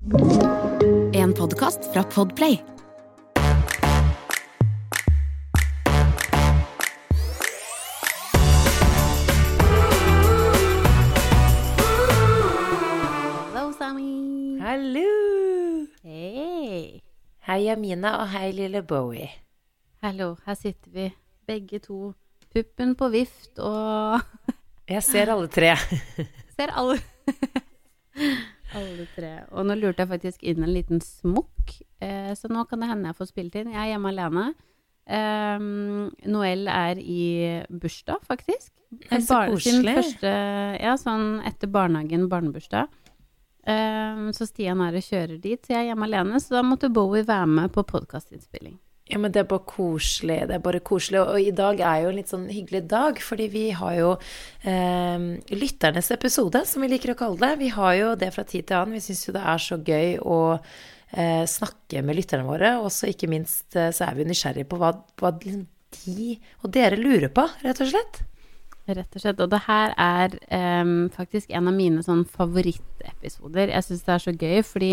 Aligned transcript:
En 0.00 1.34
podkast 1.36 1.92
fra 1.92 2.02
Podplay. 2.02 2.56
Hallo, 13.52 13.72
Sami. 13.76 14.56
Hallo! 14.60 15.02
Hei. 16.02 17.02
Hei, 17.44 17.68
Amina, 17.68 18.14
og 18.22 18.28
hei, 18.32 18.54
lille 18.56 18.80
Bowie. 18.82 19.28
Hallo, 20.00 20.38
her 20.46 20.56
sitter 20.56 20.94
vi 20.94 21.10
begge 21.44 21.78
to. 21.84 22.14
Puppen 22.54 22.96
på 22.96 23.10
vift 23.12 23.60
og 23.60 24.24
Jeg 24.88 25.04
ser 25.04 25.28
alle 25.36 25.52
tre. 25.52 25.76
ser 26.56 26.72
alle 26.72 26.96
Alle 28.74 29.06
tre. 29.16 29.30
Og 29.50 29.66
nå 29.66 29.74
lurte 29.80 30.04
jeg 30.04 30.10
faktisk 30.12 30.42
inn 30.46 30.62
en 30.62 30.72
liten 30.74 31.00
smokk, 31.02 31.76
eh, 32.00 32.32
så 32.38 32.50
nå 32.52 32.66
kan 32.70 32.80
det 32.80 32.88
hende 32.90 33.10
jeg 33.10 33.16
får 33.18 33.30
spilt 33.32 33.54
inn. 33.58 33.72
Jeg 33.72 33.80
er 33.82 33.92
hjemme 33.94 34.12
alene. 34.12 34.44
Eh, 35.10 35.58
Noel 36.30 36.68
er 36.70 37.00
i 37.02 37.64
bursdag, 37.70 38.22
faktisk. 38.28 38.70
Så 39.10 39.26
Bar- 39.28 39.56
sin 39.58 39.80
koselig. 39.82 39.94
Første, 39.98 40.34
ja, 40.82 40.94
sånn 40.98 41.40
etter 41.46 41.70
barnehagen, 41.70 42.28
barnebursdag. 42.30 42.88
Eh, 43.66 44.30
så 44.32 44.46
Stian 44.48 44.80
er 44.80 44.94
og 44.96 45.02
kjører 45.04 45.40
dit, 45.40 45.60
så 45.62 45.74
jeg 45.74 45.82
er 45.84 45.88
hjemme 45.94 46.06
alene. 46.08 46.40
Så 46.40 46.54
da 46.56 46.62
måtte 46.62 46.92
Bowie 46.92 47.24
være 47.26 47.46
med 47.46 47.72
på 47.72 47.84
podkastinnspilling. 47.86 48.78
Ja, 49.10 49.18
men 49.18 49.32
det 49.34 49.42
er 49.42 49.48
bare 49.50 49.66
koselig. 49.66 50.36
Det 50.46 50.54
er 50.54 50.62
bare 50.62 50.80
koselig. 50.86 51.18
Og, 51.24 51.40
i 51.42 51.54
dag 51.56 51.80
er 51.82 52.04
jo 52.04 52.12
en 52.12 52.18
litt 52.20 52.30
sånn 52.30 52.46
hyggelig 52.52 52.84
dag, 52.92 53.18
fordi 53.24 53.48
vi 53.50 53.64
har 53.74 53.96
jo 53.96 54.12
eh, 54.62 55.24
lytternes 55.50 56.12
episode, 56.14 56.62
som 56.68 56.84
vi 56.84 56.92
liker 56.92 57.14
å 57.14 57.18
kalle 57.18 57.40
det. 57.42 57.58
Vi 57.64 57.72
har 57.74 57.96
jo 57.98 58.14
det 58.20 58.30
fra 58.36 58.46
tid 58.46 58.68
til 58.68 58.78
annen. 58.78 58.94
Vi 58.94 59.02
syns 59.08 59.26
jo 59.26 59.34
det 59.34 59.42
er 59.42 59.64
så 59.64 59.80
gøy 59.82 60.14
å 60.22 60.40
eh, 60.54 61.42
snakke 61.50 62.04
med 62.06 62.20
lytterne 62.20 62.46
våre, 62.46 62.76
og 62.78 62.90
så 62.94 63.10
ikke 63.10 63.30
minst 63.32 63.74
eh, 63.74 63.90
så 63.96 64.06
er 64.06 64.20
vi 64.20 64.28
nysgjerrige 64.30 64.70
på 64.70 64.78
hva, 64.78 64.94
hva 65.18 65.34
liksom 65.40 65.66
de 66.04 66.36
og 66.62 66.70
dere 66.70 66.98
lurer 67.00 67.32
på, 67.34 67.48
rett 67.64 67.82
og 67.82 67.90
slett. 67.90 68.20
Rett 68.90 69.16
og 69.18 69.22
slett. 69.22 69.42
Og 69.42 69.50
det 69.50 69.64
her 69.66 69.96
er 69.98 70.36
eh, 70.54 70.92
faktisk 71.16 71.50
en 71.50 71.70
av 71.70 71.74
mine 71.74 72.06
sånn 72.06 72.22
favorittepisoder. 72.30 73.74
Jeg 73.74 73.88
syns 73.88 74.06
det 74.06 74.14
er 74.14 74.24
så 74.28 74.36
gøy, 74.36 74.62
fordi 74.66 74.92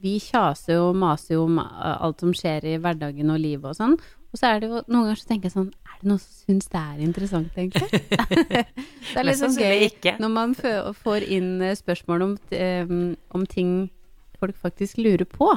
vi 0.00 0.16
kjaser 0.22 0.76
jo 0.78 0.88
og 0.90 0.98
maser 1.00 1.36
jo 1.36 1.44
om 1.48 1.58
eh, 1.62 1.94
alt 2.06 2.24
som 2.24 2.32
skjer 2.36 2.66
i 2.72 2.78
hverdagen 2.80 3.32
og 3.32 3.40
livet 3.42 3.70
og 3.72 3.76
sånn. 3.78 3.96
Og 4.30 4.38
så 4.38 4.52
er 4.52 4.60
det 4.62 4.68
jo 4.70 4.82
noen 4.86 5.08
ganger 5.08 5.18
så 5.18 5.26
tenker 5.26 5.48
jeg 5.48 5.56
sånn 5.56 5.70
Er 5.90 5.96
det 5.98 6.06
noen 6.06 6.20
som 6.22 6.34
syns 6.46 6.68
det 6.70 6.80
er 6.80 7.00
interessant, 7.02 7.56
egentlig? 7.58 7.88
det 9.10 9.16
er 9.18 9.26
litt 9.26 9.40
sånn 9.40 9.56
gøy 9.58 9.88
når 10.22 10.30
man 10.36 10.54
får 10.56 11.26
inn 11.26 11.56
eh, 11.66 11.74
spørsmål 11.78 12.26
om, 12.28 12.36
om 13.34 13.48
ting 13.50 13.74
folk 14.40 14.56
faktisk 14.56 15.00
lurer 15.02 15.26
på. 15.28 15.50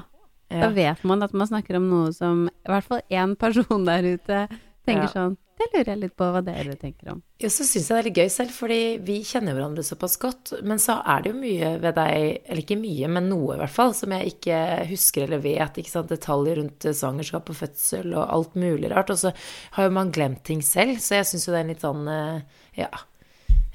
Da 0.54 0.68
vet 0.74 1.02
man 1.08 1.24
at 1.26 1.34
man 1.34 1.48
snakker 1.50 1.80
om 1.80 1.88
noe 1.90 2.12
som 2.14 2.44
i 2.50 2.70
hvert 2.70 2.86
fall 2.86 3.02
én 3.10 3.34
person 3.40 3.86
der 3.88 4.06
ute 4.16 4.44
tenker 4.86 5.08
Ja. 5.08 5.14
sånn 5.14 5.38
Det 5.64 5.78
lurer 5.78 5.92
jeg 5.94 6.00
litt 6.02 6.16
på 6.20 6.26
hva 6.34 6.42
dere 6.44 6.74
tenker 6.80 7.14
om. 7.14 7.20
Ja, 7.40 7.48
så 7.52 7.64
syns 7.64 7.88
jeg 7.88 7.96
det 7.96 8.00
er 8.02 8.08
litt 8.08 8.18
gøy 8.20 8.32
selv, 8.34 8.52
fordi 8.56 8.80
vi 9.06 9.16
kjenner 9.28 9.56
hverandre 9.56 9.86
såpass 9.88 10.18
godt. 10.20 10.52
Men 10.68 10.82
så 10.82 10.98
er 11.14 11.24
det 11.24 11.32
jo 11.32 11.40
mye 11.40 11.70
ved 11.84 11.96
deg, 12.00 12.26
eller 12.44 12.64
ikke 12.64 12.80
mye, 12.82 13.12
men 13.16 13.30
noe 13.32 13.56
i 13.56 13.62
hvert 13.62 13.76
fall, 13.76 13.96
som 13.96 14.16
jeg 14.16 14.34
ikke 14.34 14.60
husker 14.92 15.26
eller 15.28 15.44
vet. 15.44 15.80
ikke 15.80 15.94
sant, 15.94 16.12
Detaljer 16.12 16.60
rundt 16.60 16.90
svangerskap 16.90 17.54
og 17.54 17.60
fødsel 17.62 18.12
og 18.12 18.26
alt 18.26 18.60
mulig 18.60 18.92
rart. 18.92 19.14
Og 19.16 19.24
så 19.24 19.34
har 19.78 19.88
jo 19.88 19.96
man 19.96 20.12
glemt 20.14 20.44
ting 20.50 20.64
selv, 20.66 21.00
så 21.00 21.22
jeg 21.22 21.32
syns 21.32 21.48
jo 21.48 21.56
det 21.56 21.62
er 21.62 21.68
en 21.68 21.74
litt 21.74 21.88
sånn 21.88 22.12
eh, 22.12 22.62
ja, 22.84 22.92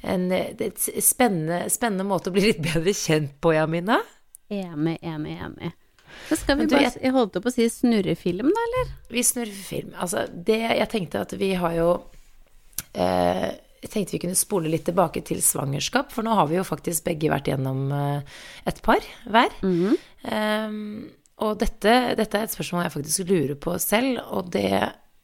en 0.02 0.28
spennende, 0.68 1.64
spennende 1.72 2.06
måte 2.06 2.30
å 2.30 2.36
bli 2.36 2.50
litt 2.50 2.62
bedre 2.62 2.94
kjent 2.94 3.38
på, 3.42 3.56
Jamina. 3.56 3.98
Enig, 4.48 4.98
enig, 5.02 5.38
enig. 5.48 5.74
Så 6.28 6.36
skal 6.40 6.58
vi 6.60 6.66
du, 6.66 6.74
bare, 6.76 6.90
jeg- 6.94 7.12
holdt 7.14 7.38
på 7.38 7.50
å 7.50 7.54
si 7.54 7.66
snurrefilm, 7.72 8.50
da, 8.54 8.64
eller? 8.68 8.92
Vi 9.14 9.22
snurrer 9.24 9.62
film. 9.70 9.92
Altså, 9.96 10.26
det 10.32 10.60
jeg 10.64 10.88
tenkte 10.92 11.20
at 11.24 11.32
vi 11.40 11.52
har 11.54 11.74
jo 11.78 11.88
eh, 12.94 13.48
Jeg 13.82 13.90
tenkte 13.92 14.16
vi 14.16 14.22
kunne 14.26 14.34
spole 14.38 14.68
litt 14.72 14.84
tilbake 14.88 15.22
til 15.24 15.38
svangerskap, 15.44 16.10
for 16.12 16.26
nå 16.26 16.34
har 16.34 16.48
vi 16.50 16.56
jo 16.58 16.64
faktisk 16.66 17.04
begge 17.06 17.30
vært 17.30 17.46
gjennom 17.52 17.92
eh, 17.94 18.22
et 18.66 18.80
par 18.82 19.04
hver. 19.30 19.52
Eh, 19.62 20.78
og 21.38 21.58
dette, 21.60 21.92
dette 22.18 22.34
er 22.40 22.48
et 22.48 22.50
spørsmål 22.56 22.88
jeg 22.88 22.96
faktisk 22.96 23.28
lurer 23.30 23.54
på 23.62 23.76
selv, 23.78 24.18
og 24.34 24.50
det 24.50 24.72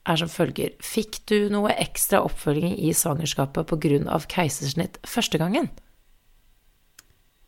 er 0.05 0.17
som 0.21 0.29
følger. 0.31 0.77
Fikk 0.85 1.23
du 1.27 1.49
noe 1.51 1.73
ekstra 1.81 2.21
oppfølging 2.23 2.77
i 2.79 2.93
svangerskapet 2.95 3.67
pga. 3.67 4.21
keisersnitt 4.31 5.01
første 5.09 5.41
gangen? 5.41 5.71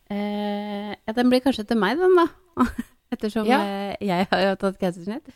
Eh, 0.09 0.91
ja, 0.95 1.13
den 1.15 1.29
blir 1.31 1.41
kanskje 1.43 1.65
til 1.67 1.79
meg, 1.79 1.97
den, 1.99 2.15
da. 2.19 2.27
Ettersom 3.11 3.45
Ja. 3.47 3.61
eh, 3.63 3.95
jeg 4.01 4.27
har 4.29 4.41
jo 4.49 4.55
tatt 4.55 4.79
keisersnitt. 4.79 5.27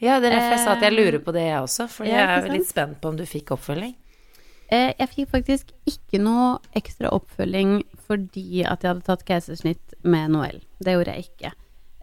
Ja, 0.00 0.20
det 0.20 0.30
er 0.30 0.36
derfor 0.38 0.54
jeg 0.56 0.64
sa 0.64 0.72
at 0.76 0.82
jeg 0.82 0.92
lurer 0.94 1.18
på 1.24 1.32
det, 1.34 1.42
jeg 1.42 1.60
også. 1.60 1.88
For 1.90 2.04
Ja, 2.06 2.38
jeg 2.38 2.44
er 2.44 2.52
litt 2.52 2.68
spent 2.68 3.00
på 3.00 3.08
om 3.08 3.16
du 3.16 3.24
fikk 3.26 3.50
oppfølging. 3.56 3.94
Eh, 4.70 4.92
jeg 4.98 5.08
fikk 5.08 5.28
faktisk 5.32 5.72
ikke 5.88 6.20
noe 6.20 6.58
ekstra 6.76 7.10
oppfølging 7.10 7.82
fordi 8.06 8.64
at 8.68 8.82
jeg 8.84 8.92
hadde 8.94 9.06
tatt 9.06 9.24
keisersnitt 9.24 9.94
med 10.04 10.30
Noel. 10.30 10.60
Det 10.78 10.92
gjorde 10.94 11.14
jeg 11.16 11.28
ikke. 11.30 11.52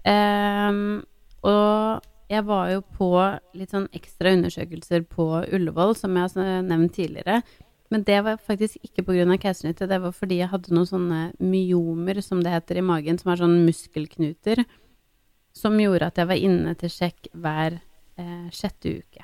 Ehm, 0.06 1.04
og 1.44 2.02
jeg 2.30 2.44
var 2.46 2.72
jo 2.74 2.82
på 2.98 3.10
litt 3.54 3.74
sånn 3.74 3.88
ekstra 3.94 4.34
undersøkelser 4.34 5.06
på 5.08 5.28
Ullevål, 5.54 5.96
som 5.96 6.16
jeg 6.18 6.34
har 6.36 6.66
nevnt 6.66 6.94
tidligere. 6.98 7.44
Men 7.92 8.04
det 8.04 8.24
var 8.26 8.38
faktisk 8.42 8.78
ikke 8.84 9.06
pga. 9.06 9.38
keisersnittet, 9.38 9.88
det 9.90 10.02
var 10.02 10.12
fordi 10.12 10.40
jeg 10.42 10.50
hadde 10.50 10.74
noen 10.74 10.90
sånne 10.90 11.20
myomer, 11.40 12.22
som 12.24 12.42
det 12.42 12.52
heter, 12.52 12.78
i 12.78 12.82
magen, 12.82 13.20
som 13.20 13.32
er 13.32 13.38
sånn 13.38 13.66
muskelknuter, 13.66 14.66
som 15.56 15.78
gjorde 15.80 16.10
at 16.12 16.18
jeg 16.20 16.28
var 16.30 16.42
inne 16.50 16.74
til 16.80 16.92
sjekk 16.92 17.30
hver 17.34 17.78
eh, 18.20 18.48
sjette 18.52 18.98
uke 19.00 19.24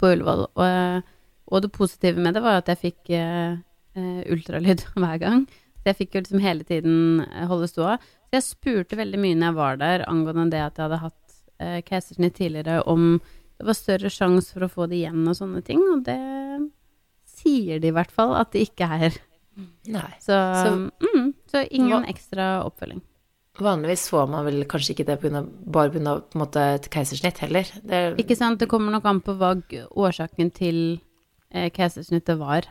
på 0.00 0.12
Ullevål. 0.14 0.46
Og, 0.56 1.10
og 1.50 1.64
det 1.64 1.72
positive 1.74 2.22
med 2.22 2.36
det 2.38 2.42
var 2.44 2.60
at 2.62 2.70
jeg 2.72 2.80
fikk 2.86 3.10
eh, 3.18 3.58
eh, 3.98 4.22
ultralyd 4.32 4.84
hver 5.00 5.18
gang. 5.20 5.44
Så 5.80 5.90
jeg 5.92 5.98
fikk 5.98 6.14
jo 6.16 6.22
liksom 6.24 6.42
hele 6.44 6.64
tiden 6.68 6.96
eh, 7.26 7.44
holde 7.50 7.68
ståa. 7.68 7.98
Så 8.30 8.38
jeg 8.38 8.46
spurte 8.48 8.98
veldig 9.00 9.20
mye 9.20 9.36
når 9.36 9.50
jeg 9.50 9.58
var 9.60 9.80
der 9.80 10.06
angående 10.08 10.48
det 10.54 10.62
at 10.64 10.78
jeg 10.80 10.86
hadde 10.88 11.02
hatt 11.04 11.36
eh, 11.60 11.78
keisersnitt 11.88 12.36
tidligere, 12.38 12.80
om 12.88 13.18
det 13.60 13.66
var 13.68 13.76
større 13.76 14.08
sjanse 14.12 14.54
for 14.56 14.64
å 14.64 14.72
få 14.72 14.86
det 14.88 15.02
igjen 15.02 15.26
og 15.28 15.36
sånne 15.36 15.60
ting, 15.66 15.80
og 15.92 16.04
det 16.06 16.16
sier 17.28 17.80
de 17.82 17.90
i 17.90 17.94
hvert 17.96 18.12
fall 18.14 18.32
at 18.38 18.52
det 18.54 18.62
ikke 18.70 18.86
er. 18.88 19.16
Nei. 19.92 20.06
Så, 20.22 20.32
Så- 20.32 20.72
mm, 21.04 21.26
så 21.50 21.64
ingen 21.68 22.06
ekstra 22.08 22.62
oppfølging. 22.64 23.02
Vanligvis 23.60 24.08
får 24.08 24.28
man 24.32 24.46
vel 24.46 24.64
kanskje 24.68 24.94
ikke 24.94 25.06
det 25.10 25.18
på 25.20 25.28
grunn 25.28 25.40
av, 25.42 25.48
bare 25.76 25.92
pga. 25.92 26.64
et 26.74 26.90
keisersnitt 26.92 27.38
heller. 27.44 27.68
Det, 27.82 28.00
Ikke 28.22 28.36
sant, 28.36 28.60
det 28.60 28.68
kommer 28.68 28.92
nok 28.92 29.04
an 29.04 29.20
på 29.20 29.36
hva 29.36 29.54
årsaken 29.90 30.50
til 30.56 31.00
eh, 31.52 31.70
keisersnittet 31.70 32.38
var. 32.40 32.68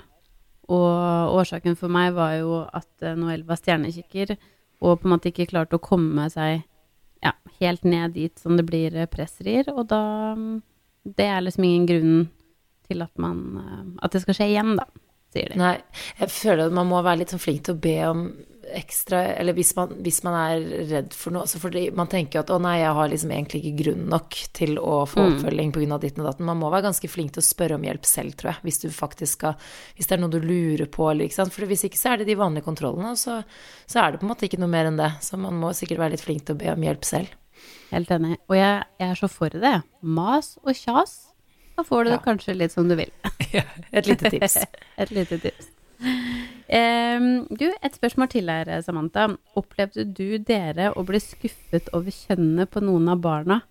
Og 0.70 1.36
årsaken 1.40 1.78
for 1.78 1.90
meg 1.90 2.14
var 2.14 2.38
jo 2.40 2.64
at 2.66 2.90
eh, 3.02 3.18
Noel 3.18 3.46
var 3.48 3.58
stjernekikker, 3.62 4.36
og 4.82 5.00
på 5.02 5.08
en 5.08 5.14
måte 5.16 5.32
ikke 5.32 5.50
klarte 5.50 5.78
å 5.78 5.84
komme 5.84 6.30
seg 6.34 6.64
ja, 7.24 7.34
helt 7.60 7.84
ned 7.84 8.16
dit 8.16 8.40
som 8.40 8.56
det 8.58 8.66
blir 8.68 8.94
presserier. 9.12 9.66
pressrier, 9.66 9.72
og 9.74 9.90
da 9.92 10.36
mm, 10.36 10.62
Det 11.04 11.26
er 11.26 11.42
liksom 11.42 11.64
ingen 11.64 11.86
grunn 11.88 12.30
til 12.88 13.02
at 13.02 13.18
man 13.18 13.40
eh, 13.58 14.06
At 14.06 14.14
det 14.14 14.22
skal 14.22 14.38
skje 14.38 14.50
igjen, 14.54 14.76
da, 14.80 14.86
sier 15.34 15.50
de. 15.54 15.60
Nei, 15.60 15.76
jeg 16.20 16.30
føler 16.30 16.68
at 16.68 16.74
man 16.74 16.90
må 16.90 17.02
være 17.02 17.24
litt 17.24 17.34
sånn 17.34 17.44
flink 17.44 17.66
til 17.66 17.78
å 17.78 17.84
be 17.84 17.98
om 18.08 18.24
ekstra 18.78 19.20
Eller 19.40 19.54
hvis 19.58 19.76
man, 19.76 19.90
hvis 20.04 20.22
man 20.24 20.36
er 20.38 20.64
redd 20.90 21.14
for 21.18 21.32
noe. 21.36 21.46
Fordi 21.48 21.90
man 21.96 22.08
tenker 22.12 22.40
jo 22.40 22.44
at 22.46 22.54
å 22.56 22.60
nei, 22.62 22.78
jeg 22.82 22.94
har 22.98 23.10
liksom 23.12 23.32
egentlig 23.34 23.62
ikke 23.64 23.84
grunn 23.84 24.06
nok 24.10 24.38
til 24.54 24.78
å 24.78 25.06
få 25.10 25.20
Mm. 25.24 25.34
oppfølging 25.38 25.72
pga. 25.74 26.00
ditten 26.00 26.24
og 26.24 26.30
datten. 26.32 26.46
Man 26.46 26.60
må 26.60 26.70
være 26.72 26.88
ganske 26.90 27.10
flink 27.10 27.32
til 27.34 27.42
å 27.42 27.48
spørre 27.50 27.76
om 27.76 27.84
hjelp 27.84 28.06
selv, 28.06 28.36
tror 28.36 28.54
jeg. 28.54 28.62
Hvis 28.64 28.80
du 28.82 28.90
faktisk 28.90 29.32
skal 29.40 29.56
Hvis 29.96 30.08
det 30.08 30.18
er 30.18 30.22
noe 30.22 30.30
du 30.32 30.40
lurer 30.40 30.86
på, 30.88 31.10
eller 31.12 31.26
ikke 31.26 31.40
sant. 31.40 31.54
For 31.54 31.66
hvis 31.66 31.84
ikke 31.84 31.98
så 31.98 32.14
er 32.14 32.18
det 32.18 32.28
de 32.28 32.36
vanlige 32.36 32.64
kontrollene, 32.66 33.12
og 33.12 33.18
så, 33.18 33.44
så 33.88 34.04
er 34.06 34.12
det 34.12 34.20
på 34.22 34.28
en 34.28 34.34
måte 34.36 34.46
ikke 34.50 34.60
noe 34.60 34.70
mer 34.70 34.86
enn 34.86 34.98
det. 34.98 35.12
Så 35.22 35.38
man 35.38 35.54
må 35.60 35.74
sikkert 35.74 36.00
være 36.00 36.12
litt 36.12 36.22
flink 36.26 36.46
til 36.46 36.56
å 36.56 36.60
be 36.60 36.72
om 36.72 36.82
hjelp 36.82 37.04
selv. 37.06 37.28
Helt 37.92 38.10
enig. 38.12 38.38
Og 38.48 38.56
jeg, 38.56 38.84
jeg 39.00 39.10
er 39.10 39.16
så 39.16 39.28
for 39.30 39.50
det. 39.50 39.84
Mas 40.02 40.58
og 40.64 40.74
kjas. 40.76 41.18
Da 41.76 41.84
får 41.84 42.04
du 42.06 42.10
det 42.12 42.22
kanskje 42.24 42.56
litt 42.58 42.72
som 42.72 42.88
du 42.90 42.96
vil. 43.00 43.12
Et 43.94 44.06
lite 44.08 44.30
tips. 44.30 44.58
Et 45.00 45.12
lite 45.12 45.40
tips. 45.40 45.70
Du, 46.70 47.66
et 47.66 47.96
spørsmål 47.98 48.30
til 48.30 48.50
her, 48.52 48.70
Samantha. 48.86 49.26
Opplevde 49.58 50.06
du 50.06 50.38
dere 50.38 50.92
å 50.94 51.02
bli 51.08 51.18
skuffet 51.24 51.90
over 51.98 52.14
kjønnet 52.14 52.70
på 52.70 52.84
noen 52.86 53.10
av 53.10 53.24
barna? 53.24 53.62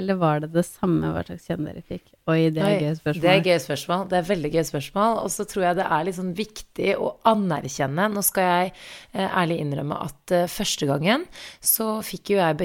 Eller 0.00 0.16
var 0.16 0.40
det 0.40 0.52
det 0.54 0.62
samme 0.64 1.10
hva 1.12 1.22
slags 1.26 1.48
kjønn 1.50 1.66
dere 1.66 1.82
fikk? 1.84 2.06
Oi, 2.30 2.48
det 2.54 2.62
er 2.64 2.78
gøy 2.80 2.94
spørsmål. 2.96 3.24
Det 3.24 3.32
er 3.32 3.42
gøy 3.50 3.58
spørsmål. 3.64 4.04
Det 4.08 4.18
er 4.18 4.28
veldig 4.30 4.50
gøy 4.54 4.64
spørsmål. 4.70 5.18
Og 5.24 5.32
så 5.34 5.46
tror 5.50 5.66
jeg 5.66 5.78
det 5.80 5.88
er 5.96 6.06
litt 6.06 6.16
sånn 6.16 6.32
viktig 6.38 6.94
å 6.96 7.10
anerkjenne 7.28 8.08
Nå 8.14 8.24
skal 8.24 8.48
jeg 8.48 8.72
eh, 8.72 9.26
ærlig 9.26 9.60
innrømme 9.64 10.00
at 10.06 10.34
eh, 10.36 10.48
første 10.50 10.88
gangen 10.88 11.26
så 11.60 11.90
fikk 12.06 12.32
jo 12.34 12.40
jeg 12.40 12.58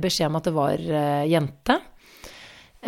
beskjed 0.00 0.30
om 0.30 0.40
at 0.40 0.48
det 0.48 0.54
var 0.56 0.88
eh, 1.02 1.28
jente. 1.28 1.76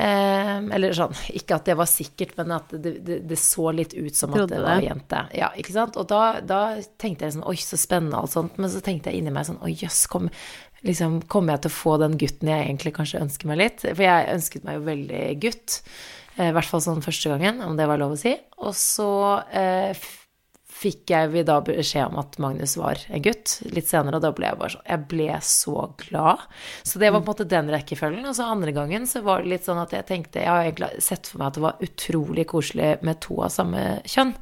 Eh, 0.00 0.58
eller 0.76 0.94
sånn, 0.96 1.12
ikke 1.36 1.58
at 1.58 1.66
det 1.68 1.74
var 1.76 1.88
sikkert, 1.90 2.32
men 2.38 2.54
at 2.56 2.70
det, 2.72 2.92
det, 3.04 3.18
det 3.28 3.36
så 3.40 3.68
litt 3.74 3.92
ut 3.92 4.16
som 4.16 4.32
at 4.32 4.46
det 4.48 4.60
var 4.62 4.78
det. 4.80 4.86
jente. 4.86 5.18
Ja, 5.36 5.50
ikke 5.60 5.74
sant? 5.74 5.98
Og 6.00 6.06
da, 6.08 6.22
da 6.40 6.60
tenkte 7.00 7.26
jeg 7.26 7.34
sånn 7.36 7.44
Oi, 7.50 7.56
så 7.60 7.76
spennende 7.80 8.16
og 8.16 8.28
alt 8.28 8.36
sånt. 8.36 8.56
Men 8.60 8.72
så 8.72 8.80
tenkte 8.86 9.12
jeg 9.12 9.20
inni 9.20 9.34
meg 9.34 9.48
sånn 9.50 9.60
Oi, 9.66 9.74
jøss, 9.82 10.06
kom, 10.12 10.30
liksom, 10.86 11.20
kommer 11.28 11.56
jeg 11.58 11.66
til 11.66 11.74
å 11.74 11.78
få 11.80 11.98
den 12.00 12.16
gutten 12.22 12.52
jeg 12.52 12.68
egentlig 12.70 12.94
kanskje 12.96 13.20
ønsker 13.26 13.50
meg 13.50 13.60
litt? 13.60 13.84
For 13.84 14.06
jeg 14.06 14.32
ønsket 14.38 14.64
meg 14.68 14.78
jo 14.78 14.86
veldig 14.88 15.24
gutt. 15.42 15.80
eh, 16.38 16.48
I 16.48 16.54
hvert 16.56 16.70
fall 16.70 16.84
sånn 16.86 17.04
første 17.04 17.34
gangen, 17.34 17.60
om 17.66 17.76
det 17.76 17.90
var 17.90 18.00
lov 18.00 18.16
å 18.16 18.20
si. 18.22 18.32
Og 18.64 18.72
så 18.78 19.10
eh, 19.52 19.92
fikk 20.80 21.12
jeg 21.12 21.30
vi 21.34 21.44
da 21.46 21.58
beskjed 21.64 22.08
om 22.08 22.20
at 22.22 22.38
Magnus 22.40 22.76
var 22.80 23.00
en 23.10 23.24
gutt 23.24 23.58
litt 23.68 23.88
senere, 23.90 24.18
og 24.18 24.24
da 24.24 24.32
ble 24.36 24.48
jeg 24.48 24.60
bare 24.60 24.74
sånn 24.74 24.88
Jeg 24.88 25.06
ble 25.10 25.28
så 25.44 25.76
glad. 26.00 26.44
Så 26.82 27.02
det 27.02 27.10
var 27.10 27.20
på 27.20 27.26
en 27.26 27.32
måte 27.34 27.48
den 27.50 27.70
rekkefølgen. 27.72 28.26
Og 28.30 28.36
så 28.36 28.48
andre 28.48 28.74
gangen 28.76 29.06
så 29.10 29.22
var 29.26 29.42
det 29.42 29.54
litt 29.54 29.68
sånn 29.68 29.80
at 29.82 29.94
jeg 29.96 30.08
tenkte 30.08 30.44
Jeg 30.44 30.50
har 30.50 30.64
egentlig 30.64 31.04
sett 31.04 31.28
for 31.28 31.42
meg 31.42 31.50
at 31.50 31.58
det 31.58 31.66
var 31.66 31.86
utrolig 31.88 32.46
koselig 32.50 32.92
med 33.06 33.20
to 33.24 33.42
av 33.44 33.52
samme 33.54 33.84
kjønn. 34.08 34.34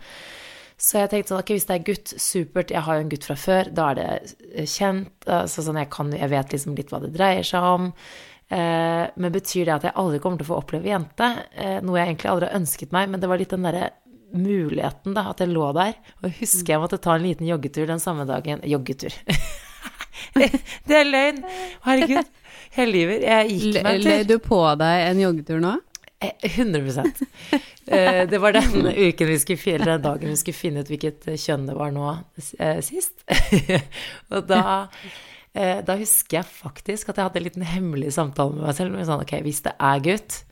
Så 0.78 1.00
jeg 1.00 1.10
tenkte 1.10 1.32
sånn, 1.32 1.42
ok, 1.42 1.52
hvis 1.56 1.66
det 1.66 1.74
er 1.74 1.86
gutt, 1.88 2.10
supert, 2.22 2.70
jeg 2.70 2.86
har 2.86 2.98
jo 2.98 3.02
en 3.02 3.10
gutt 3.10 3.26
fra 3.26 3.34
før, 3.34 3.70
da 3.74 3.88
er 3.90 3.96
det 3.98 4.66
kjent, 4.70 5.26
altså 5.26 5.64
sånn 5.66 5.80
jeg 5.80 5.90
kan, 5.90 6.12
jeg 6.14 6.30
vet 6.30 6.54
liksom 6.54 6.76
litt 6.78 6.92
hva 6.94 7.00
det 7.02 7.10
dreier 7.16 7.46
seg 7.46 7.66
om. 7.66 7.88
Eh, 8.48 9.04
men 9.18 9.34
betyr 9.34 9.66
det 9.66 9.74
at 9.74 9.88
jeg 9.88 9.98
aldri 9.98 10.20
kommer 10.22 10.38
til 10.38 10.46
å 10.46 10.52
få 10.52 10.60
oppleve 10.62 10.88
jente? 10.88 11.32
Eh, 11.50 11.80
noe 11.82 11.98
jeg 11.98 12.12
egentlig 12.12 12.30
aldri 12.30 12.48
har 12.48 12.60
ønsket 12.60 12.94
meg, 12.94 13.10
men 13.10 13.20
det 13.20 13.32
var 13.32 13.42
litt 13.42 13.56
den 13.56 13.66
derre 13.66 13.90
muligheten, 14.34 15.14
da, 15.16 15.28
at 15.32 15.40
jeg 15.42 15.52
lå 15.52 15.70
der. 15.76 15.94
Og 16.20 16.28
jeg 16.28 16.36
husker 16.42 16.74
jeg 16.74 16.82
måtte 16.82 17.00
ta 17.02 17.16
en 17.16 17.26
liten 17.26 17.48
joggetur 17.48 17.88
den 17.90 18.02
samme 18.02 18.26
dagen. 18.28 18.60
Joggetur. 18.68 19.14
det 20.88 20.96
er 21.00 21.08
løgn! 21.08 21.42
Herregud. 21.86 22.32
Jeg 22.76 22.90
lyver. 22.92 23.22
Jeg 23.24 23.52
gikk 23.54 23.82
meg 23.82 23.94
en 23.94 24.02
tur. 24.02 24.10
Løy 24.10 24.26
du 24.28 24.36
på 24.44 24.62
deg 24.82 25.04
en 25.08 25.22
joggetur 25.24 25.62
nå? 25.64 25.76
Eh, 26.20 26.34
100 26.42 27.06
Eh, 27.88 28.28
Det 28.28 28.38
var 28.38 28.52
den 28.52 28.86
uken 28.86 29.28
vi 29.30 29.38
skulle 29.38 29.58
finne, 29.58 29.84
den 29.86 30.02
dagen 30.02 30.28
vi 30.28 30.36
skulle 30.36 30.58
finne 30.58 30.82
ut 30.84 30.90
hvilket 30.92 31.24
kjønn 31.40 31.64
det 31.70 31.76
var 31.78 31.94
nå 31.94 32.10
eh, 32.58 32.82
sist. 32.84 33.22
Og 34.34 34.44
da, 34.50 34.88
eh, 35.54 35.80
da 35.86 35.96
husker 35.96 36.42
jeg 36.42 36.50
faktisk 36.52 37.08
at 37.08 37.16
jeg 37.16 37.30
hadde 37.30 37.40
en 37.40 37.46
liten 37.46 37.64
hemmelig 37.64 38.12
samtale 38.18 38.52
med 38.58 38.66
meg 38.66 38.76
selv. 38.76 38.98
Sånn, 39.08 39.24
ok, 39.24 39.32
hvis 39.46 39.62
det 39.64 39.72
er 39.80 40.04
gutt, 40.04 40.42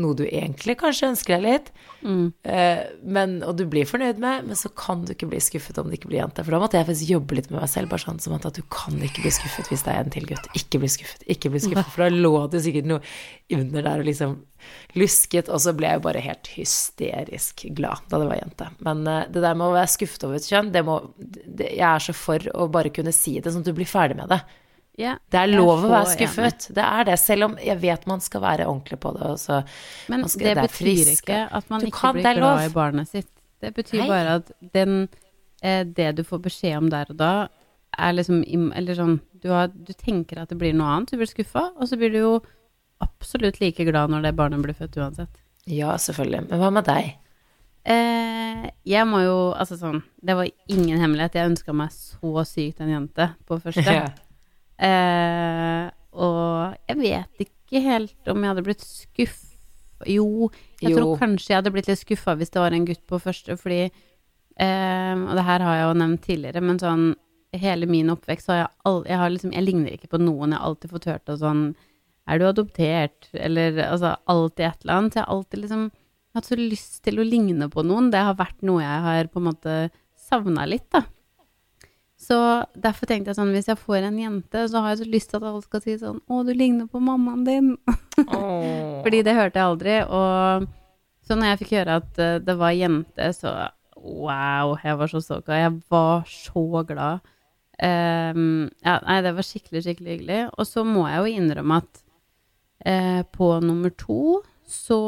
noe 0.00 0.16
du 0.16 0.22
egentlig 0.24 0.76
kanskje 0.80 1.10
ønsker 1.10 1.34
deg 1.36 1.42
litt, 1.44 1.70
eh, 2.48 2.82
men, 3.02 3.34
og 3.44 3.56
du 3.58 3.64
blir 3.68 3.88
fornøyd 3.88 4.20
med, 4.22 4.46
men 4.48 4.58
så 4.58 4.70
kan 4.78 5.04
du 5.04 5.12
ikke 5.14 5.28
bli 5.28 5.40
skuffet 5.42 5.78
om 5.80 5.90
det 5.90 5.98
ikke 5.98 6.10
blir 6.12 6.22
jente. 6.22 6.44
For 6.46 6.54
da 6.54 6.60
måtte 6.62 6.78
jeg 6.78 6.88
faktisk 6.88 7.12
jobbe 7.12 7.36
litt 7.38 7.50
med 7.50 7.60
meg 7.60 7.72
selv, 7.72 7.90
bare 7.92 8.04
sånn 8.04 8.22
som 8.22 8.36
at, 8.36 8.46
at 8.48 8.56
du 8.58 8.64
kan 8.72 8.96
ikke 9.04 9.24
bli 9.24 9.34
skuffet 9.34 9.68
hvis 9.72 9.84
det 9.86 9.92
er 9.92 10.06
en 10.06 10.14
til 10.14 10.28
gutt. 10.30 10.48
Ikke 10.58 10.80
bli 10.82 10.90
skuffet, 10.92 11.26
ikke 11.34 11.52
bli 11.52 11.62
skuffet. 11.66 11.92
For 11.92 12.06
da 12.06 12.24
lå 12.24 12.32
det 12.52 12.62
sikkert 12.64 12.88
noe 12.88 13.02
under 13.58 13.86
der 13.88 14.04
og 14.04 14.08
liksom 14.08 14.38
lusket, 14.96 15.50
og 15.52 15.60
så 15.64 15.74
ble 15.76 15.90
jeg 15.90 16.00
jo 16.00 16.06
bare 16.06 16.24
helt 16.24 16.52
hysterisk 16.54 17.66
glad 17.76 18.06
da 18.08 18.22
det 18.22 18.30
var 18.30 18.40
jente. 18.40 18.72
Men 18.86 19.04
eh, 19.10 19.28
det 19.28 19.44
der 19.44 19.58
med 19.58 19.68
å 19.68 19.76
være 19.76 19.94
skuffet 19.98 20.26
over 20.28 20.40
et 20.40 20.48
kjønn, 20.48 20.72
det 20.74 20.86
må 20.86 21.00
det, 21.18 21.72
Jeg 21.74 21.88
er 21.90 22.06
så 22.06 22.16
for 22.16 22.50
å 22.54 22.70
bare 22.72 22.94
kunne 22.94 23.14
si 23.14 23.38
det, 23.40 23.52
sånn 23.52 23.66
at 23.66 23.72
du 23.72 23.76
blir 23.76 23.90
ferdig 23.90 24.18
med 24.22 24.32
det. 24.32 24.42
Ja, 24.98 25.14
Det 25.30 25.38
er 25.40 25.46
lov 25.48 25.86
å 25.86 25.88
være 25.88 26.10
skuffet. 26.12 26.66
enig. 26.68 26.74
Det 26.76 26.84
er 26.84 27.04
det, 27.04 27.18
selv 27.18 27.44
om 27.44 27.56
jeg 27.56 27.78
vet 27.80 28.06
man 28.06 28.20
skal 28.20 28.42
være 28.42 28.66
ordentlig 28.68 28.98
på 29.00 29.12
det. 29.16 29.22
Også. 29.22 29.64
Men 30.08 30.20
man 30.20 30.28
skal- 30.28 30.46
det 30.48 30.54
det 30.54 30.64
betyr 30.70 30.84
friske. 30.84 31.22
ikke 31.22 31.48
at 31.52 31.70
man 31.70 31.80
Du 31.80 31.86
ikke 31.86 31.98
kan- 32.00 32.14
blir 32.14 32.22
det 32.22 32.36
glad 32.36 32.70
i 32.70 32.74
barnet 32.74 33.08
sitt. 33.08 33.28
Det 33.60 33.74
betyr 33.74 33.98
Nei. 34.00 34.08
bare 34.08 34.28
at 34.36 34.52
den, 34.72 35.08
eh, 35.62 35.84
det 35.84 36.16
du 36.16 36.22
får 36.24 36.42
beskjed 36.42 36.76
om 36.76 36.90
der 36.90 37.06
og 37.08 37.16
da, 37.16 37.48
er 37.98 38.12
liksom 38.12 38.72
Eller 38.76 38.94
sånn 38.94 39.20
du, 39.40 39.48
har, 39.48 39.68
du 39.68 39.92
tenker 39.92 40.38
at 40.42 40.48
det 40.48 40.58
blir 40.58 40.72
noe 40.74 40.86
annet, 40.96 41.10
du 41.10 41.16
blir 41.16 41.26
skuffa, 41.26 41.72
og 41.76 41.88
så 41.88 41.96
blir 41.98 42.10
du 42.12 42.18
jo 42.18 42.42
absolutt 43.00 43.60
like 43.60 43.76
glad 43.84 44.10
når 44.10 44.22
det 44.22 44.36
barnet 44.36 44.62
blir 44.62 44.74
født 44.74 44.96
uansett. 44.96 45.28
Ja, 45.66 45.94
selvfølgelig. 45.96 46.48
Men 46.50 46.58
hva 46.60 46.72
med 46.72 46.84
deg? 46.84 47.16
Eh, 47.84 48.70
jeg 48.86 49.06
må 49.06 49.22
jo 49.24 49.54
Altså 49.58 49.76
sånn 49.76 50.02
Det 50.24 50.36
var 50.36 50.46
ingen 50.68 51.00
hemmelighet. 51.00 51.32
Jeg 51.34 51.50
ønska 51.50 51.74
meg 51.74 51.90
så 51.90 52.44
sykt 52.46 52.80
en 52.80 52.88
jente 53.08 53.34
på 53.48 53.60
første. 53.60 53.82
Ja. 53.92 54.08
Eh, 54.82 55.90
og 56.18 56.74
jeg 56.90 56.98
vet 56.98 57.44
ikke 57.46 57.82
helt 57.84 58.28
om 58.32 58.42
jeg 58.42 58.50
hadde 58.52 58.64
blitt 58.66 58.82
skuffa 58.84 59.48
Jo, 60.10 60.48
jeg 60.82 60.90
Jo. 60.90 60.96
tror 60.98 61.18
kanskje 61.20 61.52
jeg 61.52 61.58
hadde 61.60 61.70
blitt 61.76 61.86
litt 61.86 62.00
skuffa 62.00 62.34
hvis 62.40 62.50
det 62.50 62.58
var 62.60 62.74
en 62.74 62.84
gutt 62.88 63.04
på 63.06 63.20
første, 63.22 63.54
fordi 63.60 63.84
eh, 63.86 65.14
Og 65.14 65.34
det 65.38 65.44
her 65.46 65.62
har 65.62 65.76
jeg 65.78 65.86
jo 65.86 65.94
nevnt 66.00 66.24
tidligere, 66.26 66.62
men 66.66 66.80
sånn 66.82 67.04
hele 67.54 67.86
min 67.86 68.10
oppvekst 68.10 68.48
har 68.48 68.56
jeg 68.62 68.68
aldri 68.88 69.10
jeg, 69.12 69.18
har 69.20 69.30
liksom, 69.30 69.52
jeg 69.52 69.64
ligner 69.66 69.92
ikke 69.94 70.08
på 70.08 70.18
noen. 70.22 70.50
Jeg 70.54 70.58
har 70.58 70.68
alltid 70.70 70.90
fått 70.90 71.04
hørt 71.10 71.28
av 71.28 71.36
sånn 71.42 71.64
Er 72.26 72.38
du 72.38 72.44
adoptert? 72.48 73.28
Eller 73.34 73.76
altså 73.90 74.16
alltid 74.30 74.66
et 74.66 74.84
eller 74.84 74.94
annet. 74.98 75.12
Så 75.12 75.18
jeg 75.20 75.24
har 75.26 75.34
alltid 75.36 75.60
liksom 75.64 75.90
hatt 76.34 76.46
så 76.48 76.56
lyst 76.56 77.02
til 77.04 77.18
å 77.20 77.26
ligne 77.28 77.68
på 77.68 77.82
noen. 77.84 78.10
Det 78.10 78.22
har 78.24 78.34
vært 78.38 78.62
noe 78.64 78.80
jeg 78.80 79.02
har 79.06 79.26
på 79.28 79.38
en 79.42 79.48
måte 79.50 79.74
savna 80.16 80.64
litt, 80.70 80.86
da. 80.94 81.02
Så 82.22 82.36
derfor 82.78 83.08
tenkte 83.10 83.32
jeg 83.32 83.38
sånn, 83.38 83.50
hvis 83.54 83.66
jeg 83.66 83.80
får 83.80 84.06
en 84.06 84.20
jente, 84.20 84.62
så 84.70 84.82
har 84.82 84.92
jeg 84.92 85.02
så 85.02 85.10
lyst 85.10 85.32
til 85.32 85.40
at 85.40 85.48
alle 85.48 85.64
skal 85.64 85.82
si 85.82 85.96
sånn 85.98 86.20
Å, 86.22 86.42
du 86.46 86.52
ligner 86.54 86.86
på 86.90 87.02
mammaen 87.02 87.42
din. 87.48 87.72
Oh. 88.28 89.00
Fordi 89.04 89.24
det 89.26 89.34
hørte 89.34 89.58
jeg 89.58 89.72
aldri. 89.72 89.96
Og 90.06 90.68
så 91.26 91.38
når 91.38 91.52
jeg 91.52 91.62
fikk 91.64 91.74
høre 91.80 91.98
at 92.02 92.22
eh, 92.22 92.38
det 92.44 92.54
var 92.60 92.76
jente, 92.76 93.32
så 93.34 93.56
wow, 94.02 94.76
jeg 94.82 94.98
var 95.00 95.10
så 95.10 95.22
stoka. 95.24 95.58
Jeg 95.58 95.74
var 95.90 96.22
så 96.30 96.64
glad. 96.86 97.26
Um, 97.82 98.68
ja, 98.84 98.98
nei, 99.02 99.18
det 99.24 99.32
var 99.34 99.46
skikkelig, 99.46 99.82
skikkelig 99.86 100.16
hyggelig. 100.16 100.40
Og 100.54 100.68
så 100.68 100.86
må 100.86 101.08
jeg 101.08 101.18
jo 101.18 101.42
innrømme 101.42 101.80
at 101.82 102.02
uh, 102.86 103.22
på 103.34 103.50
nummer 103.64 103.94
to 103.98 104.42
så 104.68 105.02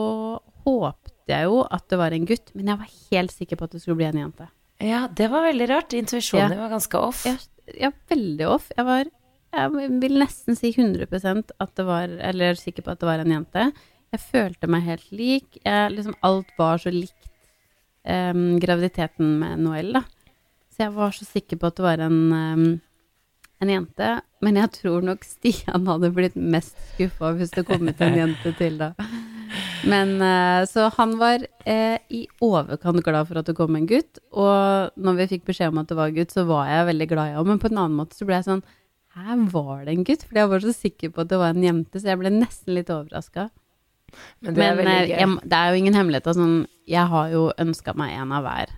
håpte 0.65 1.31
jeg 1.31 1.47
jo 1.47 1.63
at 1.63 1.87
det 1.91 1.99
var 2.01 2.15
en 2.15 2.27
gutt, 2.29 2.51
men 2.59 2.73
jeg 2.73 2.81
var 2.83 2.95
helt 3.13 3.35
sikker 3.35 3.59
på 3.59 3.69
at 3.69 3.77
det 3.77 3.85
skulle 3.85 4.01
bli 4.03 4.11
en 4.11 4.23
jente. 4.25 4.51
Ja, 4.85 5.07
det 5.09 5.31
var 5.33 5.47
veldig 5.47 5.69
rart. 5.71 5.95
Intuisjonen 5.97 6.53
Ja. 6.53 6.61
var 6.61 6.73
ganske 6.75 6.99
off. 7.01 7.25
Ja, 7.27 7.37
ja, 7.81 7.91
veldig 8.11 8.49
off. 8.51 8.71
Jeg 8.77 8.85
var 8.89 9.05
Jeg 9.55 9.71
vil 10.03 10.19
nesten 10.19 10.57
si 10.59 10.73
100% 10.75 11.53
at 11.63 11.75
det 11.79 11.85
var 11.87 12.09
Eller 12.11 12.57
sikker 12.59 12.83
på 12.83 12.91
at 12.91 12.99
det 12.99 13.07
var 13.07 13.21
en 13.23 13.31
jente. 13.31 13.73
Jeg 14.13 14.21
følte 14.21 14.67
meg 14.71 14.83
helt 14.83 15.13
lik. 15.13 15.59
Jeg, 15.65 15.93
liksom, 15.95 16.15
alt 16.23 16.51
var 16.59 16.79
så 16.83 16.91
likt 16.91 17.29
um, 18.05 18.59
graviditeten 18.63 19.39
med 19.41 19.59
Noel, 19.63 19.93
da. 19.93 20.03
Så 20.75 20.85
jeg 20.85 20.93
var 20.95 21.11
så 21.15 21.25
sikker 21.25 21.57
på 21.57 21.67
at 21.71 21.77
det 21.79 21.85
var 21.87 22.03
en, 22.03 22.19
um, 22.33 22.81
en 23.63 23.69
jente. 23.71 24.11
Men 24.43 24.57
jeg 24.59 24.73
tror 24.73 25.03
nok 25.07 25.23
Stian 25.25 25.87
hadde 25.87 26.11
blitt 26.15 26.35
mest 26.37 26.75
skuffa 26.95 27.33
hvis 27.39 27.55
det 27.55 27.65
kom 27.67 27.87
ut 27.89 28.01
en 28.03 28.19
jente 28.19 28.55
til, 28.59 28.79
da. 28.79 28.93
Men 29.91 30.15
eh, 30.23 30.65
Så 30.71 30.87
han 30.97 31.17
var 31.21 31.45
eh, 31.69 31.99
i 32.09 32.25
overkant 32.45 33.03
glad 33.05 33.29
for 33.29 33.41
at 33.41 33.49
det 33.51 33.57
kom 33.59 33.77
en 33.79 33.89
gutt. 33.91 34.21
Og 34.33 34.95
når 34.97 35.19
vi 35.21 35.27
fikk 35.35 35.45
beskjed 35.51 35.73
om 35.73 35.83
at 35.83 35.91
det 35.91 35.99
var 35.99 36.15
gutt, 36.15 36.35
så 36.35 36.47
var 36.49 36.71
jeg 36.71 36.89
veldig 36.93 37.09
glad 37.11 37.33
i 37.33 37.37
ham. 37.39 37.51
Men 37.53 37.61
på 37.63 37.71
en 37.71 37.83
annen 37.83 37.99
måte 37.99 38.17
så 38.19 38.29
ble 38.29 38.39
jeg 38.41 38.49
sånn 38.49 38.65
Her 39.15 39.43
var 39.53 39.85
det 39.87 39.95
en 39.95 40.07
gutt? 40.07 40.25
Fordi 40.27 40.43
jeg 40.43 40.53
var 40.55 40.65
så 40.65 40.75
sikker 40.77 41.13
på 41.15 41.25
at 41.25 41.33
det 41.33 41.41
var 41.43 41.55
en 41.55 41.67
jente, 41.67 42.01
så 42.01 42.11
jeg 42.13 42.21
ble 42.23 42.33
nesten 42.35 42.75
litt 42.79 42.91
overraska. 42.91 43.49
Men 44.43 44.55
det 44.57 44.65
er 44.65 44.79
Men 44.79 44.91
eh, 44.93 45.03
jeg, 45.11 45.29
det 45.43 45.59
er 45.59 45.69
jo 45.75 45.83
ingen 45.83 45.99
hemmelighet. 45.99 46.31
Altså, 46.31 46.49
jeg 46.91 47.13
har 47.13 47.29
jo 47.35 47.45
ønska 47.67 47.95
meg 47.99 48.17
en 48.19 48.33
av 48.35 48.47
hver. 48.47 48.73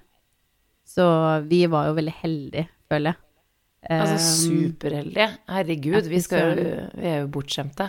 Så 0.86 1.06
vi 1.50 1.64
var 1.68 1.88
jo 1.90 1.96
veldig 1.98 2.16
heldige, 2.22 2.68
føler 2.88 3.12
jeg. 3.12 3.22
Altså 3.86 4.16
Eh, 4.16 4.18
superheldige. 4.18 5.26
Herregud, 5.46 6.08
vi, 6.10 6.18
skal 6.24 6.56
vi 6.58 7.06
er 7.06 7.20
jo 7.20 7.28
bortskjemte. 7.30 7.86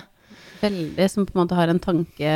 veldig 0.62 1.08
som 1.10 1.26
på 1.26 1.34
en 1.34 1.40
måte 1.42 1.58
har 1.58 1.72
en 1.72 1.80
tanke 1.82 2.34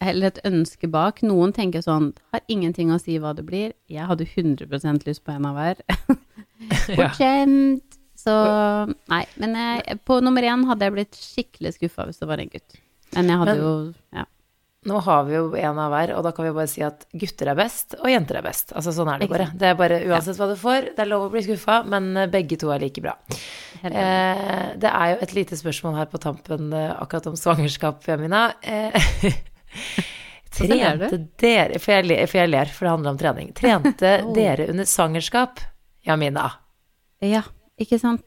eller 0.00 0.28
et 0.30 0.40
ønske 0.44 0.88
bak. 0.92 1.22
Noen 1.26 1.52
tenker 1.56 1.84
sånn 1.84 2.12
Har 2.34 2.42
ingenting 2.52 2.92
å 2.92 3.00
si 3.00 3.18
hva 3.22 3.34
det 3.36 3.46
blir. 3.48 3.72
Jeg 3.88 4.06
hadde 4.08 4.26
100 4.28 5.06
lyst 5.06 5.24
på 5.24 5.32
en 5.34 5.46
av 5.48 5.56
hver. 5.56 5.82
Fortjent. 6.96 7.98
Så 8.16 8.32
Nei. 9.12 9.24
Men 9.40 9.58
jeg, 9.60 9.98
på 10.08 10.20
nummer 10.24 10.42
én 10.46 10.64
hadde 10.68 10.88
jeg 10.88 10.96
blitt 10.96 11.18
skikkelig 11.20 11.76
skuffa 11.76 12.08
hvis 12.08 12.22
det 12.22 12.28
var 12.30 12.42
en 12.42 12.50
gutt. 12.52 12.80
Men 13.14 13.30
jeg 13.30 13.42
hadde 13.42 13.54
Men- 13.54 13.62
jo 13.64 13.76
Ja. 14.16 14.24
Nå 14.86 15.00
har 15.02 15.24
vi 15.26 15.34
jo 15.34 15.48
en 15.58 15.78
av 15.82 15.90
hver, 15.90 16.12
og 16.14 16.22
da 16.22 16.30
kan 16.30 16.44
vi 16.46 16.52
bare 16.54 16.70
si 16.70 16.82
at 16.86 17.00
gutter 17.10 17.48
er 17.50 17.56
best, 17.58 17.96
og 17.98 18.06
jenter 18.06 18.36
er 18.38 18.44
best. 18.46 18.70
Altså 18.70 18.92
sånn 18.94 19.08
er 19.10 19.18
det 19.18 19.26
bare. 19.32 19.48
Det 19.50 19.66
er 19.66 19.74
bare 19.74 19.96
uansett 20.06 20.38
hva 20.38 20.46
du 20.46 20.54
får, 20.60 20.92
det 20.94 21.02
er 21.02 21.08
lov 21.10 21.24
å 21.26 21.30
bli 21.32 21.42
skuffa, 21.42 21.80
men 21.90 22.06
eh, 22.16 22.28
begge 22.30 22.54
to 22.60 22.70
er 22.70 22.78
like 22.84 23.02
bra. 23.02 23.16
Eh, 23.82 24.76
det 24.78 24.92
er 24.92 25.10
jo 25.10 25.18
et 25.26 25.34
lite 25.34 25.58
spørsmål 25.58 25.98
her 25.98 26.06
på 26.12 26.20
tampen 26.22 26.70
eh, 26.70 26.92
akkurat 27.02 27.26
om 27.32 27.34
svangerskap, 27.34 27.98
Femina. 28.06 28.44
Eh, 28.62 28.94
trente 30.56 31.18
dere 31.40 31.80
for 31.82 31.92
jeg, 31.96 32.06
ler, 32.08 32.24
for 32.30 32.40
jeg 32.40 32.52
ler, 32.52 32.72
for 32.72 32.86
det 32.86 32.94
handler 32.94 33.14
om 33.14 33.20
trening. 33.20 33.52
Trente 33.56 34.14
Oh. 34.26 34.32
dere 34.36 34.68
under 34.72 34.88
svangerskap, 34.88 35.60
Jamina? 36.06 36.48
Ja, 37.24 37.42
ikke 37.80 37.98
sant? 38.00 38.24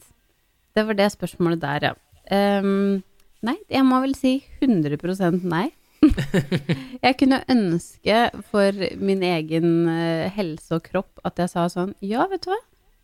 Det 0.76 0.86
var 0.86 0.98
det 0.98 1.10
spørsmålet 1.16 1.62
der, 1.64 1.90
ja. 1.90 1.96
Um, 2.30 3.00
nei, 3.46 3.56
jeg 3.72 3.86
må 3.88 4.02
vel 4.04 4.14
si 4.18 4.38
100% 4.62 5.46
nei. 5.50 5.70
jeg 7.04 7.16
kunne 7.20 7.42
ønske 7.52 8.20
for 8.52 8.78
min 9.04 9.24
egen 9.26 9.74
eh, 9.92 10.30
helse 10.32 10.78
og 10.78 10.86
kropp 10.86 11.20
at 11.28 11.42
jeg 11.42 11.52
sa 11.52 11.66
sånn 11.68 11.92
Ja, 12.00 12.24
vet 12.32 12.46
du 12.46 12.54
hva, 12.54 12.60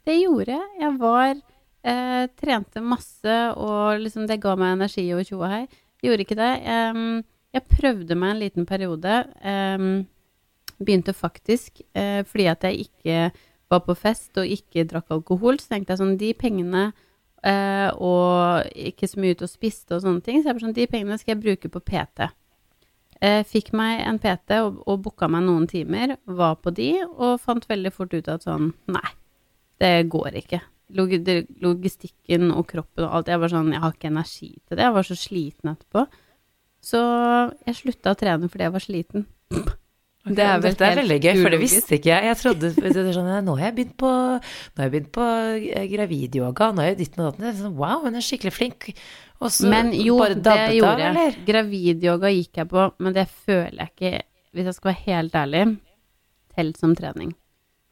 det 0.08 0.16
gjorde 0.22 0.54
jeg. 0.56 0.70
Jeg 0.80 0.94
var 1.02 1.34
eh, 1.34 2.22
Trente 2.40 2.84
masse, 2.86 3.36
og 3.60 4.00
liksom 4.06 4.30
det 4.30 4.40
ga 4.44 4.54
meg 4.60 4.78
energi 4.78 5.10
og 5.16 5.26
tjo 5.28 5.42
her 5.44 5.58
hei. 5.58 5.66
Gjorde 6.06 6.26
ikke 6.28 6.38
det. 6.38 6.52
Ehm, 6.70 7.24
jeg 7.56 7.68
prøvde 7.72 8.18
meg 8.20 8.34
en 8.34 8.44
liten 8.44 8.68
periode. 8.68 9.18
Um, 9.42 10.06
begynte 10.76 11.16
faktisk 11.16 11.82
uh, 11.96 12.22
fordi 12.28 12.48
at 12.52 12.66
jeg 12.68 12.88
ikke 12.88 13.20
var 13.72 13.82
på 13.86 13.96
fest 13.98 14.38
og 14.38 14.50
ikke 14.52 14.86
drakk 14.90 15.14
alkohol, 15.16 15.60
så 15.60 15.74
tenkte 15.74 15.96
jeg 15.96 16.02
sånn 16.02 16.18
De 16.20 16.32
pengene 16.38 16.86
uh, 16.92 17.90
og 17.96 18.68
ikke 18.76 19.10
så 19.10 19.22
mye 19.22 19.38
ut 19.38 19.46
og 19.46 19.52
spiste 19.52 19.96
og 19.96 20.04
sånne 20.04 20.26
ting, 20.26 20.42
så 20.42 20.52
jeg 20.52 20.58
bare 20.58 20.68
sånn 20.68 20.78
De 20.78 20.90
pengene 20.92 21.20
skal 21.22 21.36
jeg 21.36 21.44
bruke 21.46 21.72
på 21.72 21.84
PT. 21.88 22.30
Uh, 23.24 23.42
fikk 23.48 23.72
meg 23.78 24.04
en 24.04 24.20
PT 24.22 24.60
og, 24.66 24.84
og 24.84 25.02
booka 25.08 25.32
meg 25.32 25.48
noen 25.48 25.66
timer, 25.72 26.18
var 26.28 26.60
på 26.62 26.76
de, 26.76 26.92
og 27.08 27.40
fant 27.42 27.66
veldig 27.70 27.94
fort 27.96 28.14
ut 28.14 28.32
at 28.32 28.46
sånn 28.46 28.74
Nei, 28.92 29.08
det 29.82 29.98
går 30.12 30.42
ikke 30.44 30.62
logistikken 30.96 32.52
og 32.54 32.68
kroppen 32.70 33.08
og 33.08 33.16
alt. 33.18 33.30
Jeg 33.32 33.42
var 33.42 33.50
sånn, 33.50 33.72
jeg 33.74 33.82
har 33.82 33.96
ikke 33.96 34.12
energi 34.12 34.52
til 34.54 34.78
det. 34.78 34.84
Jeg 34.84 34.94
var 34.94 35.08
så 35.08 35.18
sliten 35.18 35.72
etterpå. 35.72 36.04
Så 36.86 37.02
jeg 37.66 37.80
slutta 37.80 38.14
å 38.14 38.20
trene 38.20 38.52
fordi 38.52 38.68
jeg 38.68 38.76
var 38.76 38.84
sliten. 38.84 39.26
Okay, 40.26 40.38
det 40.40 40.46
er 40.46 40.62
Dette 40.64 40.88
er 40.88 40.96
veldig 40.98 41.18
gøy, 41.22 41.36
for 41.38 41.54
det 41.54 41.60
visste 41.62 41.98
ikke 42.00 42.10
jeg. 42.10 42.28
Jeg 42.32 42.38
trodde 42.40 42.72
sånn, 43.14 43.28
Nå 43.46 43.56
har 43.60 43.68
jeg 43.68 43.76
begynt 43.78 43.96
på, 44.02 44.10
har 44.10 44.88
jeg 44.88 44.94
begynt 44.96 45.12
på 45.14 45.26
eh, 45.54 45.86
gravidyoga, 45.92 46.72
nå 46.74 46.82
er 46.82 46.92
jeg 46.92 47.00
ditt 47.04 47.20
med 47.20 47.28
datten. 47.28 47.60
Sånn, 47.60 47.76
wow, 47.78 48.02
hun 48.08 48.18
er 48.18 48.26
skikkelig 48.26 48.54
flink. 48.56 48.88
Og 49.38 49.54
så 49.54 49.70
men 49.70 49.92
jo, 49.94 50.18
bare 50.18 50.40
dabbet 50.40 50.72
det 50.72 50.80
gjorde 50.80 51.12
jeg. 51.12 51.36
Gravidyoga 51.46 52.34
gikk 52.34 52.62
jeg 52.62 52.72
på, 52.74 52.88
men 53.06 53.18
det 53.18 53.28
føler 53.30 53.84
jeg 53.84 53.94
ikke, 53.94 54.26
hvis 54.56 54.70
jeg 54.72 54.78
skal 54.80 54.92
være 54.92 55.04
helt 55.06 55.38
ærlig, 55.44 55.64
telt 56.58 56.82
som 56.82 56.98
trening. 56.98 57.36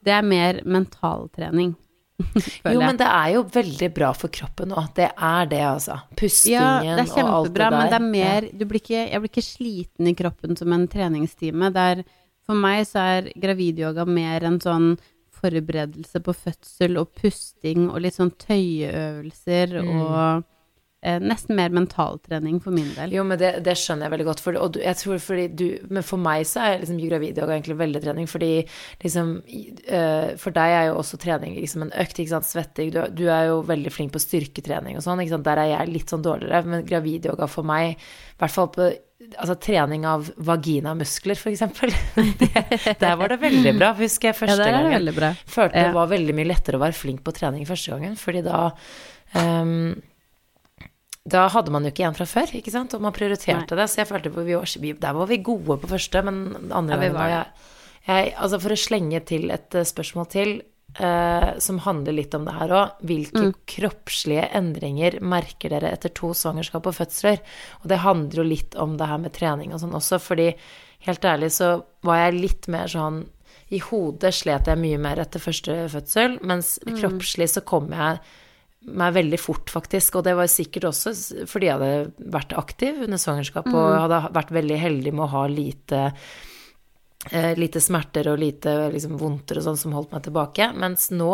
Det 0.03 0.17
er 0.17 0.25
mer 0.25 0.63
mentaltrening. 0.65 1.75
jo, 2.73 2.79
men 2.79 2.97
det 2.99 3.07
er 3.09 3.29
jo 3.35 3.43
veldig 3.53 3.89
bra 3.95 4.11
for 4.17 4.33
kroppen 4.33 4.73
òg. 4.75 4.91
Det 4.97 5.09
er 5.11 5.47
det, 5.49 5.61
altså. 5.65 5.97
Pustingen 6.19 6.61
og 6.61 6.67
alt 6.67 6.83
det 6.83 6.89
der. 6.89 6.91
Ja, 6.91 6.97
det 6.99 7.05
er 7.05 7.15
kjempebra, 7.15 7.69
men 7.73 7.89
det 7.89 7.97
er 7.97 8.05
mer 8.05 8.49
du 8.53 8.67
blir 8.69 8.83
ikke, 8.83 9.01
Jeg 9.01 9.23
blir 9.23 9.31
ikke 9.31 9.45
sliten 9.47 10.11
i 10.11 10.15
kroppen 10.17 10.59
som 10.59 10.75
en 10.75 10.85
treningstime. 10.91 11.71
Der, 11.73 12.03
for 12.45 12.59
meg 12.59 12.85
så 12.89 13.07
er 13.17 13.33
gravidyoga 13.33 14.05
mer 14.09 14.45
en 14.49 14.61
sånn 14.63 14.93
forberedelse 15.43 16.21
på 16.23 16.35
fødsel 16.37 16.99
og 17.01 17.11
pusting 17.19 17.89
og 17.89 18.03
litt 18.05 18.15
sånn 18.15 18.31
tøyeøvelser 18.45 19.79
mm. 19.81 19.93
og 19.97 20.45
eh, 21.03 21.19
nesten 21.21 21.57
mer 21.57 21.73
mentaltrening 21.75 22.59
for 22.63 22.75
min 22.75 22.89
del. 22.95 23.13
Jo, 23.17 23.25
men 23.27 23.39
det, 23.39 23.51
det 23.65 23.75
skjønner 23.79 24.07
jeg 24.07 24.13
veldig 24.15 24.27
godt. 24.29 24.43
For, 24.43 24.57
du, 24.73 24.79
jeg 24.81 24.99
tror 24.99 25.21
fordi 25.23 25.45
du, 25.51 25.65
men 25.93 26.05
for 26.07 26.21
meg 26.21 26.47
så 26.49 26.65
er 26.65 26.81
liksom 26.81 26.99
gravidyoga 27.01 27.55
egentlig 27.57 27.79
veldig 27.81 28.03
trening. 28.05 28.29
Fordi 28.31 28.51
liksom 29.03 29.33
uh, 29.43 30.33
For 30.41 30.55
deg 30.55 30.75
er 30.79 30.89
jo 30.89 30.99
også 31.01 31.19
trening 31.21 31.57
liksom 31.59 31.87
en 31.87 31.95
økt, 32.03 32.19
ikke 32.19 32.35
sant, 32.35 32.49
svetting. 32.49 32.93
Du, 32.95 33.01
du, 33.13 33.25
er 33.29 33.49
jo 33.51 33.63
veldig 33.67 33.93
flink 33.93 34.13
på 34.15 34.23
styrketrening 34.23 34.99
og 34.99 35.05
sånn, 35.05 35.23
ikke 35.23 35.35
sant. 35.35 35.47
Der 35.47 35.63
er 35.63 35.73
jeg 35.75 35.95
litt 35.95 36.13
sånn 36.13 36.25
dårligere. 36.25 36.63
Men 36.69 36.87
gravidyoga 36.87 37.49
for 37.51 37.67
meg, 37.67 37.97
i 37.97 38.39
hvert 38.41 38.55
fall 38.55 38.71
på 38.73 38.93
Altså 39.39 39.53
trening 39.55 40.03
av 40.03 40.25
vaginamuskler, 40.43 41.39
f.eks. 41.39 41.61
Der 42.99 43.13
var 43.15 43.31
det 43.31 43.37
veldig 43.39 43.71
bra, 43.77 43.93
husker 43.95 44.29
jeg 44.29 44.37
første 44.41 44.67
ja, 44.67 44.81
gangen. 44.83 45.37
Følte 45.47 45.79
det 45.79 45.93
var 45.95 46.09
veldig 46.11 46.35
mye 46.35 46.49
lettere 46.49 46.75
å 46.75 46.83
være 46.83 46.97
flink 46.97 47.23
på 47.23 47.31
trening 47.37 47.63
første 47.69 47.93
gangen, 47.93 48.17
fordi 48.19 48.41
da 48.43 48.65
um, 49.39 49.93
da 51.23 51.45
hadde 51.47 51.71
man 51.71 51.85
jo 51.85 51.93
ikke 51.93 52.03
en 52.03 52.17
fra 52.17 52.25
før, 52.27 52.51
ikke 52.57 52.73
sant, 52.73 52.93
og 52.97 53.03
man 53.03 53.15
prioriterte 53.15 53.71
Nei. 53.71 53.79
det. 53.79 53.87
Så 53.91 54.01
jeg 54.01 54.09
følte 54.09 54.31
vi 54.33 54.57
var, 54.57 54.67
der 55.05 55.15
var 55.15 55.29
vi 55.29 55.39
gode 55.39 55.77
på 55.79 55.91
første, 55.93 56.23
men 56.27 56.43
andre 56.75 56.97
ja, 56.97 56.99
gangen 56.99 57.15
var 57.15 57.31
jeg, 57.31 57.69
jeg, 58.09 58.33
Altså 58.43 58.59
for 58.59 58.75
å 58.75 58.79
slenge 58.83 59.23
til 59.29 59.53
et 59.55 59.77
uh, 59.79 59.85
spørsmål 59.87 60.27
til, 60.33 60.51
uh, 60.99 61.53
som 61.63 61.79
handler 61.85 62.17
litt 62.19 62.35
om 62.35 62.43
det 62.49 62.57
her 62.57 62.75
òg. 62.75 62.99
Hvilke 63.07 63.45
mm. 63.45 63.55
kroppslige 63.71 64.49
endringer 64.59 65.21
merker 65.23 65.71
dere 65.77 65.93
etter 65.95 66.11
to 66.11 66.33
svangerskap 66.35 66.91
og 66.91 66.99
fødsler? 66.99 67.39
Og 67.81 67.87
det 67.93 68.03
handler 68.03 68.43
jo 68.43 68.49
litt 68.49 68.75
om 68.75 68.99
det 68.99 69.07
her 69.07 69.23
med 69.23 69.37
trening 69.39 69.71
og 69.71 69.79
sånn 69.85 69.95
også, 69.95 70.19
fordi 70.19 70.51
helt 71.07 71.31
ærlig 71.31 71.53
så 71.55 71.77
var 72.03 72.25
jeg 72.25 72.39
litt 72.41 72.71
mer 72.71 72.91
sånn 72.91 73.23
I 73.71 73.79
hodet 73.79 74.35
slet 74.35 74.67
jeg 74.67 74.79
mye 74.79 74.99
mer 74.99 75.23
etter 75.23 75.39
første 75.39 75.85
fødsel, 75.95 76.41
mens 76.43 76.75
mm. 76.83 76.97
kroppslig 76.99 77.53
så 77.55 77.63
kom 77.63 77.93
jeg 77.95 78.19
meg 78.85 79.13
veldig 79.15 79.39
fort, 79.39 79.71
faktisk. 79.71 80.19
Og 80.19 80.25
det 80.27 80.35
var 80.37 80.49
sikkert 80.51 80.89
også 80.91 81.13
fordi 81.49 81.69
jeg 81.69 81.79
hadde 81.79 82.31
vært 82.33 82.55
aktiv 82.59 83.03
under 83.05 83.21
svangerskapet 83.21 83.71
mm. 83.71 83.79
og 83.79 84.01
hadde 84.05 84.23
vært 84.35 84.57
veldig 84.57 84.79
heldig 84.81 85.13
med 85.13 85.25
å 85.25 85.31
ha 85.33 85.43
lite, 85.51 86.01
eh, 87.31 87.53
lite 87.59 87.81
smerter 87.83 88.31
og 88.33 88.41
lite 88.43 88.75
liksom, 88.93 89.15
vondter 89.21 89.61
og 89.61 89.67
sånn 89.69 89.79
som 89.85 89.95
holdt 89.97 90.13
meg 90.15 90.25
tilbake. 90.27 90.69
Mens 90.83 91.09
nå, 91.15 91.31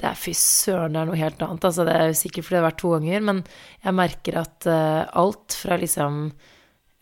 det 0.00 0.10
er 0.12 0.20
fy 0.20 0.36
søren, 0.38 0.94
det 0.94 1.02
er 1.02 1.10
noe 1.10 1.20
helt 1.20 1.44
annet. 1.46 1.68
Altså, 1.70 1.88
det 1.88 1.98
er 1.98 2.16
sikkert 2.18 2.48
fordi 2.48 2.58
det 2.58 2.62
har 2.62 2.70
vært 2.70 2.82
to 2.84 2.94
ganger, 2.96 3.28
men 3.32 3.44
jeg 3.84 3.98
merker 4.04 4.40
at 4.44 4.70
eh, 4.70 5.02
alt 5.24 5.58
fra 5.64 5.80
liksom 5.82 6.24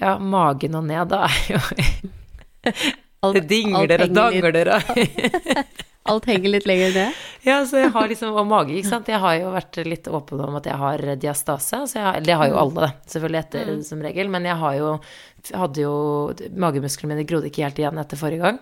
ja, 0.02 0.16
magen 0.18 0.80
og 0.80 0.88
ned, 0.88 1.12
da 1.12 1.26
er 1.28 1.54
jo 1.54 1.62
Det 3.37 3.46
dingler 3.46 4.02
og 4.02 4.14
dangler 4.16 4.68
og 4.75 4.96
Alt 6.11 6.26
henger 6.26 6.50
litt 6.50 6.64
lenger 6.66 6.94
ned? 6.97 7.18
Ja, 7.47 7.61
så 7.66 7.78
jeg 7.78 7.92
har 7.94 8.09
liksom 8.11 8.35
Og 8.35 8.47
mage, 8.50 8.75
ikke 8.75 8.90
sant. 8.90 9.11
Jeg 9.11 9.23
har 9.23 9.37
jo 9.38 9.52
vært 9.54 9.78
litt 9.87 10.09
åpen 10.11 10.40
om 10.42 10.56
at 10.59 10.66
jeg 10.66 10.78
har 10.80 11.04
diastase. 11.23 11.85
Så 11.90 12.02
har, 12.02 12.18
det 12.25 12.38
har 12.38 12.50
jo 12.50 12.56
mm. 12.56 12.62
alle, 12.64 12.88
selvfølgelig 13.12 13.40
etter 13.42 13.71
mm. 13.71 13.85
som 13.87 14.02
regel. 14.02 14.32
Men 14.32 14.49
jeg 14.50 14.59
har 14.62 14.78
jo 14.80 14.88
hadde 15.50 15.82
jo 15.85 15.94
Magemusklene 16.59 17.14
mine 17.14 17.26
grodde 17.26 17.50
ikke 17.50 17.64
helt 17.66 17.78
igjen 17.80 18.00
etter 18.02 18.21
forrige 18.21 18.42
gang. 18.42 18.59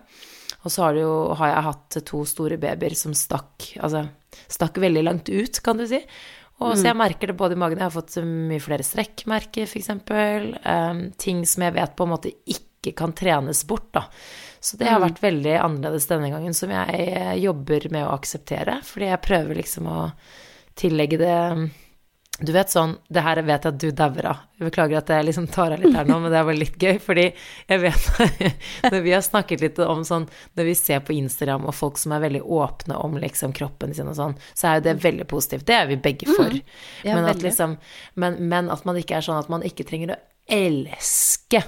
Og 0.61 0.73
så 0.73 0.85
har, 0.85 0.99
jo, 1.01 1.13
har 1.39 1.55
jeg 1.55 1.67
hatt 1.71 1.99
to 2.11 2.21
store 2.29 2.59
babyer 2.61 2.97
som 2.99 3.15
stakk 3.17 3.71
Altså 3.81 4.05
stakk 4.51 4.77
veldig 4.83 5.03
langt 5.07 5.31
ut, 5.33 5.61
kan 5.65 5.81
du 5.81 5.87
si. 5.89 6.01
Og 6.61 6.75
så 6.77 6.91
jeg 6.91 6.97
mm. 6.97 7.01
merker 7.01 7.31
det 7.31 7.39
både 7.41 7.57
i 7.57 7.61
magen 7.61 7.81
Jeg 7.81 7.89
har 7.89 7.95
fått 7.95 8.19
mye 8.27 8.61
flere 8.61 8.85
strekkmerker, 8.85 9.65
f.eks. 9.65 9.91
Um, 9.97 11.07
ting 11.21 11.43
som 11.49 11.65
jeg 11.65 11.77
vet 11.79 11.97
på 11.97 12.05
en 12.05 12.13
måte 12.13 12.35
ikke 12.53 12.93
kan 12.97 13.15
trenes 13.17 13.65
bort, 13.69 13.89
da. 13.97 14.05
Så 14.61 14.77
det 14.77 14.91
har 14.91 15.01
mm. 15.01 15.07
vært 15.09 15.23
veldig 15.23 15.53
annerledes 15.57 16.07
denne 16.11 16.31
gangen, 16.33 16.55
som 16.55 16.73
jeg 16.73 17.05
eh, 17.09 17.37
jobber 17.41 17.87
med 17.93 18.05
å 18.05 18.13
akseptere. 18.13 18.81
Fordi 18.85 19.09
jeg 19.09 19.25
prøver 19.25 19.61
liksom 19.63 19.89
å 19.89 20.01
tillegge 20.79 21.19
det 21.21 21.37
Du 22.41 22.53
vet 22.55 22.71
sånn 22.73 22.93
Det 23.09 23.21
her 23.25 23.41
vet 23.43 23.65
jeg 23.67 23.73
at 23.73 23.81
du 23.81 23.89
dauer 23.97 24.29
av. 24.31 24.45
Beklager 24.61 25.01
at 25.01 25.11
jeg 25.13 25.27
liksom 25.31 25.49
tar 25.53 25.73
av 25.75 25.81
litt 25.81 25.97
her 25.97 26.05
nå, 26.09 26.19
men 26.21 26.33
det 26.33 26.39
er 26.39 26.47
bare 26.49 26.61
litt 26.61 26.77
gøy. 26.77 27.01
Fordi 27.01 27.27
jeg 27.33 27.83
vet 27.87 28.07
Når 28.93 29.01
vi 29.09 29.17
har 29.17 29.25
snakket 29.25 29.65
litt 29.65 29.81
om 29.85 30.05
sånn 30.05 30.29
Når 30.61 30.69
vi 30.69 30.77
ser 30.77 31.03
på 31.09 31.17
Instagram 31.17 31.65
og 31.65 31.77
folk 31.81 32.01
som 32.01 32.13
er 32.17 32.25
veldig 32.29 32.45
åpne 32.45 33.01
om 33.01 33.17
liksom 33.25 33.57
kroppen 33.57 33.97
sin 33.97 34.13
og 34.13 34.19
sånn, 34.21 34.39
så 34.53 34.69
er 34.69 34.79
jo 34.79 34.87
det 34.91 34.97
veldig 35.09 35.29
positivt. 35.33 35.67
Det 35.69 35.81
er 35.81 35.89
vi 35.89 36.01
begge 36.01 36.29
for. 36.29 36.53
Mm, 36.53 36.79
ja, 37.09 37.17
men, 37.17 37.33
at 37.33 37.45
liksom, 37.45 37.79
men, 38.21 38.41
men 38.53 38.73
at 38.73 38.85
man 38.89 39.01
ikke 39.01 39.17
er 39.19 39.25
sånn 39.25 39.41
at 39.41 39.49
man 39.53 39.65
ikke 39.65 39.89
trenger 39.89 40.19
å 40.19 40.23
elske 40.51 41.65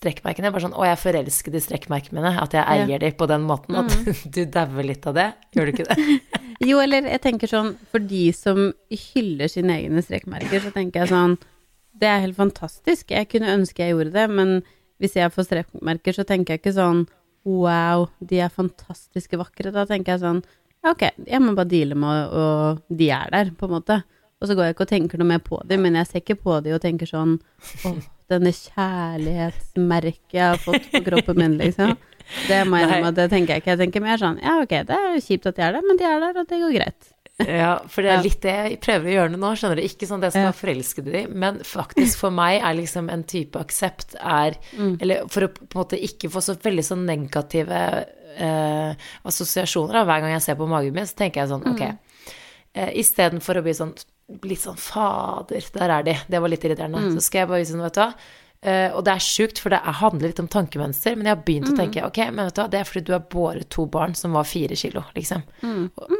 strekkmerkene. 0.00 0.50
Bare 0.52 0.64
sånn 0.64 0.76
Å, 0.76 0.84
jeg 0.88 1.00
forelsker 1.00 1.50
forelsket 1.50 1.56
i 1.58 1.62
strekkmerkene 1.66 2.18
mine. 2.18 2.32
At 2.40 2.56
jeg 2.56 2.64
eier 2.64 2.96
ja. 2.96 3.00
de 3.02 3.12
på 3.16 3.28
den 3.30 3.46
måten. 3.48 3.76
At 3.76 3.92
mm. 3.92 4.10
du 4.34 4.42
dauer 4.48 4.88
litt 4.88 5.06
av 5.06 5.16
det. 5.18 5.28
Gjør 5.56 5.68
du 5.68 5.74
ikke 5.74 5.88
det? 5.88 6.18
jo, 6.70 6.80
eller 6.82 7.08
jeg 7.10 7.22
tenker 7.24 7.50
sånn 7.50 7.74
For 7.92 8.02
de 8.02 8.26
som 8.36 8.70
hyller 8.90 9.52
sine 9.52 9.78
egne 9.78 10.04
strekkmerker, 10.04 10.62
så 10.64 10.74
tenker 10.74 11.04
jeg 11.04 11.12
sånn 11.12 11.38
Det 12.00 12.10
er 12.10 12.24
helt 12.24 12.38
fantastisk. 12.38 13.10
Jeg 13.12 13.30
kunne 13.30 13.56
ønske 13.58 13.84
jeg 13.84 13.96
gjorde 13.96 14.14
det, 14.16 14.28
men 14.32 14.60
hvis 15.00 15.16
jeg 15.16 15.32
får 15.32 15.48
strekkmerker, 15.48 16.16
så 16.16 16.26
tenker 16.28 16.56
jeg 16.56 16.64
ikke 16.64 16.76
sånn 16.76 17.06
Wow, 17.48 18.10
de 18.20 18.42
er 18.44 18.52
fantastiske 18.52 19.38
vakre. 19.40 19.72
Da 19.72 19.86
tenker 19.88 20.16
jeg 20.16 20.24
sånn 20.24 20.42
Ok, 20.88 21.04
jeg 21.28 21.44
må 21.44 21.52
bare 21.52 21.68
deale 21.68 21.96
med 21.98 22.32
og 22.32 22.80
de 22.88 23.10
er 23.12 23.28
der, 23.32 23.50
på 23.52 23.68
en 23.68 23.74
måte. 23.74 23.98
Og 24.40 24.48
så 24.48 24.54
går 24.56 24.70
jeg 24.70 24.74
ikke 24.74 24.86
og 24.86 24.92
tenker 24.94 25.20
noe 25.20 25.28
mer 25.28 25.42
på 25.44 25.58
dem, 25.68 25.82
men 25.84 25.98
jeg 25.98 26.08
ser 26.08 26.22
ikke 26.22 26.38
på 26.40 26.54
dem 26.64 26.78
og 26.78 26.80
tenker 26.80 27.08
sånn 27.08 27.34
Å, 27.84 27.92
denne 28.30 28.52
kjærlighetsmerket 28.56 30.36
jeg 30.36 30.46
har 30.46 30.60
fått 30.62 30.90
på 30.92 31.02
kroppen 31.06 31.40
min, 31.40 31.56
liksom. 31.60 31.96
Det 32.46 32.60
må 32.68 32.78
jeg 32.78 32.86
innrømme, 32.86 33.14
det 33.16 33.26
tenker 33.32 33.56
jeg 33.56 33.64
ikke. 33.64 33.72
Jeg 33.74 33.80
tenker 33.80 34.04
mer 34.04 34.20
sånn 34.20 34.36
Ja, 34.42 34.60
ok, 34.62 34.74
det 34.86 34.98
er 34.98 35.16
kjipt 35.24 35.48
at 35.50 35.56
de 35.56 35.64
er 35.66 35.74
der, 35.74 35.86
men 35.86 35.98
de 35.98 36.06
er 36.06 36.20
der, 36.22 36.36
og 36.38 36.46
det 36.50 36.60
går 36.62 36.76
greit. 36.78 37.10
Ja, 37.48 37.72
for 37.88 38.04
det 38.04 38.12
er 38.12 38.24
litt 38.24 38.42
det 38.44 38.52
jeg 38.52 38.78
prøver 38.84 39.08
å 39.08 39.14
gjøre 39.14 39.32
nå, 39.40 39.50
skjønner 39.56 39.80
du. 39.80 39.84
Ikke 39.86 40.08
sånn 40.08 40.22
det 40.22 40.32
som 40.34 40.44
er 40.44 40.56
forelsket 40.56 41.08
i, 41.08 41.22
men 41.30 41.60
faktisk 41.66 42.20
for 42.24 42.34
meg 42.34 42.60
er 42.60 42.76
liksom 42.76 43.08
en 43.12 43.24
type 43.28 43.60
aksept 43.60 44.16
er 44.20 44.58
mm. 44.76 44.94
Eller 45.00 45.30
for 45.32 45.46
å 45.46 45.50
på 45.54 45.64
en 45.64 45.80
måte 45.80 46.00
ikke 46.10 46.30
få 46.32 46.42
så 46.44 46.56
veldig 46.60 46.84
sånn 46.84 47.06
negative 47.08 47.80
eh, 48.36 49.08
assosiasjoner 49.28 50.00
da, 50.00 50.04
hver 50.08 50.24
gang 50.24 50.34
jeg 50.36 50.46
ser 50.46 50.60
på 50.60 50.68
magen 50.70 50.96
min, 50.96 51.08
så 51.08 51.16
tenker 51.22 51.42
jeg 51.42 51.52
sånn, 51.52 51.66
ok 51.70 51.84
mm. 51.86 51.98
eh, 52.76 52.92
Istedenfor 53.02 53.60
å 53.60 53.64
bli 53.66 53.76
sånn 53.78 53.94
litt 54.46 54.62
sånn 54.62 54.78
Fader, 54.80 55.66
der 55.74 55.96
er 55.96 56.06
de. 56.06 56.14
Det 56.30 56.42
var 56.42 56.52
litt 56.52 56.64
irriterende. 56.66 57.02
Mm. 57.06 57.16
Så 57.16 57.26
skal 57.26 57.44
jeg 57.44 57.50
bare 57.50 57.62
vise 57.62 57.74
sånn, 57.74 57.84
vet 57.86 57.98
du 57.98 58.02
hva. 58.04 58.12
Uh, 58.60 58.92
og 58.92 59.06
det 59.06 59.14
er 59.14 59.24
sjukt, 59.24 59.56
for 59.62 59.72
det 59.72 59.78
handler 60.02 60.28
litt 60.28 60.40
om 60.42 60.48
tankemønster, 60.52 61.14
men 61.16 61.30
jeg 61.30 61.32
har 61.32 61.44
begynt 61.46 61.70
mm. 61.70 61.72
å 61.72 61.78
tenke 61.78 62.02
ok, 62.04 62.18
men 62.28 62.44
vet 62.44 62.58
du 62.58 62.60
hva, 62.60 62.66
det 62.68 62.82
er 62.82 62.90
fordi 62.90 63.02
du 63.08 63.14
har 63.14 63.22
båret 63.32 63.70
to 63.72 63.86
barn 63.88 64.12
som 64.18 64.36
var 64.36 64.44
fire 64.44 64.76
kilo, 64.76 65.00
liksom. 65.16 65.46
Mm. 65.64 65.86
Og, 65.96 66.12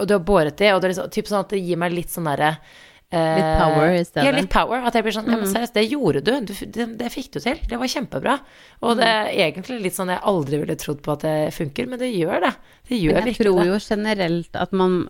og, 0.00 0.02
du 0.10 0.16
har 0.16 0.24
båret 0.26 0.58
de, 0.58 0.72
og 0.74 0.82
det 0.82 0.88
er 0.88 0.94
liksom, 0.96 1.12
typ 1.14 1.30
sånn 1.30 1.44
at 1.44 1.54
det 1.54 1.62
gir 1.62 1.78
meg 1.78 1.94
litt 1.94 2.10
sånn 2.10 2.26
derre 2.26 2.56
uh, 2.56 3.36
Litt 3.38 3.52
power 3.60 3.94
i 3.94 4.02
stedet? 4.02 4.26
Ja, 4.26 4.34
litt 4.34 4.50
power. 4.50 4.82
At 4.82 4.98
jeg 4.98 5.06
blir 5.06 5.14
sånn 5.14 5.30
Ja, 5.30 5.36
men 5.36 5.46
mm. 5.46 5.52
seriøst, 5.52 5.78
det 5.78 5.86
gjorde 5.86 6.24
du. 6.26 6.32
du 6.50 6.54
det, 6.74 6.88
det, 6.98 7.14
fikk 7.14 7.30
du 7.36 7.38
til. 7.44 7.62
Det 7.70 7.78
var 7.78 7.94
kjempebra. 7.94 8.38
Og 8.82 8.98
det 8.98 9.12
er 9.12 9.30
egentlig 9.46 9.78
litt 9.86 9.94
sånn 9.94 10.10
jeg 10.10 10.24
aldri 10.26 10.64
ville 10.64 10.78
trodd 10.82 11.06
på 11.06 11.14
at 11.14 11.22
det 11.22 11.36
funker, 11.54 11.86
men 11.92 12.02
det 12.02 12.10
gjør 12.16 12.48
det. 12.48 12.54
Det 12.90 12.98
gjør 12.98 13.20
virkelig 13.20 13.30
det. 13.30 13.36
Jeg 13.36 13.46
tror 13.46 13.70
jo 13.70 13.78
generelt 13.86 14.58
at 14.66 14.74
man 14.74 15.04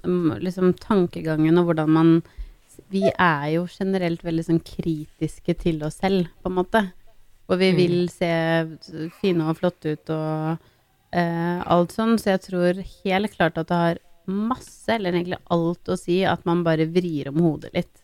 liksom 0.45 0.76
tankegangen 0.85 1.62
og 1.62 1.71
hvordan 1.71 1.97
man 1.97 2.19
vi 2.93 3.02
er 3.11 3.49
jo 3.55 3.66
generelt 3.71 4.23
veldig 4.25 4.45
sånn 4.47 4.62
kritiske 4.64 5.57
til 5.61 5.83
oss 5.87 5.99
selv, 6.02 6.31
på 6.43 6.52
en 6.52 6.59
måte. 6.61 6.83
Og 7.47 7.61
vi 7.61 7.71
vil 7.76 7.99
se 8.11 8.31
fine 9.21 9.47
og 9.47 9.59
flotte 9.61 9.95
ut 9.95 10.12
og 10.14 10.64
eh, 11.14 11.61
alt 11.62 11.95
sånn, 11.95 12.16
så 12.19 12.35
jeg 12.35 12.45
tror 12.49 12.83
helt 13.05 13.37
klart 13.37 13.61
at 13.62 13.71
det 13.71 13.81
har 13.83 14.02
masse, 14.26 14.90
eller 14.90 15.14
egentlig 15.14 15.38
alt 15.55 15.90
å 15.93 15.99
si, 15.99 16.21
at 16.26 16.43
man 16.49 16.64
bare 16.66 16.88
vrir 16.90 17.31
om 17.31 17.38
hodet 17.45 17.71
litt. 17.76 18.02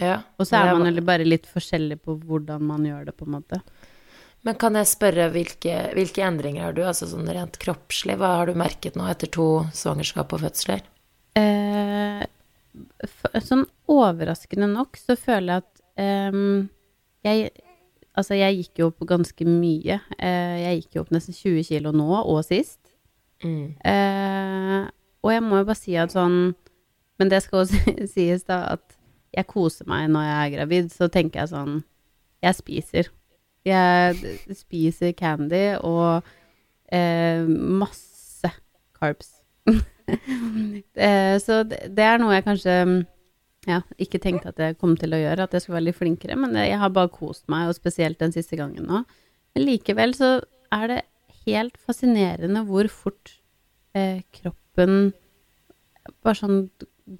Ja. 0.00 0.20
Og 0.38 0.46
så 0.48 0.60
er 0.60 0.72
man 0.72 0.86
eller 0.88 1.04
bare 1.04 1.26
litt 1.26 1.48
forskjellig 1.50 1.98
på 2.04 2.14
hvordan 2.22 2.62
man 2.68 2.86
gjør 2.86 3.10
det, 3.10 3.16
på 3.18 3.26
en 3.26 3.34
måte. 3.40 3.60
Men 4.46 4.56
kan 4.56 4.78
jeg 4.78 4.88
spørre 4.88 5.26
hvilke, 5.34 5.74
hvilke 5.98 6.22
endringer 6.24 6.68
har 6.68 6.76
du, 6.76 6.84
altså 6.86 7.10
sånn 7.10 7.28
rent 7.28 7.58
kroppslig? 7.60 8.16
Hva 8.20 8.38
har 8.38 8.48
du 8.48 8.56
merket 8.56 8.96
nå 8.96 9.04
etter 9.10 9.28
to 9.34 9.48
svangerskap 9.76 10.32
og 10.32 10.46
fødsler? 10.46 10.86
Eh, 11.36 12.22
sånn 13.44 13.64
overraskende 13.90 14.68
nok 14.70 14.98
så 15.00 15.16
føler 15.18 15.58
jeg 15.58 15.64
at 15.64 16.32
um, 16.34 16.70
jeg 17.26 17.50
Altså, 18.18 18.34
jeg 18.34 18.56
gikk 18.58 18.80
jo 18.80 18.86
opp 18.90 19.04
ganske 19.06 19.44
mye. 19.46 20.00
Uh, 20.18 20.56
jeg 20.58 20.80
gikk 20.80 20.96
jo 20.96 21.02
opp 21.04 21.12
nesten 21.14 21.36
20 21.36 21.62
kilo 21.68 21.92
nå 21.94 22.08
og 22.18 22.40
sist. 22.42 22.80
Mm. 23.44 23.76
Uh, 23.86 24.90
og 25.22 25.30
jeg 25.30 25.44
må 25.46 25.60
jo 25.60 25.68
bare 25.68 25.78
si 25.78 25.94
at 25.96 26.12
sånn 26.12 26.34
Men 27.16 27.30
det 27.30 27.38
skal 27.44 27.62
også 27.62 27.94
sies, 28.14 28.42
da, 28.48 28.74
at 28.74 28.98
jeg 29.32 29.48
koser 29.48 29.88
meg 29.88 30.10
når 30.10 30.26
jeg 30.26 30.36
er 30.42 30.52
gravid. 30.56 30.90
Så 30.92 31.08
tenker 31.12 31.44
jeg 31.44 31.52
sånn 31.54 31.80
Jeg 32.42 32.58
spiser. 32.58 33.10
Jeg 33.68 34.36
spiser 34.58 35.14
candy 35.16 35.64
og 35.78 36.26
uh, 36.26 37.42
masse 37.46 38.52
carbs. 38.98 39.36
eh, 41.06 41.36
så 41.42 41.62
det, 41.68 42.04
er 42.04 42.20
noe 42.20 42.34
jeg 42.36 42.46
kanskje 42.46 42.76
ja, 43.68 43.80
ikke 44.00 44.20
tenkte 44.22 44.52
at 44.52 44.60
jeg 44.62 44.78
kom 44.80 44.94
til 44.98 45.14
å 45.14 45.20
gjøre, 45.20 45.44
at 45.44 45.54
jeg 45.54 45.64
skulle 45.64 45.78
være 45.78 45.88
litt 45.90 45.98
flinkere, 45.98 46.38
men 46.40 46.56
jeg 46.56 46.78
har 46.80 46.92
bare 46.96 47.12
kost 47.12 47.44
meg, 47.52 47.68
og 47.68 47.76
spesielt 47.76 48.20
den 48.22 48.32
siste 48.34 48.58
gangen 48.60 48.88
nå. 48.88 49.02
Men 49.54 49.66
likevel 49.66 50.14
så 50.16 50.38
er 50.72 50.86
det 50.88 51.00
helt 51.46 51.76
fascinerende 51.80 52.62
hvor 52.68 52.88
fort 52.92 53.34
eh, 53.96 54.22
kroppen 54.34 55.12
bare 56.24 56.38
sånn 56.38 56.62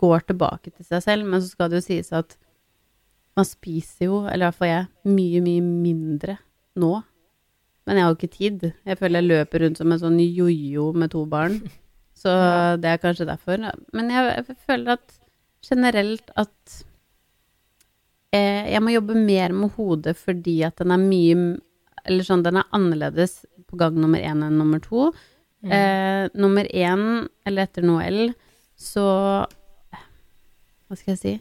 går 0.00 0.24
tilbake 0.30 0.70
til 0.70 0.86
seg 0.86 1.02
selv, 1.04 1.28
men 1.28 1.42
så 1.42 1.50
skal 1.50 1.70
det 1.70 1.80
jo 1.80 1.88
sies 1.88 2.12
at 2.14 2.36
man 3.38 3.46
spiser 3.46 4.08
jo, 4.08 4.22
eller 4.26 4.44
i 4.44 4.48
hvert 4.48 4.58
fall 4.58 4.70
jeg, 4.70 4.88
mye, 5.10 5.42
mye 5.44 5.64
mindre 5.64 6.36
nå. 6.80 6.94
Men 7.88 7.98
jeg 7.98 8.04
har 8.04 8.12
jo 8.12 8.18
ikke 8.18 8.36
tid. 8.36 8.64
Jeg 8.86 8.98
føler 9.00 9.22
jeg 9.22 9.30
løper 9.30 9.64
rundt 9.64 9.80
som 9.80 9.92
en 9.92 10.02
sånn 10.02 10.18
jojo 10.22 10.90
med 10.94 11.12
to 11.14 11.24
barn. 11.30 11.56
Så 12.20 12.30
det 12.80 12.90
er 12.90 13.00
kanskje 13.00 13.28
derfor. 13.28 13.62
Men 13.96 14.12
jeg, 14.12 14.30
jeg 14.36 14.58
føler 14.68 14.98
at 14.98 15.16
generelt 15.64 16.32
at 16.40 16.76
eh, 18.34 18.68
jeg 18.72 18.82
må 18.84 18.92
jobbe 18.94 19.16
mer 19.16 19.54
med 19.56 19.72
hodet 19.76 20.16
fordi 20.18 20.60
at 20.66 20.80
den 20.80 20.94
er 20.94 21.02
mye 21.02 21.36
Eller 22.08 22.24
sånn, 22.24 22.44
den 22.44 22.56
er 22.56 22.68
annerledes 22.76 23.42
på 23.68 23.76
gang 23.80 23.98
nummer 24.00 24.22
én 24.24 24.40
enn 24.42 24.56
nummer 24.58 24.80
to. 24.82 25.10
Eh, 25.60 26.26
nummer 26.32 26.64
én, 26.64 27.28
eller 27.44 27.68
etter 27.68 27.84
Noel, 27.84 28.32
så 28.80 29.04
Hva 30.88 30.96
skal 30.96 31.12
jeg 31.12 31.20
si? 31.20 31.34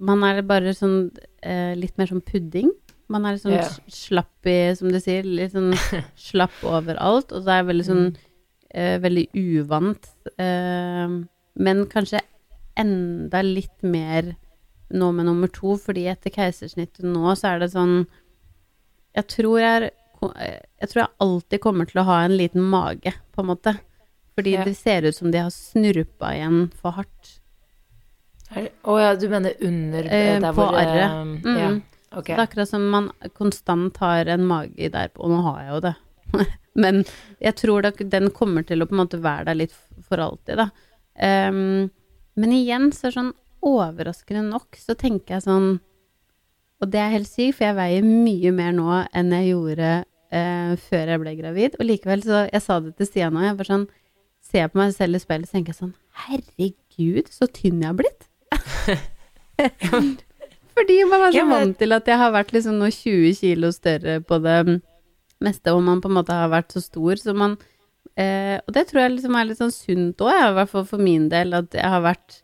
Man 0.00 0.24
er 0.24 0.40
bare 0.46 0.72
sånn 0.74 1.10
eh, 1.42 1.74
litt 1.76 1.98
mer 1.98 2.08
sånn 2.10 2.24
pudding. 2.24 2.72
Man 3.12 3.26
er 3.26 3.36
litt 3.36 3.44
sånn 3.44 3.56
yeah. 3.56 3.76
slapp 3.92 4.48
i, 4.48 4.56
som 4.78 4.90
du 4.92 4.98
sier, 5.02 5.26
litt 5.26 5.52
sånn 5.52 5.72
slapp 6.28 6.56
overalt. 6.66 7.34
Og 7.34 7.44
så 7.44 7.52
er 7.52 7.60
jeg 7.60 7.68
veldig 7.72 7.86
sånn 7.86 8.04
eh, 8.08 8.27
veldig 8.74 9.28
uvant. 9.34 10.08
Eh, 10.38 11.08
men 11.58 11.86
kanskje 11.90 12.20
enda 12.78 13.40
litt 13.42 13.82
mer 13.82 14.34
nå 14.90 15.12
med 15.12 15.26
nummer 15.26 15.48
to, 15.52 15.76
fordi 15.76 16.06
etter 16.08 16.30
keisersnittet 16.30 17.04
nå 17.04 17.34
så 17.36 17.54
er 17.54 17.58
det 17.64 17.70
sånn 17.74 18.06
Jeg 19.16 19.26
tror 19.28 19.58
jeg, 19.58 19.90
er- 20.36 20.62
jeg 20.80 20.88
tror 20.88 21.00
jeg 21.02 21.08
alltid 21.20 21.60
kommer 21.60 21.86
til 21.88 22.00
å 22.00 22.04
ha 22.04 22.20
en 22.24 22.36
liten 22.36 22.62
mage, 22.62 23.12
på 23.34 23.40
en 23.42 23.46
måte. 23.46 23.78
Fordi 24.36 24.52
Ja. 24.52 24.64
det 24.64 24.76
ser 24.76 25.02
ut 25.08 25.14
som 25.16 25.30
de 25.32 25.38
har 25.38 25.50
snurpa 25.50 26.30
igjen 26.36 26.70
for 26.72 26.92
hardt. 26.92 27.40
Å 28.54 28.68
oh, 28.84 28.98
ja, 29.00 29.14
du 29.16 29.28
mener 29.28 29.54
under 29.60 30.04
Eh, 30.06 30.38
der 30.40 30.52
på 30.52 30.54
hvor 30.54 30.70
På 30.72 30.76
arret. 30.78 31.44
Ja, 31.44 31.80
Okay. 32.10 32.34
Så 32.34 32.36
det 32.36 32.38
er 32.38 32.46
akkurat 32.46 32.68
som 32.68 32.90
man 32.90 33.10
konstant 33.36 33.96
har 33.98 34.24
en 34.32 34.46
mage 34.46 34.88
der, 34.90 35.10
og 35.16 35.28
nå 35.28 35.42
har 35.42 35.58
jeg 35.60 35.72
jo 35.74 35.80
det. 35.80 35.96
Men 36.82 37.02
jeg 37.42 37.56
tror 37.58 37.86
da, 37.86 37.92
den 37.92 38.30
kommer 38.34 38.66
til 38.66 38.82
å 38.82 38.88
på 38.88 38.94
en 38.94 39.02
måte 39.02 39.20
være 39.22 39.50
der 39.50 39.58
litt 39.64 39.74
for 40.06 40.22
alltid, 40.22 40.60
da. 40.60 40.68
Um, 41.18 41.88
men 42.38 42.52
igjen, 42.54 42.92
så 42.94 43.08
er 43.08 43.16
sånn 43.16 43.32
overraskende 43.66 44.44
nok, 44.46 44.78
så 44.78 44.94
tenker 44.94 45.34
jeg 45.34 45.42
sånn 45.48 45.72
Og 46.78 46.92
det 46.92 47.00
er 47.02 47.10
helt 47.16 47.26
sykt, 47.26 47.56
for 47.58 47.66
jeg 47.66 47.74
veier 47.74 48.06
mye 48.06 48.52
mer 48.54 48.76
nå 48.76 49.00
enn 49.18 49.34
jeg 49.34 49.48
gjorde 49.48 49.88
uh, 50.04 50.76
før 50.84 51.10
jeg 51.10 51.22
ble 51.24 51.32
gravid. 51.40 51.74
Og 51.80 51.88
likevel, 51.88 52.22
så 52.22 52.44
Jeg 52.46 52.62
sa 52.62 52.78
det 52.84 52.94
til 53.00 53.10
Stian 53.10 53.34
nå, 53.34 53.42
jeg 53.42 53.58
bare 53.58 53.72
sånn 53.72 53.88
Ser 54.48 54.70
på 54.70 54.78
meg 54.78 54.94
selv 54.94 55.18
i 55.18 55.22
speilet, 55.24 55.50
så 55.50 55.58
tenker 55.58 55.74
jeg 55.74 55.80
sånn 55.80 55.96
Herregud, 56.28 57.34
så 57.34 57.50
tynn 57.50 57.82
jeg 57.82 57.90
har 57.90 57.98
blitt. 57.98 58.30
Fordi 60.78 60.96
man 61.10 61.26
er 61.26 61.34
så 61.34 61.44
vant 61.50 61.78
til 61.80 61.94
at 61.94 62.08
jeg 62.08 62.20
har 62.20 62.30
vært 62.34 62.54
liksom 62.54 62.78
nå 62.78 62.92
20 62.94 63.34
kilo 63.40 63.70
større 63.74 64.20
på 64.22 64.38
det 64.44 64.58
meste, 65.44 65.72
og 65.74 65.82
man 65.86 66.02
på 66.02 66.10
en 66.10 66.18
måte 66.18 66.34
har 66.34 66.50
vært 66.52 66.74
så 66.74 66.82
stor, 66.82 67.20
så 67.20 67.34
man 67.36 67.56
eh, 68.18 68.58
Og 68.66 68.74
det 68.74 68.88
tror 68.88 69.04
jeg 69.04 69.16
liksom 69.16 69.38
er 69.38 69.48
litt 69.48 69.60
sånn 69.60 69.74
sunt 69.74 70.22
òg, 70.24 70.34
i 70.34 70.54
hvert 70.58 70.72
fall 70.72 70.86
for 70.88 71.02
min 71.02 71.28
del, 71.32 71.54
at 71.56 71.74
jeg 71.76 71.94
har 71.94 72.04
vært 72.04 72.40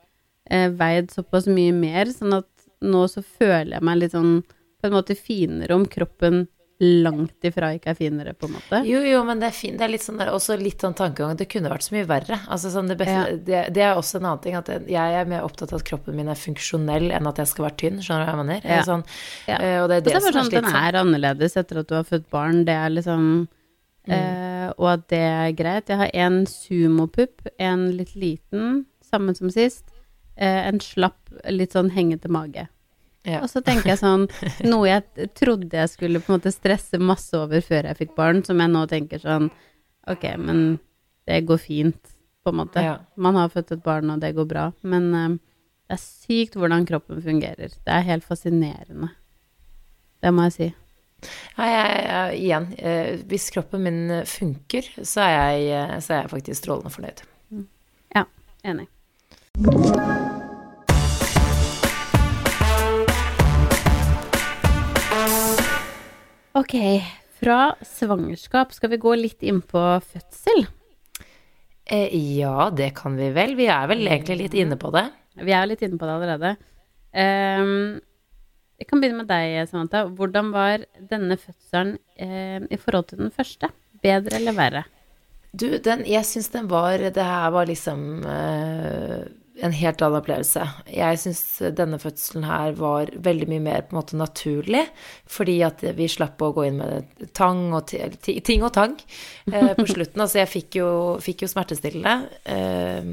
eh, 0.50 0.68
veid 0.70 1.11
såpass 1.14 1.48
mye 1.50 1.74
mer, 1.76 2.11
sånn 2.12 2.38
at 2.40 2.50
nå 2.85 3.07
så 3.09 3.22
føler 3.24 3.76
jeg 3.76 3.87
meg 3.87 4.00
litt 4.00 4.14
sånn 4.14 4.42
på 4.44 4.90
en 4.90 4.96
måte 4.98 5.16
finere 5.16 5.76
om 5.76 5.87
kroppen 5.88 6.44
langt 6.82 7.44
ifra 7.46 7.68
ikke 7.76 7.92
er 7.92 7.94
finere, 7.98 8.32
på 8.34 8.48
en 8.48 8.54
måte. 8.56 8.80
Jo, 8.88 8.98
jo, 9.06 9.20
men 9.24 9.38
det 9.38 9.46
er 9.46 9.54
fint. 9.54 9.76
Det 9.78 9.84
er 9.87 9.92
litt 9.92 10.02
sånn 10.02 10.18
der, 10.18 10.32
også 10.34 10.56
litt 10.58 10.82
sånn 10.82 10.96
tankegang. 10.98 11.37
Det 11.38 11.46
kunne 11.48 11.70
vært 11.70 11.87
så 11.87 11.94
mye 11.94 12.06
verre. 12.10 12.40
Altså, 12.50 12.72
sånn 12.74 12.88
det, 12.90 12.96
beste, 12.98 13.14
Ja. 13.14 13.37
det, 13.48 13.60
det 13.76 13.82
er 13.87 13.94
også 14.00 14.18
en 14.18 14.26
annen 14.26 14.42
ting. 14.42 14.56
At 14.58 14.68
jeg 14.68 15.14
er 15.20 15.24
mer 15.30 15.44
opptatt 15.46 15.72
av 15.72 15.78
at 15.80 15.87
kroppen 15.87 16.16
min 16.18 16.28
er 16.28 16.34
funksjonell 16.34 17.12
enn 17.14 17.26
at 17.30 17.38
jeg 17.38 17.46
skal 17.52 17.68
være 17.68 17.78
tynn. 17.84 18.00
Skjønner 18.02 18.26
du 18.26 18.30
hva 18.30 18.34
jeg 18.34 18.42
mener? 18.42 18.66
Ja. 18.74 18.82
Sånn, 18.82 19.04
Ja. 19.46 19.58
eh, 19.60 19.78
Og 19.84 19.88
det 19.88 19.96
er 19.96 20.00
det 20.00 20.12
som 20.12 20.16
er 20.16 20.20
det 20.20 20.32
som 20.32 20.40
er 20.40 20.50
sånn 20.50 20.50
den 20.64 20.80
er 20.82 21.00
annerledes 21.04 21.56
etter 21.62 21.78
at 21.84 21.88
du 21.88 21.94
har 21.94 22.04
født 22.10 22.28
barn. 22.30 22.64
Det 22.64 22.74
er 22.74 22.90
liksom 22.90 23.48
eh, 24.08 24.72
Og 24.76 24.88
at 24.98 25.08
det 25.08 25.18
er 25.22 25.52
greit. 25.52 25.88
Jeg 25.88 25.96
har 25.98 26.10
en 26.26 26.44
sumopupp, 26.46 27.46
en 27.58 27.90
litt 27.96 28.14
liten, 28.16 28.87
samme 29.00 29.34
som 29.37 29.48
sist. 29.50 29.84
Eh, 30.37 30.66
en 30.66 30.80
slapp, 30.80 31.20
litt 31.48 31.72
sånn 31.72 31.92
hengete 31.94 32.28
mage. 32.28 32.66
Ja. 33.24 33.40
Og 33.40 33.48
så 33.48 33.62
tenker 33.64 33.88
jeg 33.88 34.00
sånn 34.02 34.26
Noe 34.72 34.88
jeg 34.90 35.30
trodde 35.32 35.78
jeg 35.78 35.88
skulle 35.88 36.20
på 36.20 36.28
en 36.28 36.37
måte 36.37 36.52
stresse 36.52 37.00
masse 37.00 37.32
over 37.38 37.64
før 37.64 37.88
jeg 37.88 38.00
fikk 38.02 38.12
barn, 38.18 38.42
som 38.44 38.60
jeg 38.60 38.72
nå 38.72 38.84
tenker 38.90 39.22
sånn 39.22 39.48
Ok, 40.12 40.26
men 40.37 40.76
det 41.24 41.40
går 41.48 41.56
fint, 41.62 42.10
på 42.44 42.52
en 42.52 42.58
måte. 42.60 42.82
Ja. 42.84 42.98
Man 43.16 43.38
har 43.40 43.48
født 43.48 43.72
et 43.72 43.84
barn, 43.84 44.10
og 44.12 44.20
det 44.20 44.34
går 44.37 44.44
bra. 44.50 44.64
Men 44.84 45.06
eh, 45.16 45.37
det 45.88 45.96
er 45.96 46.02
sykt 46.02 46.58
hvordan 46.60 46.84
kroppen 46.88 47.22
fungerer. 47.24 47.72
Det 47.72 47.94
er 47.94 48.04
helt 48.10 48.26
fascinerende. 48.28 49.08
Det 50.20 50.32
må 50.32 50.48
jeg 50.48 50.56
si. 50.58 50.68
Nei, 51.56 51.70
jeg, 51.70 52.02
jeg, 52.04 52.42
igjen, 52.42 52.68
eh, 52.76 53.24
hvis 53.30 53.48
kroppen 53.54 53.87
min 53.87 54.02
funker, 54.28 54.92
så 55.00 55.24
er 55.24 55.34
jeg, 55.38 55.70
eh, 55.78 55.96
så 56.04 56.18
er 56.18 56.22
jeg 56.22 56.34
faktisk 56.37 56.60
strålende 56.60 56.92
fornøyd. 56.92 57.24
Ja, 58.14 58.28
enig. 58.68 58.88
Ok, 66.55 66.75
fra 67.40 67.75
svangerskap 67.83 68.71
skal 68.77 68.93
vi 68.93 69.01
gå 69.03 69.14
litt 69.19 69.43
inn 69.43 69.59
på 69.59 69.81
fødsel. 70.07 70.69
Eh, 71.85 72.14
ja, 72.38 72.69
det 72.71 72.93
kan 72.95 73.17
vi 73.19 73.33
vel. 73.35 73.57
Vi 73.59 73.67
er 73.67 73.88
vel 73.90 74.07
egentlig 74.07 74.37
litt 74.45 74.55
inne 74.62 74.79
på 74.79 74.93
det. 74.95 75.09
Vi 75.43 75.51
er 75.51 75.67
litt 75.67 75.83
inne 75.83 75.99
på 75.99 76.07
det 76.07 76.14
allerede. 76.14 76.53
Ehm, 77.11 77.99
jeg 78.79 78.87
kan 78.87 79.03
begynne 79.03 79.25
med 79.25 79.33
deg, 79.33 79.67
Samantha. 79.67 80.05
Hvordan 80.07 80.53
var 80.55 80.87
denne 81.11 81.37
fødselen 81.43 81.97
eh, 82.23 82.62
i 82.71 82.79
forhold 82.79 83.11
til 83.11 83.25
den 83.25 83.35
første? 83.35 83.73
Bedre 84.05 84.38
eller 84.38 84.55
verre? 84.55 84.85
Du, 85.51 85.67
den, 85.83 86.07
jeg 86.07 86.27
syns 86.27 86.51
den 86.51 86.67
var 86.71 86.99
Det 86.99 87.23
her 87.23 87.51
var 87.55 87.67
liksom 87.67 88.23
eh, 88.27 89.27
en 89.62 89.75
helt 89.77 90.03
annen 90.03 90.19
opplevelse. 90.19 90.62
Jeg 90.90 91.19
syns 91.23 91.43
denne 91.79 91.99
fødselen 92.03 92.47
her 92.49 92.75
var 92.79 93.12
veldig 93.23 93.47
mye 93.53 93.62
mer 93.62 93.85
på 93.87 93.95
en 93.95 94.01
måte 94.01 94.19
naturlig, 94.19 94.83
fordi 95.31 95.61
at 95.67 95.85
vi 95.95 96.09
slapp 96.11 96.43
å 96.43 96.51
gå 96.57 96.67
inn 96.69 96.81
med 96.81 97.27
tang 97.38 97.69
og 97.77 97.87
ting 97.88 98.67
og 98.67 98.73
tang 98.75 98.97
eh, 99.53 99.73
på 99.79 99.87
slutten. 99.93 100.25
Altså, 100.25 100.40
jeg 100.43 100.51
fikk 100.51 100.81
jo, 100.81 100.88
fikk 101.23 101.47
jo 101.47 101.51
smertestillende, 101.53 102.17
eh, 102.51 103.11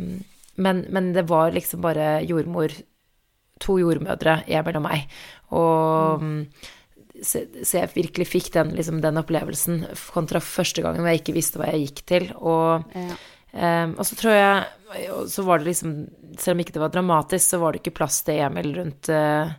men, 0.62 0.86
men 0.90 1.12
det 1.16 1.28
var 1.30 1.54
liksom 1.56 1.84
bare 1.86 2.20
jordmor 2.28 2.74
To 3.62 3.76
jordmødre, 3.78 4.40
jeg 4.50 4.66
og 4.66 4.82
meg. 4.82 5.04
Og 5.54 6.24
så, 7.22 7.44
så 7.62 7.76
jeg 7.78 7.92
virkelig 7.94 8.26
fikk 8.26 8.48
den, 8.56 8.72
liksom, 8.74 9.04
den 9.04 9.20
opplevelsen 9.22 9.84
kontra 10.16 10.42
første 10.42 10.82
gangen 10.82 11.04
hvor 11.04 11.12
jeg 11.12 11.22
ikke 11.22 11.36
visste 11.36 11.62
hva 11.62 11.70
jeg 11.70 11.84
gikk 11.86 12.02
til. 12.10 12.26
Og, 12.40 12.90
Ja. 12.98 13.20
Ehm, 13.54 13.98
og 13.98 14.08
så 14.08 14.18
tror 14.20 14.34
jeg 14.36 14.70
Så 15.32 15.44
var 15.48 15.60
det 15.60 15.70
liksom 15.70 15.92
Selv 16.40 16.56
om 16.56 16.64
ikke 16.64 16.74
det 16.76 16.84
var 16.84 16.92
dramatisk, 16.92 17.46
så 17.48 17.60
var 17.62 17.72
det 17.72 17.82
ikke 17.82 17.98
plass 18.02 18.22
til 18.28 18.42
Emil 18.44 18.74
rundt, 18.76 19.10
eh, 19.12 19.52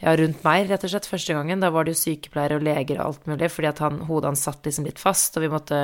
ja, 0.00 0.14
rundt 0.16 0.44
meg, 0.44 0.68
rett 0.70 0.84
og 0.84 0.92
slett, 0.92 1.08
første 1.08 1.34
gangen. 1.36 1.60
Da 1.60 1.68
var 1.72 1.84
det 1.84 1.92
jo 1.92 2.00
sykepleiere 2.00 2.56
og 2.56 2.64
leger 2.64 3.00
og 3.00 3.06
alt 3.06 3.26
mulig, 3.28 3.50
fordi 3.52 3.68
at 3.68 3.82
han, 3.84 3.98
hodet 4.08 4.30
hans 4.30 4.44
satt 4.46 4.64
liksom 4.64 4.86
litt 4.88 5.00
fast, 5.00 5.36
og 5.36 5.44
vi 5.44 5.50
måtte, 5.52 5.80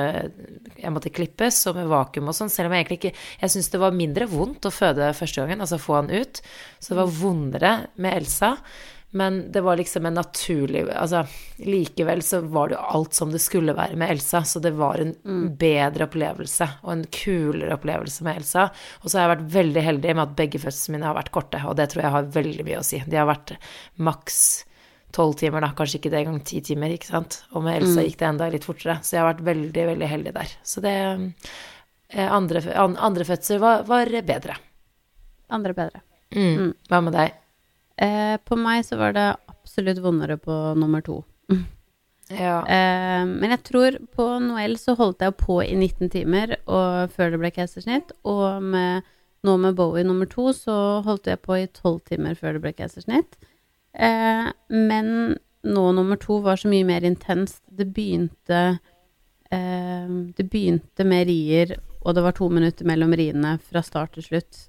jeg 0.77 0.93
måtte 0.93 1.13
klippes, 1.13 1.59
og 1.69 1.77
med 1.77 1.89
vakuum 1.91 2.29
og 2.31 2.37
sånn, 2.37 2.49
selv 2.53 2.69
om 2.69 2.77
jeg 2.77 2.85
egentlig 2.85 2.99
ikke 3.01 3.13
Jeg 3.41 3.53
syns 3.53 3.69
det 3.73 3.81
var 3.81 3.97
mindre 3.97 4.29
vondt 4.31 4.65
å 4.65 4.73
føde 4.73 5.13
første 5.17 5.41
gangen, 5.41 5.61
altså 5.61 5.81
få 5.81 5.99
han 5.99 6.13
ut, 6.13 6.41
så 6.79 6.93
det 6.93 7.01
var 7.01 7.17
vondere 7.21 7.73
med 8.01 8.21
Elsa. 8.21 8.55
Men 9.15 9.51
det 9.51 9.61
var 9.61 9.77
liksom 9.79 10.05
en 10.05 10.17
naturlig 10.17 10.81
Altså 10.91 11.21
likevel 11.63 12.21
så 12.21 12.41
var 12.41 12.67
det 12.67 12.75
jo 12.75 12.87
alt 12.99 13.15
som 13.15 13.31
det 13.31 13.39
skulle 13.39 13.75
være 13.75 13.95
med 13.95 14.11
Elsa, 14.11 14.43
så 14.43 14.59
det 14.59 14.73
var 14.75 14.99
en 14.99 15.13
mm. 15.23 15.45
bedre 15.57 16.09
opplevelse 16.09 16.67
og 16.83 16.91
en 16.91 17.05
kulere 17.15 17.77
opplevelse 17.77 18.25
med 18.27 18.41
Elsa. 18.41 18.67
Og 19.01 19.09
så 19.09 19.17
har 19.17 19.25
jeg 19.25 19.33
vært 19.37 19.53
veldig 19.55 19.83
heldig 19.85 20.15
med 20.15 20.23
at 20.25 20.35
begge 20.41 20.61
fødslene 20.61 20.97
mine 20.97 21.07
har 21.07 21.17
vært 21.17 21.31
korte, 21.35 21.63
og 21.63 21.77
det 21.79 21.87
tror 21.93 22.03
jeg 22.03 22.15
har 22.17 22.33
veldig 22.35 22.67
mye 22.67 22.81
å 22.81 22.87
si. 22.89 23.01
De 23.07 23.19
har 23.19 23.29
vært 23.31 23.55
maks 23.95 24.41
tolv 25.15 25.39
timer, 25.39 25.63
da, 25.63 25.71
kanskje 25.77 26.01
ikke 26.01 26.11
det 26.11 26.21
engang 26.21 26.43
ti 26.45 26.61
timer, 26.61 26.93
ikke 26.93 27.09
sant. 27.13 27.39
Og 27.55 27.63
med 27.63 27.79
Elsa 27.79 28.01
mm. 28.01 28.05
gikk 28.09 28.19
det 28.19 28.29
enda 28.33 28.51
litt 28.53 28.67
fortere, 28.67 28.99
så 29.01 29.15
jeg 29.15 29.23
har 29.23 29.31
vært 29.31 29.47
veldig, 29.47 29.89
veldig 29.93 30.13
heldig 30.13 30.35
der. 30.35 30.53
Så 30.67 30.83
det 30.83 30.95
eh, 30.99 32.27
Andre, 32.27 32.61
andre 32.75 33.25
fødsel 33.27 33.63
var, 33.63 33.87
var 33.87 34.11
bedre. 34.27 34.59
Andre 35.47 35.73
bedre. 35.75 36.03
Mm. 36.35 36.47
mm. 36.59 36.71
Hva 36.91 37.03
med 37.07 37.15
deg? 37.15 37.43
Eh, 37.97 38.35
på 38.45 38.57
meg 38.59 38.85
så 38.85 38.99
var 38.99 39.15
det 39.17 39.27
absolutt 39.49 40.03
vondere 40.03 40.37
på 40.41 40.59
nummer 40.77 41.03
to. 41.05 41.23
Ja. 42.27 42.59
Eh, 42.67 43.23
men 43.23 43.53
jeg 43.53 43.61
tror 43.63 43.97
på 44.11 44.23
Noel 44.43 44.73
så 44.75 44.97
holdt 44.99 45.23
jeg 45.23 45.37
på 45.39 45.61
i 45.63 45.71
19 45.77 46.09
timer 46.11 46.57
og, 46.65 47.13
før 47.15 47.31
det 47.31 47.39
ble 47.39 47.51
keisersnitt. 47.55 48.11
Og 48.27 48.63
med, 48.63 49.07
nå 49.47 49.53
med 49.63 49.77
Bowie 49.77 50.03
nummer 50.03 50.27
to 50.27 50.49
så 50.51 50.75
holdt 51.05 51.29
jeg 51.31 51.39
på 51.45 51.55
i 51.61 51.69
12 51.69 52.01
timer 52.11 52.35
før 52.35 52.57
det 52.57 52.63
ble 52.65 52.73
keisersnitt. 52.75 53.39
Eh, 53.95 54.51
men 54.67 55.37
nå 55.67 55.85
nummer 55.95 56.19
to 56.19 56.41
var 56.43 56.59
så 56.59 56.71
mye 56.71 56.87
mer 56.87 57.07
intenst. 57.07 57.61
Det 57.65 57.87
begynte 57.95 58.61
eh, 59.49 60.15
Det 60.35 60.49
begynte 60.51 61.07
med 61.07 61.31
rier, 61.31 61.77
og 62.03 62.15
det 62.15 62.27
var 62.27 62.35
to 62.35 62.49
minutter 62.51 62.87
mellom 62.87 63.15
riene 63.15 63.57
fra 63.63 63.83
start 63.83 64.17
til 64.17 64.27
slutt. 64.27 64.67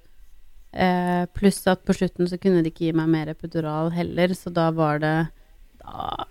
Eh, 0.71 1.23
pluss 1.33 1.63
at 1.67 1.81
på 1.85 1.95
slutten 1.97 2.29
så 2.29 2.37
kunne 2.37 2.61
de 2.61 2.69
ikke 2.69 2.89
gi 2.89 2.93
meg 2.97 3.09
mer 3.09 3.31
epidural 3.31 3.89
heller, 3.95 4.35
så 4.37 4.51
da 4.53 4.67
var 4.75 5.01
det 5.01 5.15
da, 5.81 6.27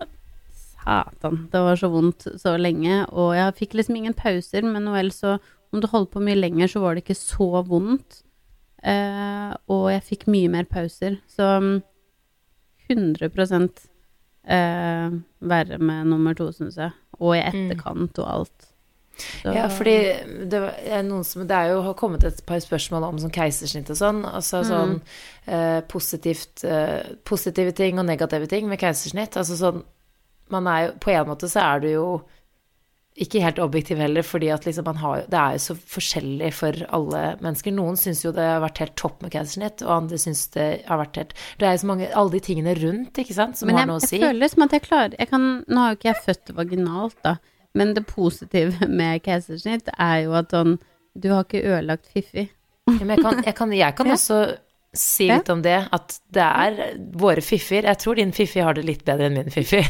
Satan. 0.55 1.49
Det 1.51 1.63
var 1.67 1.81
så 1.81 1.91
vondt 1.93 2.29
så 2.39 2.55
lenge. 2.61 3.03
Og 3.11 3.35
jeg 3.37 3.57
fikk 3.59 3.79
liksom 3.79 3.99
ingen 3.99 4.17
pauser, 4.17 4.63
men 4.67 4.87
Noel, 4.87 5.11
så 5.15 5.37
om 5.73 5.83
du 5.83 5.89
holdt 5.91 6.13
på 6.15 6.23
mye 6.25 6.39
lenger, 6.39 6.71
så 6.71 6.83
var 6.85 6.95
det 6.95 7.05
ikke 7.05 7.19
så 7.19 7.63
vondt. 7.67 8.23
Eh, 8.87 9.53
og 9.75 9.89
jeg 9.93 10.07
fikk 10.07 10.29
mye 10.31 10.51
mer 10.53 10.69
pauser. 10.71 11.19
Så 11.29 11.45
100 12.89 13.29
eh, 14.49 15.19
verre 15.51 15.79
med 15.79 16.07
nummer 16.09 16.39
to, 16.39 16.51
syns 16.55 16.79
jeg. 16.79 16.95
Og 17.19 17.37
i 17.37 17.43
mm. 17.43 17.49
etterkant 17.51 18.23
og 18.23 18.31
alt. 18.33 18.68
Så. 19.19 19.53
Ja, 19.55 19.67
fordi 19.73 19.97
det, 20.51 20.63
er 20.87 21.05
noen 21.07 21.27
som, 21.27 21.45
det 21.49 21.57
er 21.57 21.73
jo 21.73 21.83
har 21.87 21.99
kommet 21.99 22.27
et 22.27 22.41
par 22.47 22.61
spørsmål 22.63 23.09
om 23.09 23.21
sånn 23.23 23.35
keisersnitt 23.35 23.91
og 23.95 23.99
sånn. 24.01 24.25
Altså 24.29 24.63
mm. 24.63 24.69
sånn 24.71 24.97
eh, 25.47 25.79
positivt, 25.91 26.65
eh, 26.65 27.15
positive 27.29 27.75
ting 27.77 28.01
og 28.01 28.09
negative 28.09 28.51
ting 28.51 28.69
med 28.71 28.81
keisersnitt. 28.83 29.39
Altså 29.41 29.59
sånn 29.59 29.85
Man 30.49 30.65
er 30.71 30.87
jo 30.87 30.93
På 31.05 31.13
en 31.13 31.29
måte 31.29 31.49
så 31.51 31.61
er 31.61 31.83
du 31.83 31.91
jo 31.91 32.09
ikke 33.19 33.41
helt 33.43 33.59
objektiv 33.59 33.99
heller, 33.99 34.23
fordi 34.23 34.51
at 34.55 34.67
liksom 34.67 34.87
man 34.87 35.01
har 35.03 35.25
Det 35.27 35.39
er 35.39 35.57
jo 35.57 35.63
så 35.65 35.75
forskjellig 35.95 36.53
for 36.55 36.85
alle 36.95 37.23
mennesker. 37.43 37.75
Noen 37.75 37.99
syns 37.99 38.23
jo 38.25 38.33
det 38.35 38.47
har 38.47 38.63
vært 38.63 38.83
helt 38.85 38.97
topp 39.01 39.25
med 39.25 39.33
keisersnitt, 39.35 39.83
og 39.83 39.95
andre 39.97 40.21
syns 40.23 40.45
det 40.55 40.69
har 40.87 41.01
vært 41.03 41.19
helt 41.19 41.35
Det 41.59 41.67
er 41.67 41.75
jo 41.75 41.83
så 41.83 41.91
mange 41.91 42.11
Alle 42.15 42.37
de 42.37 42.43
tingene 42.47 42.77
rundt, 42.79 43.19
ikke 43.19 43.35
sant, 43.35 43.59
som 43.59 43.71
Men 43.71 43.81
har 43.81 43.91
noe 43.91 43.99
å 43.99 44.05
si. 44.07 44.17
Men 44.17 44.29
jeg 44.29 44.37
føler 44.37 44.55
som 44.55 44.67
at 44.69 44.77
jeg 44.77 44.87
klarer 44.87 45.19
jeg 45.19 45.33
kan, 45.33 45.49
Nå 45.67 45.83
har 45.83 45.95
jo 45.95 45.99
ikke 45.99 46.11
jeg 46.13 46.25
født 46.29 46.55
vaginalt, 46.61 47.19
da. 47.27 47.37
Men 47.79 47.95
det 47.97 48.07
positive 48.11 48.89
med 49.01 49.23
keisersnitt 49.27 49.93
er 49.97 50.25
jo 50.27 50.39
at 50.39 50.55
sånn 50.55 50.79
Du 51.19 51.33
har 51.33 51.47
ikke 51.47 51.65
ødelagt 51.65 52.11
Fiffi. 52.15 52.49
Ja, 52.89 53.05
jeg, 53.05 53.21
kan, 53.21 53.45
jeg, 53.45 53.55
kan, 53.55 53.73
jeg 53.77 53.95
kan, 53.99 54.11
også 54.17 54.41
si 54.99 55.27
litt 55.29 55.51
om 55.53 55.61
det, 55.63 55.77
at 55.93 56.15
det 56.33 56.45
er 56.45 56.79
våre 57.21 57.43
fiffier. 57.45 57.85
Jeg 57.91 58.01
tror 58.01 58.17
din 58.19 58.31
fiffi 58.33 58.63
har 58.65 58.75
det 58.79 58.87
litt 58.89 59.03
bedre 59.07 59.29
enn 59.29 59.37
min 59.37 59.53
fiffi. 59.53 59.83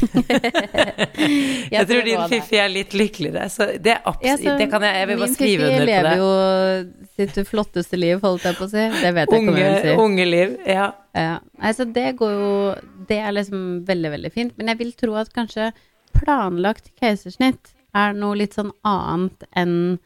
jeg, 1.75 1.85
tror 1.87 2.03
din 2.05 2.25
fiffi 2.29 2.59
er 2.59 2.67
litt 2.73 2.93
lykkeligere, 2.97 3.47
så 3.53 3.69
det, 3.79 3.95
ja, 4.03 4.35
så 4.35 4.57
det 4.59 4.67
kan 4.71 4.83
jeg 4.85 4.99
Jeg 4.99 5.09
vil 5.09 5.23
bare 5.23 5.31
skrive 5.33 5.69
under 5.69 5.79
på 5.79 5.87
det. 5.87 5.87
Min 5.87 5.87
fiffi 5.87 5.93
lever 5.93 6.19
jo 6.19 6.29
sitt 7.15 7.39
flotteste 7.47 7.99
liv, 7.99 8.19
holdt 8.25 8.49
jeg 8.49 8.59
på 8.59 8.67
å 8.67 8.73
si. 8.75 8.85
Det 8.99 9.13
vet 9.15 9.33
jeg 9.33 9.43
ikke 9.45 9.55
om 9.55 9.61
jeg 9.61 9.71
vil 9.71 9.87
si. 9.87 9.95
Unge 10.05 10.29
liv, 10.29 10.55
ja. 10.67 10.91
ja. 11.23 11.33
Altså, 11.71 11.87
det 11.99 12.07
går 12.19 12.35
jo 12.35 12.53
Det 13.09 13.23
er 13.23 13.35
liksom 13.39 13.65
veldig, 13.87 14.13
veldig 14.17 14.35
fint. 14.35 14.55
Men 14.59 14.73
jeg 14.73 14.83
vil 14.83 14.95
tro 14.99 15.15
at 15.23 15.31
kanskje 15.33 15.71
planlagt 16.19 16.91
keisersnitt 16.99 17.73
er 17.97 18.15
noe 18.17 18.37
litt 18.37 18.55
sånn 18.57 18.71
annet 18.87 19.45
enn 19.57 19.97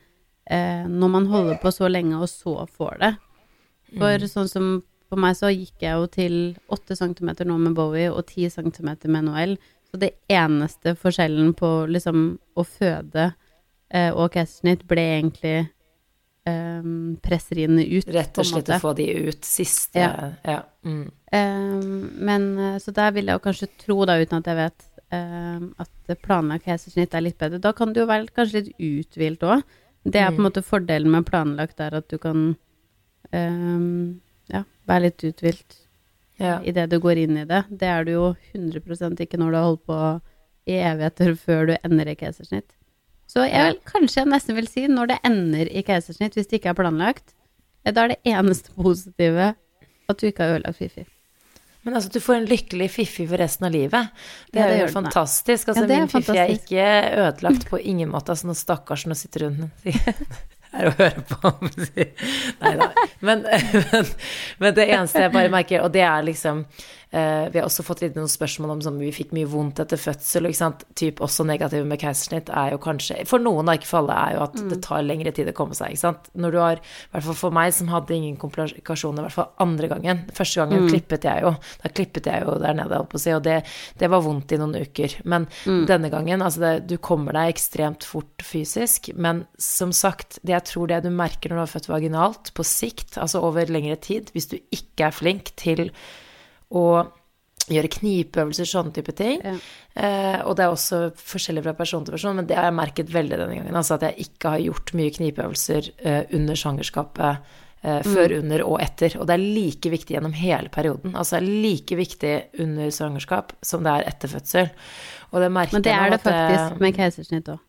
eh, 0.46 0.88
når 0.88 1.14
man 1.18 1.30
holder 1.32 1.60
på 1.62 1.72
så 1.74 1.90
lenge 1.92 2.20
og 2.20 2.30
så 2.32 2.64
får 2.68 2.98
det. 3.02 3.14
For 3.94 4.24
mm. 4.24 4.30
sånn 4.32 4.50
som 4.50 4.74
for 5.14 5.22
meg 5.22 5.38
så 5.38 5.52
gikk 5.54 5.84
jeg 5.84 5.94
jo 5.94 6.10
til 6.10 6.36
8 6.74 6.98
cm 6.98 7.30
nå 7.46 7.60
med 7.62 7.76
Bowie 7.78 8.10
og 8.10 8.26
10 8.26 8.56
cm 8.56 8.90
med 9.14 9.28
Noel. 9.28 9.58
Så 9.92 10.00
det 10.02 10.16
eneste 10.32 10.96
forskjellen 10.98 11.52
på 11.54 11.86
liksom 11.86 12.32
å 12.58 12.66
føde 12.66 13.28
eh, 13.94 14.10
og 14.10 14.34
keisersnitt 14.34 14.88
ble 14.90 15.04
egentlig 15.20 15.58
um, 16.50 17.14
presseriene 17.22 17.86
ut. 17.86 18.10
Rett 18.10 18.42
og 18.42 18.50
slett 18.50 18.74
å 18.74 18.80
få 18.82 18.96
de 18.98 19.06
ut 19.30 19.46
siste 19.46 20.02
Ja. 20.02 20.32
ja. 20.42 20.64
Mm. 20.82 21.06
Um, 21.34 22.10
men 22.26 22.50
så 22.82 22.92
der 22.96 23.14
vil 23.14 23.30
jeg 23.30 23.38
jo 23.38 23.46
kanskje 23.46 23.70
tro, 23.86 24.00
da, 24.10 24.18
uten 24.18 24.42
at 24.42 24.50
jeg 24.50 24.60
vet 24.64 24.90
at 25.14 26.18
planlagt 26.24 26.68
keisersnitt 26.68 27.14
er 27.14 27.26
litt 27.26 27.40
bedre. 27.42 27.62
Da 27.62 27.74
kan 27.76 27.94
du 27.94 28.02
jo 28.04 28.10
være 28.10 28.32
kanskje 28.36 28.62
litt 28.62 28.76
uthvilt 28.82 29.46
òg. 29.48 29.64
Det 30.04 30.20
er 30.20 30.32
på 30.32 30.40
en 30.40 30.42
mm. 30.42 30.48
måte 30.50 30.66
fordelen 30.66 31.14
med 31.14 31.28
planlagt, 31.30 31.80
er 31.80 31.96
at 31.96 32.10
du 32.12 32.18
kan 32.20 32.54
um, 33.32 34.22
ja, 34.52 34.64
være 34.90 35.08
litt 35.08 35.24
uthvilt 35.24 35.78
ja. 36.42 36.58
idet 36.68 36.90
du 36.92 37.00
går 37.04 37.24
inn 37.24 37.40
i 37.40 37.48
det. 37.48 37.64
Det 37.72 37.88
er 37.88 38.08
du 38.08 38.14
jo 38.16 38.26
100% 38.52 39.24
ikke 39.24 39.40
når 39.40 39.54
du 39.54 39.60
har 39.60 39.68
holdt 39.70 39.86
på 39.88 40.00
i 40.68 40.80
evigheter 40.80 41.36
før 41.46 41.72
du 41.72 41.76
ender 41.80 42.12
i 42.12 42.18
keisersnitt. 42.20 42.76
Så 43.32 43.48
jeg 43.48 43.72
vil, 43.72 43.80
kanskje 43.88 44.22
jeg 44.22 44.30
nesten 44.30 44.58
vil 44.60 44.68
si 44.70 44.86
når 44.92 45.14
det 45.14 45.22
ender 45.26 45.72
i 45.72 45.82
keisersnitt, 45.86 46.36
hvis 46.38 46.52
det 46.52 46.60
ikke 46.60 46.74
er 46.74 46.80
planlagt, 46.82 47.34
da 47.88 48.04
er 48.04 48.14
det 48.14 48.22
eneste 48.36 48.76
positive 48.84 49.54
at 50.10 50.20
du 50.20 50.28
ikke 50.28 50.44
har 50.44 50.58
ødelagt 50.58 50.78
Fifi. 50.78 51.06
Men 51.84 51.98
altså, 52.00 52.10
du 52.14 52.20
får 52.24 52.36
en 52.40 52.46
lykkelig 52.48 52.88
Fiffi 52.92 53.26
for 53.28 53.40
resten 53.42 53.68
av 53.68 53.74
livet. 53.76 54.24
Det 54.52 54.62
ja, 54.62 54.68
det 54.70 54.78
er 54.78 54.86
jo 54.86 54.94
fantastisk. 54.94 55.68
Altså, 55.68 55.84
ja, 55.84 56.00
min 56.00 56.12
Fiffi 56.12 56.38
er 56.40 56.54
ikke 56.54 56.86
ødelagt 57.26 57.68
på 57.70 57.80
ingen 57.80 58.12
måte. 58.14 58.32
Altså, 58.32 58.48
noen 58.48 58.60
stakkars 58.60 59.04
nå 59.10 59.18
sitter 59.20 59.50
hun 59.50 59.66
her 59.84 60.90
og 60.90 60.96
hører 61.02 61.20
på. 61.28 61.52
Nei 62.64 62.74
da. 62.80 62.90
Men, 63.20 63.44
men, 63.92 64.12
men, 64.64 64.76
det 64.80 64.88
eneste 64.88 65.26
jeg 65.26 65.36
bare 65.36 65.52
merker, 65.54 65.84
og 65.84 65.92
det 65.94 66.06
er 66.08 66.24
liksom 66.26 66.64
Uh, 67.14 67.46
vi 67.54 67.60
har 67.60 67.68
også 67.68 67.84
fått 67.86 68.02
litt 68.02 68.16
noen 68.18 68.32
spørsmål 68.32 68.72
om 68.74 68.80
som 68.82 68.96
vi 68.98 69.12
fikk 69.14 69.36
mye 69.38 69.46
vondt 69.50 69.84
etter 69.84 70.00
fødsel. 70.02 70.48
ikke 70.50 70.58
sant? 70.58 70.86
Typ 70.98 71.22
også 71.22 71.46
negative 71.46 71.86
med 71.86 72.02
keisersnitt 72.02 72.50
er 72.50 72.74
jo 72.74 72.80
kanskje 72.82 73.20
For 73.30 73.44
noen, 73.44 73.70
da, 73.70 73.76
ikke 73.78 73.90
for 73.90 74.02
alle, 74.02 74.16
er 74.18 74.38
jo 74.38 74.44
at 74.48 74.58
mm. 74.58 74.72
det 74.72 74.80
tar 74.86 75.06
lengre 75.06 75.34
tid 75.36 75.52
å 75.52 75.56
komme 75.58 75.78
seg. 75.78 75.94
ikke 75.94 76.02
sant? 76.02 76.32
Når 76.34 76.56
du 76.56 76.60
har, 76.64 76.82
i 76.82 77.12
hvert 77.14 77.28
fall 77.28 77.38
for 77.44 77.56
meg 77.56 77.76
som 77.78 77.92
hadde 77.94 78.16
ingen 78.18 78.40
komplikasjoner, 78.42 79.22
i 79.22 79.28
hvert 79.28 79.38
fall 79.38 79.52
andre 79.64 79.90
gangen 79.92 80.24
Første 80.34 80.64
gangen 80.64 80.86
mm. 80.86 80.90
klippet 80.90 81.28
jeg 81.30 81.46
jo. 81.46 81.54
Da 81.84 81.92
klippet 81.94 82.32
jeg 82.32 82.48
jo 82.48 82.58
der 82.64 82.80
nede, 82.80 82.98
holdt 82.98 83.12
på 83.14 83.22
å 83.22 83.24
si, 83.24 83.36
og 83.36 83.46
det, 83.46 83.60
det, 84.02 84.10
var 84.10 84.26
vondt 84.26 84.56
i 84.56 84.60
noen 84.62 84.76
uker. 84.82 85.20
Men 85.30 85.46
mm. 85.68 85.84
denne 85.90 86.10
gangen, 86.14 86.42
altså 86.46 86.64
det, 86.64 86.74
du 86.90 86.98
kommer 86.98 87.38
deg 87.38 87.54
ekstremt 87.54 88.08
fort 88.08 88.46
fysisk. 88.46 89.12
Men 89.14 89.46
som 89.62 89.94
sagt, 89.94 90.42
det 90.42 90.58
jeg 90.58 90.70
tror 90.74 90.90
det 90.90 91.04
du 91.06 91.12
merker 91.14 91.54
når 91.54 91.62
du 91.62 91.66
har 91.68 91.74
født 91.76 91.94
vaginalt, 91.94 92.54
på 92.58 92.66
sikt, 92.68 93.20
altså 93.22 93.44
over 93.46 93.70
lengre 93.70 94.00
tid, 94.02 94.34
hvis 94.34 94.50
du 94.50 94.58
ikke 94.74 95.12
er 95.12 95.18
flink 95.22 95.54
til 95.60 95.92
og 96.74 97.14
gjøre 97.72 97.92
knipeøvelser, 97.94 98.68
sånne 98.68 98.92
type 98.96 99.14
ting. 99.16 99.40
Ja. 99.40 99.56
Eh, 99.96 100.40
og 100.44 100.58
det 100.58 100.66
er 100.66 100.74
også 100.74 101.04
forskjellig 101.16 101.64
fra 101.64 101.76
person 101.78 102.04
til 102.04 102.16
person, 102.16 102.36
men 102.36 102.48
det 102.50 102.58
har 102.60 102.68
jeg 102.68 102.76
merket 102.76 103.12
veldig 103.14 103.40
denne 103.40 103.60
gangen. 103.60 103.78
Altså 103.80 103.96
at 103.96 104.08
jeg 104.10 104.28
ikke 104.28 104.56
har 104.56 104.64
gjort 104.66 104.94
mye 105.00 105.14
knipeøvelser 105.16 105.92
eh, 106.04 106.24
under 106.36 106.60
svangerskapet. 106.60 107.54
Eh, 107.84 108.00
mm. 108.00 108.14
Før, 108.14 108.38
under 108.40 108.64
og 108.64 108.78
etter. 108.84 109.18
Og 109.20 109.28
det 109.28 109.36
er 109.36 109.44
like 109.44 109.92
viktig 109.92 110.16
gjennom 110.16 110.36
hele 110.40 110.72
perioden. 110.72 111.18
Altså 111.20 111.36
det 111.36 111.42
er 111.44 111.64
like 111.66 111.98
viktig 112.00 112.34
under 112.64 112.94
svangerskap 112.96 113.52
som 113.64 113.84
det 113.84 113.92
er 113.92 114.08
etter 114.12 114.32
fødsel. 114.32 114.72
Det 115.34 115.50
Men 115.52 115.84
det 115.84 115.92
er 115.92 116.14
det 116.14 116.22
faktisk 116.22 116.80
med 116.80 116.96
keisersnitt 116.96 117.48
òg. 117.50 117.60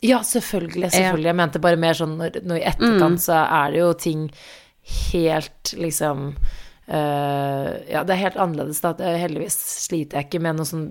Ja, 0.00 0.22
selvfølgelig. 0.24 0.92
selvfølgelig. 0.94 1.26
Jeg 1.28 1.36
mente 1.36 1.60
bare 1.60 1.76
mer 1.76 1.96
sånn 1.98 2.14
når, 2.16 2.38
når 2.46 2.60
i 2.60 2.66
etterkant 2.70 3.18
mm. 3.18 3.24
så 3.24 3.42
er 3.42 3.74
det 3.74 3.82
jo 3.82 3.90
ting 4.00 4.22
helt 5.12 5.72
liksom 5.76 6.30
ja, 6.90 8.00
det 8.02 8.14
er 8.16 8.24
helt 8.24 8.40
annerledes 8.42 8.80
da. 8.82 8.90
Heldigvis 8.98 9.56
sliter 9.86 10.18
jeg 10.18 10.26
ikke 10.26 10.42
med 10.42 10.58
noen 10.58 10.68
sånn 10.68 10.88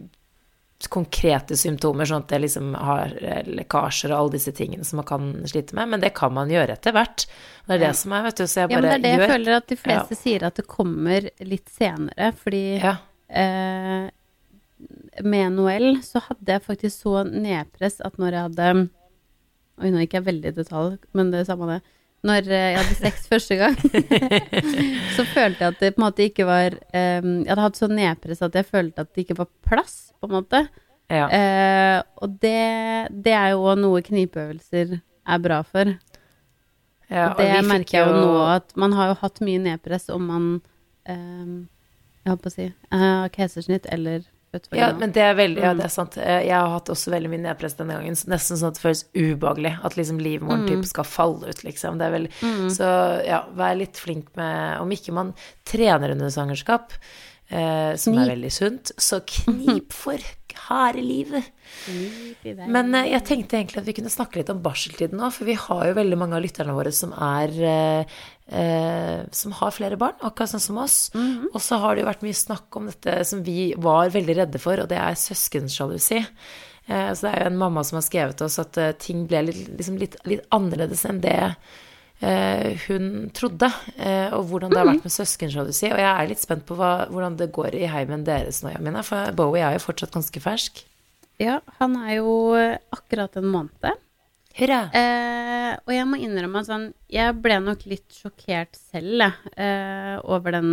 konkrete 0.87 1.57
symptomer, 1.59 2.07
sånn 2.07 2.23
at 2.23 2.31
jeg 2.31 2.43
liksom 2.45 2.69
har 2.79 3.11
eh, 3.19 3.47
lekkasjer 3.59 4.13
og 4.13 4.19
alle 4.19 4.35
disse 4.37 4.53
tingene 4.55 4.85
som 4.87 5.01
man 5.01 5.07
kan 5.09 5.25
slite 5.49 5.75
med, 5.75 5.91
men 5.91 6.03
det 6.03 6.13
kan 6.15 6.31
man 6.33 6.51
gjøre 6.51 6.77
etter 6.77 6.95
hvert. 6.95 7.25
Det 7.67 7.75
er 7.75 7.83
det 7.83 7.91
som 7.99 8.15
er, 8.15 8.23
vet 8.29 8.39
du, 8.39 8.45
så 8.47 8.61
jeg 8.61 8.71
bare 8.71 8.77
gjør 8.77 8.85
Ja, 8.87 8.93
men 8.93 9.03
det 9.03 9.09
er 9.09 9.17
det 9.17 9.25
jeg 9.25 9.33
føler 9.33 9.57
at 9.57 9.67
de 9.67 9.79
fleste 9.81 10.15
ja. 10.15 10.21
sier 10.21 10.45
at 10.47 10.61
det 10.61 10.65
kommer 10.71 11.27
litt 11.51 11.73
senere, 11.73 12.31
fordi 12.39 12.63
ja. 12.79 12.95
eh, 13.27 14.07
med 15.27 15.57
Noel 15.57 15.99
så 16.05 16.23
hadde 16.29 16.55
jeg 16.55 16.67
faktisk 16.69 16.95
så 16.95 17.25
nedpress 17.27 17.99
at 18.05 18.15
når 18.21 18.37
jeg 18.37 18.47
hadde 18.47 18.71
Oi, 19.79 19.93
nå 19.93 20.01
gikk 20.03 20.17
jeg 20.17 20.25
veldig 20.25 20.49
i 20.51 20.55
detalj, 20.57 20.95
men 21.15 21.29
det 21.31 21.39
er 21.39 21.45
samme 21.47 21.67
det. 21.69 21.77
Når 22.27 22.49
eh, 22.51 22.65
jeg 22.73 22.77
hadde 22.81 22.97
sex 22.97 23.27
første 23.31 23.55
gang, 23.59 23.75
så 25.15 25.23
følte 25.31 25.63
jeg 25.63 25.71
at 25.71 25.79
det 25.79 25.93
på 25.95 26.01
en 26.01 26.05
måte 26.05 26.25
ikke 26.27 26.47
var 26.47 26.75
um, 26.75 27.29
Jeg 27.45 27.51
hadde 27.53 27.63
hatt 27.63 27.79
så 27.79 27.87
nedpress 27.91 28.43
at 28.43 28.57
jeg 28.59 28.67
følte 28.67 29.05
at 29.05 29.11
det 29.15 29.23
ikke 29.23 29.37
var 29.39 29.47
plass, 29.67 29.97
på 30.19 30.27
en 30.27 30.35
måte. 30.35 30.63
Ja. 31.09 31.29
Uh, 31.31 32.01
og 32.21 32.35
det, 32.43 32.59
det 33.25 33.33
er 33.33 33.53
jo 33.53 33.63
òg 33.71 33.79
noe 33.79 34.03
knipeøvelser 34.05 34.97
er 34.99 35.43
bra 35.45 35.61
for. 35.63 35.93
ja 37.09 37.29
Og 37.31 37.39
det 37.39 37.49
og 37.55 37.69
merker 37.71 37.97
jeg 38.01 38.09
jo 38.09 38.17
nå, 38.19 38.33
at 38.51 38.75
man 38.75 38.97
har 38.97 39.13
jo 39.13 39.19
hatt 39.23 39.39
mye 39.45 39.63
nedpress 39.63 40.09
om 40.13 40.27
man 40.29 40.49
um, 41.07 41.55
Jeg 42.25 42.33
holdt 42.33 42.43
på 42.43 42.51
å 42.51 42.57
si 42.57 42.67
uh, 42.67 42.99
har 42.99 43.33
keisersnitt 43.33 43.87
eller 43.95 44.27
Ja, 44.73 44.91
men 44.97 45.11
det 45.11 45.21
er 45.21 45.35
veldig, 45.35 45.61
ja, 45.61 45.71
Mm. 45.73 45.77
det 45.77 45.85
er 45.85 45.89
sant. 45.93 46.17
Eh, 46.17 46.41
Jeg 46.47 46.51
har 46.57 46.69
hatt 46.69 46.85
også 46.89 47.11
veldig 47.13 47.29
mye 47.29 47.43
nedpress 47.43 47.75
denne 47.77 47.93
gangen. 47.99 48.15
så 48.15 48.27
Nesten 48.27 48.57
sånn 48.57 48.67
at 48.69 48.73
det 48.75 48.81
føles 48.81 49.05
ubehagelig. 49.13 49.79
At 49.85 49.93
liksom 49.95 50.19
livmoren 50.19 50.65
Mm. 50.65 50.67
typ 50.69 50.85
skal 50.85 51.03
falle 51.03 51.47
ut, 51.49 51.63
liksom. 51.63 51.97
Det 51.99 52.07
er 52.07 52.11
vel, 52.11 52.27
Så 52.69 53.25
ja, 53.25 53.43
vær 53.55 53.77
litt 53.77 53.93
flink 53.97 54.27
med 54.35 54.79
Om 54.81 54.89
ikke 54.91 55.13
man 55.13 55.33
trener 55.65 56.11
under 56.11 56.27
svangerskap, 56.27 56.91
eh, 57.51 57.95
som 57.95 58.13
Knip. 58.13 58.25
er 58.27 58.35
veldig 58.35 58.51
sunt, 58.51 58.91
så 58.97 59.21
knip 59.25 59.91
for 60.03 60.17
harde 60.69 61.01
livet. 61.01 61.43
Men 62.67 62.93
eh, 62.95 63.11
jeg 63.11 63.23
tenkte 63.25 63.57
egentlig 63.57 63.77
at 63.77 63.85
vi 63.85 63.93
kunne 63.93 64.09
snakke 64.11 64.35
litt 64.41 64.49
om 64.49 64.61
barseltiden 64.61 65.17
nå, 65.19 65.31
for 65.31 65.45
vi 65.45 65.53
har 65.53 65.85
jo 65.89 65.93
veldig 65.97 66.17
mange 66.17 66.35
av 66.37 66.43
lytterne 66.43 66.73
våre 66.75 66.91
som 66.95 67.13
er 67.13 67.49
eh, 67.49 68.05
eh, 68.51 69.25
Som 69.31 69.53
har 69.59 69.71
flere 69.75 69.97
barn, 69.99 70.17
akkurat 70.21 70.53
sånn 70.53 70.63
som 70.63 70.79
oss. 70.81 71.11
Og 71.53 71.61
så 71.61 71.77
har 71.81 71.95
det 71.95 72.03
jo 72.03 72.09
vært 72.09 72.25
mye 72.25 72.37
snakk 72.37 72.79
om 72.79 72.89
dette 72.89 73.21
som 73.25 73.43
vi 73.45 73.73
var 73.77 74.09
veldig 74.13 74.35
redde 74.43 74.61
for, 74.61 74.81
og 74.81 74.89
det 74.91 74.97
er 74.97 75.19
søskensjalusi. 75.19 76.23
Eh, 76.89 77.11
så 77.13 77.27
det 77.27 77.33
er 77.33 77.43
jo 77.43 77.51
en 77.51 77.61
mamma 77.61 77.83
som 77.85 77.99
har 77.99 78.05
skrevet 78.07 78.39
til 78.39 78.47
oss 78.49 78.59
at 78.61 78.77
eh, 78.81 78.95
ting 78.97 79.27
ble 79.29 79.43
litt, 79.49 79.61
liksom 79.77 79.99
litt, 80.01 80.17
litt 80.29 80.45
annerledes 80.55 81.05
enn 81.05 81.21
det 81.21 81.37
eh, 82.25 82.87
hun 82.87 83.29
trodde, 83.37 83.69
eh, 83.97 84.33
og 84.33 84.49
hvordan 84.49 84.73
det 84.73 84.81
har 84.81 84.89
vært 84.89 85.05
med 85.05 85.13
søskensjalusi. 85.13 85.91
Og 85.93 86.01
jeg 86.01 86.09
er 86.09 86.31
litt 86.31 86.41
spent 86.41 86.65
på 86.65 86.77
hva, 86.79 87.05
hvordan 87.11 87.37
det 87.39 87.51
går 87.55 87.77
i 87.77 87.85
heimen 87.91 88.25
deres 88.27 88.63
nå, 88.63 88.73
Jamina, 88.73 89.05
for 89.05 89.29
Bowie 89.37 89.65
er 89.65 89.77
jo 89.77 89.85
fortsatt 89.85 90.15
ganske 90.15 90.41
fersk. 90.43 90.83
Ja, 91.39 91.59
han 91.77 91.95
er 92.01 92.17
jo 92.17 92.31
akkurat 92.91 93.37
en 93.39 93.47
måned. 93.53 94.05
Hurra! 94.59 94.81
Eh, 94.91 95.71
og 95.85 95.93
jeg 95.93 96.07
må 96.09 96.19
innrømme 96.19 96.61
at 96.61 96.67
sånn, 96.67 96.89
jeg 97.11 97.37
ble 97.39 97.59
nok 97.63 97.85
litt 97.87 98.11
sjokkert 98.11 98.75
selv, 98.75 99.29
eh, 99.55 100.17
over 100.27 100.57
den 100.57 100.71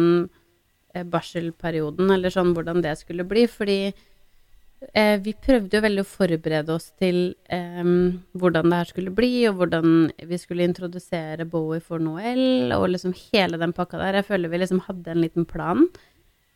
eh, 0.95 1.05
barselperioden, 1.07 2.11
eller 2.11 2.35
sånn 2.35 2.51
hvordan 2.57 2.83
det 2.83 2.97
skulle 2.99 3.27
bli, 3.29 3.47
fordi 3.51 3.79
eh, 3.93 5.17
vi 5.23 5.37
prøvde 5.39 5.79
jo 5.79 5.85
veldig 5.87 6.03
å 6.03 6.09
forberede 6.09 6.75
oss 6.75 6.91
til 6.99 7.21
eh, 7.53 7.95
hvordan 8.35 8.73
det 8.73 8.83
her 8.83 8.91
skulle 8.91 9.15
bli, 9.15 9.33
og 9.51 9.63
hvordan 9.63 9.97
vi 10.33 10.43
skulle 10.43 10.67
introdusere 10.67 11.47
Bowie 11.47 11.85
for 11.85 12.03
Noel, 12.03 12.75
og 12.75 12.91
liksom 12.91 13.15
hele 13.29 13.61
den 13.63 13.77
pakka 13.77 14.03
der. 14.03 14.19
Jeg 14.19 14.31
føler 14.33 14.51
vi 14.51 14.65
liksom 14.65 14.83
hadde 14.89 15.15
en 15.15 15.23
liten 15.23 15.47
plan. 15.47 15.87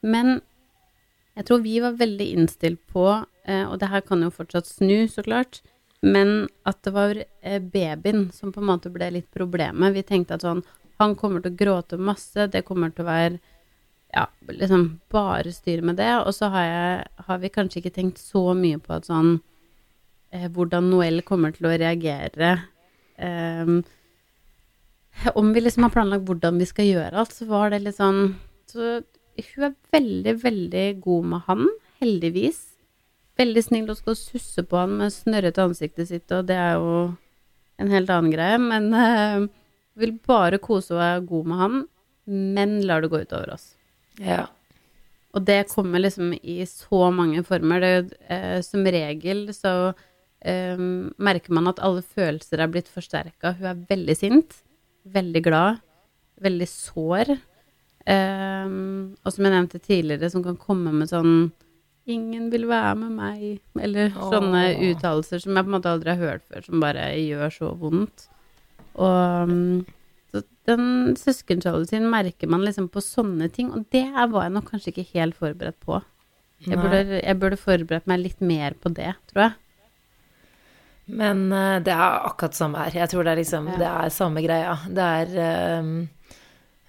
Men 0.02 0.40
jeg 1.38 1.46
tror 1.46 1.62
vi 1.62 1.78
var 1.78 2.00
veldig 2.00 2.32
innstilt 2.34 2.80
på, 2.90 3.06
eh, 3.46 3.66
og 3.68 3.78
det 3.78 3.92
her 3.92 4.02
kan 4.02 4.26
jo 4.26 4.34
fortsatt 4.34 4.66
snu, 4.66 5.06
så 5.06 5.22
klart, 5.22 5.62
men 6.00 6.48
at 6.68 6.80
det 6.86 6.92
var 6.96 7.18
eh, 7.18 7.60
babyen 7.60 8.30
som 8.32 8.52
på 8.52 8.62
en 8.62 8.70
måte 8.70 8.92
ble 8.92 9.10
litt 9.18 9.30
problemet. 9.34 9.94
Vi 9.94 10.04
tenkte 10.06 10.38
at 10.38 10.46
sånn, 10.46 10.62
han 11.00 11.16
kommer 11.16 11.44
til 11.44 11.52
å 11.52 11.60
gråte 11.60 12.00
masse, 12.00 12.48
det 12.52 12.64
kommer 12.68 12.92
til 12.92 13.04
å 13.04 13.10
være 13.10 13.38
ja, 14.10 14.26
liksom 14.48 15.00
bare 15.12 15.52
styr 15.54 15.84
med 15.86 16.00
det. 16.00 16.10
Og 16.24 16.32
så 16.34 16.50
har, 16.52 16.66
jeg, 16.66 17.06
har 17.28 17.40
vi 17.42 17.52
kanskje 17.52 17.80
ikke 17.82 17.94
tenkt 18.00 18.20
så 18.22 18.50
mye 18.58 18.80
på 18.82 18.96
at 18.96 19.08
sånn 19.10 19.36
eh, 20.32 20.48
hvordan 20.50 20.90
Noel 20.90 21.22
kommer 21.26 21.54
til 21.54 21.68
å 21.68 21.76
reagere. 21.76 22.56
Eh, 23.20 23.76
om 25.40 25.52
vi 25.54 25.62
liksom 25.62 25.86
har 25.86 25.94
planlagt 25.94 26.26
hvordan 26.28 26.60
vi 26.60 26.68
skal 26.68 26.88
gjøre 26.88 27.22
alt, 27.22 27.34
så 27.36 27.48
var 27.50 27.72
det 27.72 27.84
litt 27.84 27.98
sånn 27.98 28.36
Så 28.70 29.00
hun 29.40 29.64
er 29.66 29.72
veldig, 29.92 30.34
veldig 30.42 30.86
god 31.02 31.30
med 31.32 31.46
han, 31.46 31.70
heldigvis. 32.02 32.69
Veldig 33.40 33.62
snill 33.64 33.88
og 33.88 33.96
skal 33.96 34.16
susse 34.18 34.64
på 34.68 34.76
han 34.76 34.98
med 34.98 35.14
snørrete 35.14 35.64
ansiktet 35.64 36.10
sitt, 36.10 36.28
og 36.34 36.48
det 36.50 36.58
er 36.60 36.74
jo 36.76 36.94
en 37.80 37.92
helt 37.92 38.10
annen 38.12 38.32
greie. 38.34 38.58
Men 38.60 38.90
uh, 38.92 39.46
vil 40.00 40.16
bare 40.28 40.60
kose 40.60 40.92
og 40.92 41.00
være 41.00 41.26
god 41.30 41.48
med 41.48 41.60
han, 41.62 41.78
men 42.58 42.74
lar 42.86 43.00
det 43.00 43.10
gå 43.12 43.22
utover 43.22 43.54
oss. 43.54 43.70
Ja. 44.20 44.44
Og 45.32 45.46
det 45.46 45.70
kommer 45.70 46.02
liksom 46.02 46.34
i 46.36 46.58
så 46.68 47.06
mange 47.14 47.40
former. 47.46 47.80
Det, 47.80 48.18
uh, 48.28 48.58
som 48.66 48.84
regel 48.84 49.46
så 49.56 49.74
uh, 49.94 50.84
merker 51.16 51.56
man 51.56 51.70
at 51.70 51.80
alle 51.86 52.04
følelser 52.04 52.60
er 52.60 52.74
blitt 52.74 52.92
forsterka. 52.92 53.54
Hun 53.56 53.70
er 53.72 53.86
veldig 53.88 54.18
sint, 54.18 54.60
veldig 55.08 55.44
glad, 55.48 55.80
veldig 56.44 56.68
sår. 56.68 57.38
Og 58.10 59.28
som 59.30 59.44
jeg 59.44 59.52
nevnte 59.52 59.78
tidligere, 59.78 60.30
som 60.32 60.42
kan 60.42 60.56
komme 60.58 60.90
med 60.90 61.10
sånn 61.12 61.52
'Ingen 62.10 62.50
vil 62.50 62.66
være 62.68 62.94
med 62.98 63.14
meg', 63.16 63.60
eller 63.78 64.10
sånne 64.10 64.64
Åh. 64.74 64.82
uttalelser 64.90 65.42
som 65.42 65.56
jeg 65.56 65.64
på 65.64 65.70
en 65.70 65.76
måte 65.76 65.92
aldri 65.94 66.10
har 66.10 66.22
hørt 66.26 66.44
før, 66.50 66.66
som 66.66 66.82
bare 66.82 67.06
gjør 67.14 67.54
så 67.54 67.72
vondt. 67.78 68.28
Og 68.98 69.48
mm, 69.48 69.86
så 70.32 70.42
den 70.66 71.16
søskenkjærligheten 71.16 72.10
merker 72.10 72.50
man 72.50 72.64
liksom 72.66 72.88
på 72.92 73.02
sånne 73.02 73.50
ting, 73.52 73.70
og 73.72 73.86
det 73.94 74.06
var 74.12 74.46
jeg 74.46 74.54
nok 74.56 74.70
kanskje 74.70 74.92
ikke 74.94 75.10
helt 75.14 75.38
forberedt 75.38 75.80
på. 75.80 76.02
Jeg 76.66 76.76
burde, 76.76 77.20
jeg 77.22 77.38
burde 77.40 77.56
forberedt 77.56 78.08
meg 78.10 78.20
litt 78.20 78.40
mer 78.44 78.74
på 78.76 78.92
det, 78.92 79.14
tror 79.30 79.46
jeg. 79.46 79.52
Men 81.10 81.46
uh, 81.52 81.78
det 81.82 81.92
er 81.94 82.26
akkurat 82.28 82.54
samme 82.54 82.84
her. 82.84 82.98
Jeg 83.00 83.10
tror 83.10 83.26
det 83.26 83.32
er 83.32 83.40
liksom 83.40 83.68
Ja. 83.72 83.76
Det 83.80 83.90
er 83.90 84.12
samme 84.14 84.42
greia. 84.44 84.74
Det 84.86 85.06
er 85.06 85.80
um, 85.80 85.94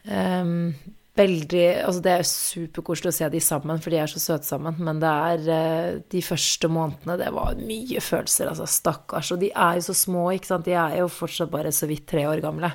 ehm, 0.06 0.74
veldig 1.22 1.66
Altså, 1.86 2.02
det 2.04 2.12
er 2.14 2.28
superkoselig 2.28 3.12
å 3.12 3.16
se 3.16 3.30
de 3.34 3.42
sammen, 3.44 3.80
for 3.82 3.94
de 3.94 4.00
er 4.02 4.12
så 4.12 4.22
søte 4.22 4.48
sammen, 4.48 4.78
men 4.82 5.00
det 5.02 5.12
er 5.12 5.48
eh, 5.56 6.00
De 6.12 6.22
første 6.26 6.70
månedene, 6.72 7.18
det 7.22 7.30
var 7.36 7.60
mye 7.60 8.02
følelser, 8.04 8.52
altså. 8.52 8.68
Stakkars. 8.70 9.32
Og 9.36 9.42
de 9.44 9.52
er 9.52 9.80
jo 9.80 9.86
så 9.90 9.96
små, 9.98 10.28
ikke 10.36 10.52
sant. 10.52 10.68
De 10.68 10.76
er 10.78 10.98
jo 11.02 11.10
fortsatt 11.12 11.52
bare 11.54 11.74
så 11.76 11.90
vidt 11.90 12.08
tre 12.10 12.26
år 12.30 12.42
gamle. 12.44 12.72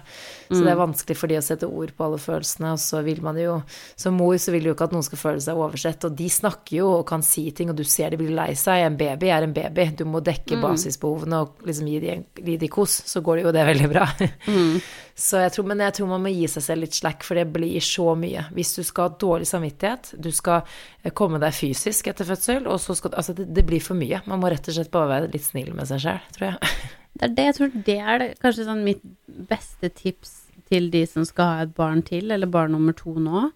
Så 0.48 0.62
det 0.62 0.72
er 0.72 0.78
vanskelig 0.78 1.16
for 1.18 1.30
de 1.30 1.38
å 1.40 1.44
sette 1.44 1.68
ord 1.68 1.92
på 1.96 2.06
alle 2.06 2.20
følelsene, 2.22 2.74
og 2.76 2.82
så 2.82 3.02
vil 3.06 3.22
man 3.24 3.38
jo 3.40 3.56
Som 3.98 4.16
mor 4.20 4.36
så 4.40 4.52
vil 4.54 4.64
du 4.64 4.70
jo 4.70 4.74
ikke 4.76 4.86
at 4.88 4.94
noen 4.94 5.04
skal 5.06 5.20
føle 5.20 5.42
seg 5.42 5.58
oversett, 5.58 6.04
og 6.06 6.14
de 6.16 6.28
snakker 6.30 6.78
jo 6.78 6.90
og 6.98 7.06
kan 7.08 7.24
si 7.26 7.48
ting, 7.56 7.70
og 7.72 7.78
du 7.78 7.84
ser 7.84 8.12
de 8.12 8.20
blir 8.20 8.34
lei 8.36 8.52
seg. 8.58 8.84
En 8.86 8.98
baby 8.98 9.30
er 9.32 9.46
en 9.46 9.54
baby. 9.56 9.88
Du 9.98 10.04
må 10.08 10.22
dekke 10.24 10.60
basisbehovene 10.62 11.42
og 11.42 11.66
liksom 11.66 11.90
gi 11.90 12.00
de, 12.02 12.16
gi 12.46 12.56
de 12.60 12.70
kos, 12.72 13.00
så 13.08 13.22
går 13.24 13.40
det 13.40 13.46
jo 13.46 13.54
det 13.56 13.66
veldig 13.72 13.90
bra. 13.92 14.06
Så 14.46 15.05
jeg 15.16 15.52
tror, 15.54 15.64
men 15.70 15.80
jeg 15.80 15.94
tror 15.96 16.08
man 16.10 16.24
må 16.26 16.30
gi 16.34 16.44
seg 16.52 16.64
selv 16.66 16.84
litt 16.84 16.96
slack, 16.96 17.24
for 17.24 17.38
det 17.38 17.46
blir 17.54 17.80
så 17.84 18.10
mye. 18.18 18.42
Hvis 18.52 18.74
du 18.76 18.82
skal 18.84 19.08
ha 19.08 19.16
dårlig 19.22 19.46
samvittighet, 19.48 20.10
du 20.20 20.28
skal 20.34 20.60
eh, 20.60 21.12
komme 21.16 21.40
deg 21.40 21.56
fysisk 21.56 22.10
etter 22.12 22.28
fødsel, 22.28 22.68
og 22.68 22.76
så 22.82 22.96
skal 22.98 23.16
Altså, 23.16 23.32
det, 23.32 23.46
det 23.56 23.64
blir 23.64 23.80
for 23.80 23.96
mye. 23.96 24.20
Man 24.28 24.42
må 24.42 24.50
rett 24.52 24.68
og 24.68 24.76
slett 24.76 24.92
bare 24.92 25.08
være 25.14 25.30
litt 25.32 25.46
snill 25.46 25.72
med 25.76 25.88
seg 25.88 26.02
selv, 26.04 26.30
tror 26.36 26.50
jeg. 26.50 26.76
Det 27.16 27.24
er 27.24 27.32
det 27.32 27.44
jeg 27.46 27.54
tror 27.56 27.76
det 27.86 27.94
er 27.96 28.18
det, 28.20 28.26
kanskje 28.42 28.64
sånn 28.66 28.82
mitt 28.84 29.04
beste 29.48 29.88
tips 29.96 30.32
til 30.68 30.90
de 30.92 31.00
som 31.08 31.24
skal 31.24 31.46
ha 31.48 31.62
et 31.64 31.72
barn 31.72 32.02
til, 32.04 32.28
eller 32.28 32.50
barn 32.52 32.74
nummer 32.76 32.92
to 32.92 33.14
nå, 33.16 33.46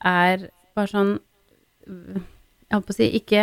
er 0.00 0.46
bare 0.72 0.88
sånn 0.88 1.10
Jeg 1.84 2.72
holdt 2.72 2.86
på 2.88 2.94
å 2.94 2.96
si 2.96 3.10
ikke, 3.18 3.42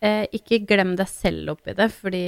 eh, 0.00 0.24
ikke 0.32 0.62
glem 0.64 0.94
deg 0.96 1.10
selv 1.12 1.52
oppi 1.52 1.76
det, 1.76 1.90
fordi 1.92 2.24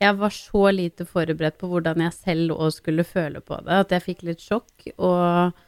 jeg 0.00 0.16
var 0.16 0.32
så 0.32 0.62
lite 0.72 1.04
forberedt 1.08 1.58
på 1.60 1.68
hvordan 1.68 2.00
jeg 2.06 2.16
selv 2.16 2.54
òg 2.56 2.70
skulle 2.72 3.04
føle 3.04 3.42
på 3.44 3.58
det, 3.66 3.80
at 3.84 3.90
jeg 3.92 4.04
fikk 4.06 4.22
litt 4.30 4.40
sjokk. 4.40 4.86
Og, 4.96 5.58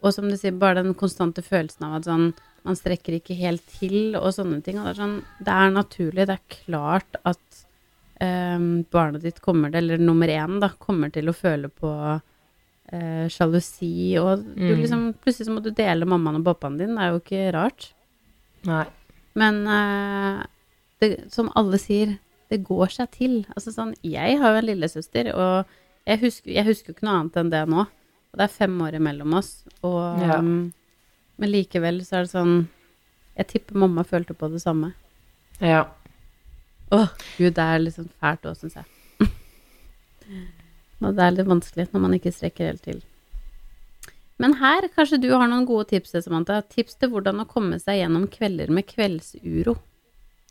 og 0.00 0.14
som 0.16 0.30
du 0.30 0.36
sier, 0.40 0.56
bare 0.56 0.80
den 0.80 0.96
konstante 0.96 1.44
følelsen 1.44 1.84
av 1.90 1.98
at 1.98 2.08
sånn 2.08 2.30
man 2.64 2.76
strekker 2.76 3.14
ikke 3.16 3.36
helt 3.38 3.64
til, 3.78 4.14
og 4.18 4.32
sånne 4.36 4.58
ting. 4.64 4.76
Og 4.80 4.84
det 4.84 4.90
er 4.94 4.98
sånn 5.00 5.18
Det 5.40 5.52
er 5.56 5.70
naturlig, 5.72 6.26
det 6.28 6.34
er 6.36 6.56
klart 6.56 7.20
at 7.24 7.60
ehm, 8.20 8.84
barnet 8.92 9.24
ditt 9.24 9.40
kommer 9.44 9.72
til, 9.72 9.84
eller 9.84 10.02
nummer 10.02 10.28
én, 10.28 10.58
da, 10.60 10.68
kommer 10.80 11.12
til 11.12 11.28
å 11.32 11.36
føle 11.36 11.70
på 11.72 11.92
eh, 12.92 13.26
sjalusi, 13.32 14.18
og 14.20 14.44
du 14.56 14.72
Mm. 14.74 14.80
liksom 14.82 15.04
Plutselig 15.20 15.48
så 15.48 15.54
må 15.56 15.62
du 15.64 15.70
dele 15.70 16.08
mammaen 16.08 16.40
og 16.40 16.48
pappaen 16.50 16.76
din, 16.80 16.96
det 16.96 17.04
er 17.04 17.12
jo 17.14 17.20
ikke 17.20 17.52
rart. 17.56 17.92
Nei. 18.68 18.84
Men 19.40 19.62
eh, 19.66 20.42
det, 21.00 21.32
som 21.32 21.48
alle 21.56 21.78
sier, 21.80 22.18
det 22.50 22.60
går 22.66 22.90
seg 22.92 23.10
til. 23.14 23.34
Altså 23.54 23.72
sånn, 23.74 23.94
jeg 24.02 24.38
har 24.40 24.52
jo 24.56 24.60
en 24.60 24.66
lillesøster, 24.68 25.30
og 25.34 25.70
jeg 26.08 26.20
husker, 26.24 26.50
jeg 26.56 26.66
husker 26.66 26.90
jo 26.92 26.96
ikke 26.96 27.06
noe 27.06 27.18
annet 27.20 27.36
enn 27.40 27.52
det 27.52 27.62
nå. 27.70 27.84
Og 28.30 28.38
det 28.38 28.44
er 28.46 28.54
fem 28.54 28.76
år 28.86 28.96
imellom 28.98 29.34
oss, 29.38 29.64
og 29.82 30.20
Ja. 30.22 30.38
um, 30.38 30.72
Men 31.40 31.50
likevel 31.54 32.02
så 32.04 32.18
er 32.18 32.26
det 32.26 32.30
sånn 32.34 32.68
Jeg 33.38 33.46
tipper 33.48 33.78
mamma 33.80 34.02
følte 34.04 34.34
på 34.36 34.50
det 34.52 34.60
samme. 34.60 34.92
Ja. 35.60 35.86
Åh, 36.92 37.08
gud, 37.38 37.54
det 37.54 37.64
er 37.64 37.78
litt 37.78 37.94
sånn 37.96 38.10
fælt 38.20 38.42
òg, 38.44 38.56
syns 38.58 38.74
jeg. 38.76 38.84
Og 41.00 41.14
det 41.16 41.24
er 41.24 41.30
litt 41.38 41.48
vanskelig 41.48 41.86
når 41.94 42.02
man 42.04 42.14
ikke 42.18 42.32
strekker 42.34 42.66
helt 42.72 42.82
til. 42.84 43.00
Men 44.40 44.54
her, 44.60 44.86
kanskje 44.96 45.18
du 45.20 45.30
har 45.34 45.48
noen 45.48 45.66
gode 45.68 45.88
tips, 45.92 46.12
Samantha. 46.24 46.60
Tips 46.72 46.94
til 47.00 47.10
hvordan 47.12 47.40
å 47.42 47.48
komme 47.48 47.78
seg 47.80 48.00
gjennom 48.00 48.26
kvelder 48.32 48.70
med 48.72 48.86
kveldsuro. 48.88 49.74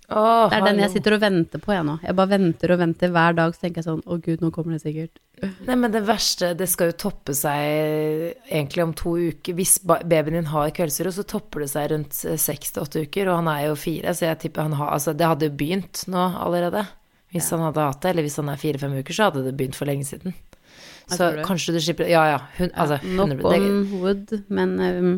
Åh, 0.09 0.49
Det 0.49 0.57
er 0.57 0.65
den 0.65 0.79
jeg 0.81 0.91
sitter 0.95 1.15
og 1.15 1.21
venter 1.21 1.61
på, 1.61 1.73
jeg 1.75 1.85
nå. 1.85 1.95
Jeg 2.01 2.17
bare 2.17 2.31
venter 2.31 2.71
og 2.73 2.79
venter 2.81 3.11
hver 3.13 3.35
dag, 3.37 3.53
så 3.53 3.65
tenker 3.65 3.81
jeg 3.81 3.87
sånn, 3.87 4.01
å 4.09 4.17
gud, 4.17 4.41
nå 4.41 4.49
kommer 4.55 4.73
det 4.73 4.81
sikkert. 4.81 5.21
Nei, 5.67 5.75
men 5.77 5.93
det 5.93 6.01
verste, 6.07 6.51
det 6.57 6.67
skal 6.71 6.89
jo 6.89 6.97
toppe 7.05 7.35
seg 7.37 8.33
egentlig 8.49 8.83
om 8.87 8.95
to 8.97 9.13
uker. 9.29 9.55
Hvis 9.59 9.77
babyen 9.85 10.39
din 10.39 10.49
har 10.49 10.73
kveldsuro, 10.75 11.13
så 11.13 11.25
topper 11.29 11.63
det 11.63 11.69
seg 11.71 11.91
rundt 11.93 12.23
eh, 12.25 12.39
seks 12.41 12.73
til 12.73 12.83
åtte 12.87 13.05
uker, 13.05 13.29
og 13.29 13.41
han 13.43 13.51
er 13.53 13.67
jo 13.69 13.77
fire, 13.79 14.15
så 14.17 14.31
jeg 14.31 14.41
tipper 14.47 14.67
han 14.67 14.77
har 14.81 14.95
Altså, 14.97 15.13
det 15.13 15.29
hadde 15.29 15.51
jo 15.51 15.57
begynt 15.59 16.03
nå 16.09 16.25
allerede. 16.41 16.87
Hvis 17.29 17.51
han 17.53 17.61
hadde 17.61 17.85
hatt 17.85 18.01
det, 18.01 18.11
eller 18.15 18.25
hvis 18.25 18.39
han 18.41 18.49
er 18.49 18.59
fire-fem 18.59 18.99
uker, 18.99 19.13
så 19.15 19.29
hadde 19.29 19.45
det 19.45 19.57
begynt 19.59 19.77
for 19.77 19.89
lenge 19.89 20.07
siden. 20.07 20.33
Så 21.09 21.29
kanskje 21.45 21.73
du 21.73 21.79
slipper 21.81 22.09
Ja, 22.09 22.25
ja. 22.29 22.39
Hun, 22.57 22.71
altså, 22.73 22.99
100, 23.05 23.37
det, 23.37 23.59
on 23.61 23.79
wood, 23.93 24.33
men 24.49 24.75
um, 24.79 25.15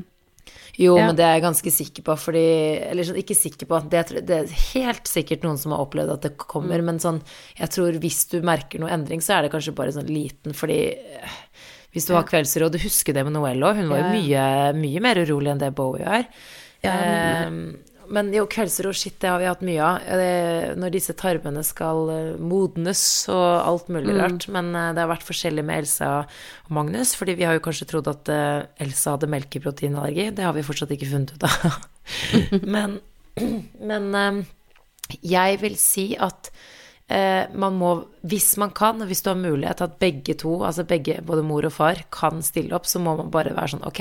jo, 0.78 0.98
Ja. 0.98 1.08
men 1.08 1.16
det 1.16 1.26
er 1.26 1.34
jeg 1.40 1.44
ganske 1.44 1.72
sikker 1.72 2.04
på, 2.04 2.16
fordi 2.18 2.44
Eller 2.90 3.04
sånn, 3.04 3.18
ikke 3.22 3.36
sikker 3.36 3.66
på. 3.68 3.90
Det, 3.90 4.00
er- 4.12 4.22
det 4.22 4.38
er 4.40 4.48
helt 4.74 5.04
sikkert 5.06 5.44
noen 5.44 5.58
som 5.58 5.72
har 5.72 5.86
opplevd 5.86 6.14
at 6.14 6.22
det 6.22 6.38
kommer, 6.38 6.80
Mm. 6.80 6.86
men 6.86 7.00
sånn 7.00 7.22
Jeg 7.60 7.70
tror 7.70 7.92
hvis 8.00 8.30
du 8.32 8.42
merker 8.42 8.80
noe 8.80 8.90
endring, 8.90 9.20
så 9.22 9.38
er 9.38 9.42
det 9.44 9.52
kanskje 9.52 9.76
bare 9.76 9.92
sånn 9.92 10.08
liten, 10.10 10.54
fordi 10.54 10.96
eh, 10.96 11.30
hvis 11.94 12.08
du 12.08 12.14
har 12.14 12.24
kveldsråd, 12.24 12.66
og 12.66 12.72
du 12.72 12.78
husker 12.80 13.14
det 13.14 13.24
med 13.26 13.34
Noelle 13.34 13.62
òg, 13.68 13.76
hun 13.76 13.90
var 13.90 13.98
jo 14.00 14.12
mye, 14.16 14.74
mye 14.76 15.02
mer 15.02 15.16
urolig 15.26 15.52
enn 15.52 15.60
det 15.60 15.76
Bowie 15.76 16.06
er. 16.08 16.26
Ja, 16.84 16.96
men 16.98 17.78
jo, 18.12 18.46
kveldsro, 18.52 18.92
shit, 18.94 19.18
det 19.22 19.30
har 19.30 19.40
vi 19.40 19.48
hatt 19.48 19.64
mye 19.66 19.82
av. 19.86 20.08
Eh, 20.14 20.72
Når 20.80 20.94
disse 20.94 21.16
tarmene 21.18 21.64
skal 21.66 22.10
eh, 22.14 22.40
modnes 22.40 23.04
og 23.32 23.46
alt 23.62 23.92
mulig 23.94 24.16
rart. 24.18 24.48
Men 24.52 24.74
eh, 24.76 24.92
det 24.96 25.04
har 25.04 25.12
vært 25.12 25.28
forskjellig 25.28 25.64
med 25.68 25.84
Elsa 25.84 26.10
og 26.22 26.74
Magnus, 26.76 27.14
fordi 27.20 27.38
vi 27.40 27.48
har 27.48 27.58
jo 27.58 27.64
kanskje 27.64 27.88
trodd 27.90 28.10
at 28.12 28.32
Elsa 28.82 29.16
hadde 29.16 29.32
melkeproteinallergi. 29.32 30.32
Det 30.36 30.46
har 30.48 30.56
vi 30.58 30.66
fortsatt 30.66 30.92
ikke 30.96 31.12
funnet 31.12 31.36
ut 31.36 31.48
av. 31.48 31.80
men 32.76 33.00
men 33.92 34.12
jeg 35.24 35.60
vil 35.62 35.78
si 35.80 36.12
at 36.20 36.52
man 37.60 37.76
må, 37.76 37.90
hvis 38.28 38.54
man 38.60 38.72
kan, 38.76 39.02
og 39.04 39.10
hvis 39.10 39.24
du 39.24 39.30
har 39.34 39.40
mulighet, 39.40 39.82
at 39.84 39.98
begge 40.00 40.36
to, 40.40 40.54
altså 40.64 40.86
begge, 40.88 41.18
både 41.28 41.44
mor 41.44 41.66
og 41.68 41.74
far, 41.76 42.00
kan 42.12 42.40
stille 42.44 42.76
opp, 42.76 42.88
så 42.88 43.02
må 43.04 43.18
man 43.20 43.32
bare 43.34 43.52
være 43.56 43.74
sånn 43.74 43.84
Ok, 43.88 44.00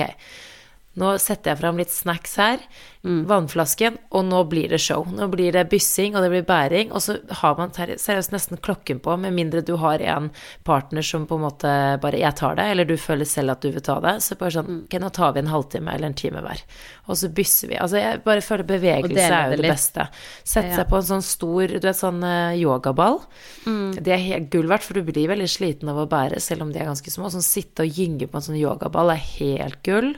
nå 0.99 1.13
setter 1.19 1.51
jeg 1.53 1.61
fram 1.61 1.79
litt 1.79 1.91
snacks 1.91 2.37
her, 2.39 2.63
vannflasken, 3.03 3.97
og 4.13 4.25
nå 4.27 4.43
blir 4.49 4.69
det 4.69 4.79
show. 4.81 5.05
Nå 5.09 5.27
blir 5.33 5.51
det 5.55 5.63
byssing, 5.71 6.15
og 6.15 6.21
det 6.21 6.29
blir 6.29 6.43
bæring, 6.45 6.91
og 6.93 7.01
så 7.01 7.15
har 7.41 7.55
man 7.57 7.71
seriøst 7.73 8.33
nesten 8.33 8.59
klokken 8.61 8.99
på, 9.01 9.15
med 9.17 9.33
mindre 9.33 9.63
du 9.65 9.75
har 9.81 10.01
en 10.05 10.29
partner 10.67 11.01
som 11.05 11.25
på 11.25 11.35
en 11.35 11.41
måte 11.47 11.71
bare 12.01 12.19
'jeg 12.19 12.35
tar 12.35 12.55
det', 12.55 12.71
eller 12.71 12.85
du 12.85 12.97
føler 12.97 13.25
selv 13.25 13.51
at 13.51 13.61
du 13.61 13.71
vil 13.71 13.81
ta 13.81 13.99
det, 13.99 14.21
så 14.21 14.37
bare 14.37 14.51
sånn 14.51 14.83
Ok, 14.85 14.99
nå 14.99 15.11
tar 15.11 15.33
vi 15.33 15.39
en 15.39 15.47
halvtime 15.47 15.93
eller 15.93 16.07
en 16.07 16.13
time 16.13 16.41
hver, 16.41 16.61
og 17.07 17.15
så 17.17 17.27
bysser 17.33 17.67
vi. 17.69 17.75
Altså, 17.77 17.97
jeg 17.97 18.23
bare 18.23 18.41
føler 18.41 18.63
bevegelse 18.63 19.31
er 19.31 19.49
jo 19.49 19.57
det 19.57 19.61
det 19.61 19.71
beste. 19.71 20.07
Sette 20.43 20.69
Ja. 20.69 20.75
seg 20.75 20.89
på 20.89 20.97
en 20.97 21.01
sånn 21.03 21.23
stor, 21.23 21.67
du 21.67 21.79
vet, 21.79 21.95
sånn 21.95 22.23
eh, 22.23 22.61
yogaball. 22.61 23.21
Mm. 23.65 23.95
Det 24.03 24.07
er 24.13 24.17
helt 24.17 24.49
gull 24.49 24.67
verdt, 24.67 24.83
for 24.83 24.93
du 24.93 25.03
blir 25.03 25.27
veldig 25.27 25.49
sliten 25.49 25.89
av 25.89 25.97
å 25.97 26.07
bære, 26.07 26.39
selv 26.39 26.61
om 26.61 26.71
de 26.71 26.79
er 26.79 26.85
ganske 26.85 27.09
små. 27.09 27.29
Sånn 27.31 27.41
sitte 27.41 27.81
og 27.83 27.89
gynge 27.89 28.27
på 28.27 28.35
en 28.35 28.41
sånn 28.41 28.59
yogaball 28.61 29.11
er 29.11 29.15
helt 29.39 29.81
gull. 29.83 30.15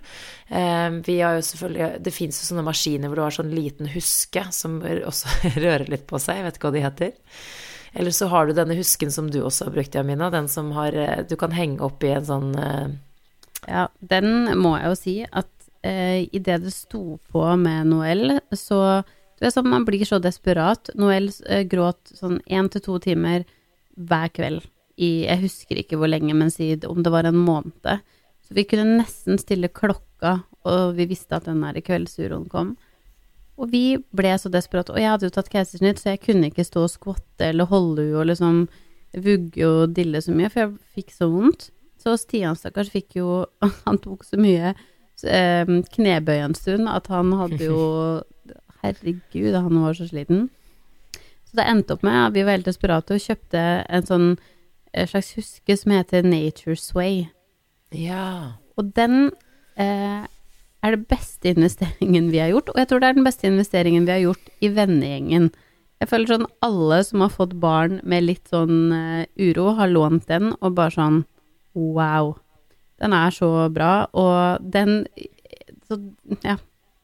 Um, 0.52 1.02
vi 1.02 1.19
har 1.22 1.36
jo 1.36 1.41
selvfølgelig 1.41 2.04
Det 2.04 2.13
fins 2.13 2.38
jo 2.41 2.54
sånne 2.54 2.65
maskiner 2.74 3.10
hvor 3.10 3.22
du 3.22 3.26
har 3.28 3.38
sånn 3.38 3.54
liten 3.54 3.88
huske 3.94 4.44
som 4.52 4.82
også 4.84 5.54
rører 5.64 5.88
litt 5.92 6.08
på 6.10 6.20
seg, 6.22 6.42
jeg 6.42 6.50
vet 6.50 6.60
ikke 6.60 6.70
hva 6.70 6.76
de 6.76 6.84
heter. 6.88 7.16
Eller 7.94 8.12
så 8.12 8.28
har 8.32 8.48
du 8.48 8.56
denne 8.58 8.76
husken 8.78 9.12
som 9.14 9.30
du 9.32 9.44
også 9.46 9.68
har 9.68 9.76
brukt, 9.76 9.96
Jamina, 9.96 10.32
den 10.34 10.48
som 10.50 10.72
har 10.74 10.96
eh, 10.98 11.20
Du 11.30 11.36
kan 11.38 11.54
henge 11.54 11.84
opp 11.86 12.04
i 12.04 12.10
en 12.16 12.26
sånn 12.26 12.56
eh, 12.58 12.88
Ja, 13.70 13.88
den 14.02 14.50
må 14.58 14.74
jeg 14.80 14.90
jo 14.90 14.96
si 14.98 15.18
at 15.30 15.52
eh, 15.86 16.26
idet 16.34 16.64
det 16.66 16.74
sto 16.74 17.20
på 17.30 17.46
med 17.62 17.92
Noel, 17.92 18.40
så 18.50 19.04
du 19.38 19.46
vet 19.46 19.54
sånn, 19.54 19.70
Man 19.70 19.86
blir 19.86 20.06
så 20.08 20.20
desperat. 20.24 20.90
Noel 20.98 21.30
eh, 21.46 21.66
gråt 21.70 22.16
sånn 22.18 22.40
én 22.48 22.72
til 22.74 22.84
to 22.86 22.98
timer 23.04 23.46
hver 23.94 24.34
kveld 24.34 24.66
i 24.98 25.26
Jeg 25.26 25.42
husker 25.46 25.80
ikke 25.82 25.98
hvor 26.02 26.10
lenge, 26.10 26.34
men 26.38 26.52
si 26.54 26.74
om 26.90 27.02
det 27.06 27.14
var 27.14 27.30
en 27.30 27.38
måned. 27.38 28.02
Så 28.44 28.58
vi 28.58 28.66
kunne 28.70 29.00
nesten 29.04 29.40
stille 29.42 29.72
klokka, 29.74 30.40
og 30.63 30.95
vi 30.97 31.08
visste 31.10 31.38
at 31.38 31.47
den 31.49 31.63
der 31.63 31.80
kveldsuroen 31.84 32.47
kom. 32.52 32.73
Og 33.60 33.69
vi 33.69 33.97
ble 34.15 34.32
så 34.39 34.49
desperate. 34.49 34.93
Og 34.93 35.02
jeg 35.02 35.12
hadde 35.12 35.28
jo 35.28 35.36
tatt 35.36 35.52
keisersnitt, 35.54 36.02
så 36.02 36.13
jeg 36.13 36.23
kunne 36.23 36.49
ikke 36.49 36.65
stå 36.65 36.88
og 36.88 36.93
skvatte 36.93 37.52
eller 37.52 37.69
holde 37.69 38.08
henne 38.08 38.21
og 38.21 38.30
liksom 38.32 38.63
vugge 39.13 39.67
og 39.67 39.93
dille 39.93 40.21
så 40.26 40.34
mye, 40.34 40.49
for 40.49 40.63
jeg 40.63 40.73
fikk 40.97 41.13
så 41.13 41.30
vondt. 41.30 41.69
Så 42.02 42.15
Stian 42.19 42.58
stakkars 42.58 42.89
fikk 42.91 43.19
jo 43.19 43.43
Han 43.86 43.99
tok 44.04 44.26
så 44.28 44.39
mye 44.41 44.73
eh, 44.73 45.69
knebøy 45.93 46.39
en 46.41 46.58
stund 46.58 46.89
at 46.91 47.08
han 47.13 47.32
hadde 47.39 47.62
jo 47.62 47.78
Herregud, 48.84 49.54
han 49.56 49.80
var 49.80 49.95
så 49.95 50.10
sliten. 50.10 50.49
Så 51.47 51.60
det 51.62 51.67
endte 51.69 51.95
opp 51.95 52.04
med 52.04 52.17
at 52.17 52.34
vi 52.36 52.43
var 52.43 52.58
helt 52.58 52.67
desperate 52.67 53.15
og 53.15 53.23
kjøpte 53.23 53.62
en 53.88 54.10
sånn 54.10 54.28
en 54.93 55.08
slags 55.10 55.32
huske 55.38 55.78
som 55.78 55.93
heter 55.95 56.26
Nature 56.26 56.76
Sway. 56.78 57.23
Ja. 57.95 58.60
Og 58.78 58.91
den 58.97 59.32
eh, 59.80 60.26
er 60.84 60.96
det 60.98 61.08
beste 61.12 61.54
investeringen 61.54 62.30
vi 62.34 62.41
har 62.43 62.52
gjort, 62.52 62.74
og 62.74 62.80
jeg 62.82 62.89
tror 62.89 63.02
det 63.02 63.10
er 63.10 63.17
den 63.17 63.28
beste 63.28 63.48
investeringen 63.48 64.08
vi 64.08 64.13
har 64.13 64.24
gjort 64.26 64.52
i 64.60 64.72
vennegjengen. 64.76 65.52
Jeg 66.04 66.10
føler 66.12 66.34
sånn 66.34 66.50
alle 66.65 67.00
som 67.08 67.24
har 67.24 67.32
fått 67.32 67.54
barn 67.63 68.02
med 68.04 68.26
litt 68.26 68.50
sånn 68.52 68.91
eh, 68.91 69.28
uro, 69.39 69.69
har 69.78 69.91
lånt 69.91 70.28
den, 70.28 70.52
og 70.60 70.76
bare 70.76 70.96
sånn 70.98 71.22
wow. 71.78 72.34
Den 73.00 73.15
er 73.15 73.32
så 73.36 73.50
bra, 73.74 73.93
og 74.12 74.65
den 74.74 75.06
så, 75.88 76.00
ja. 76.43 76.58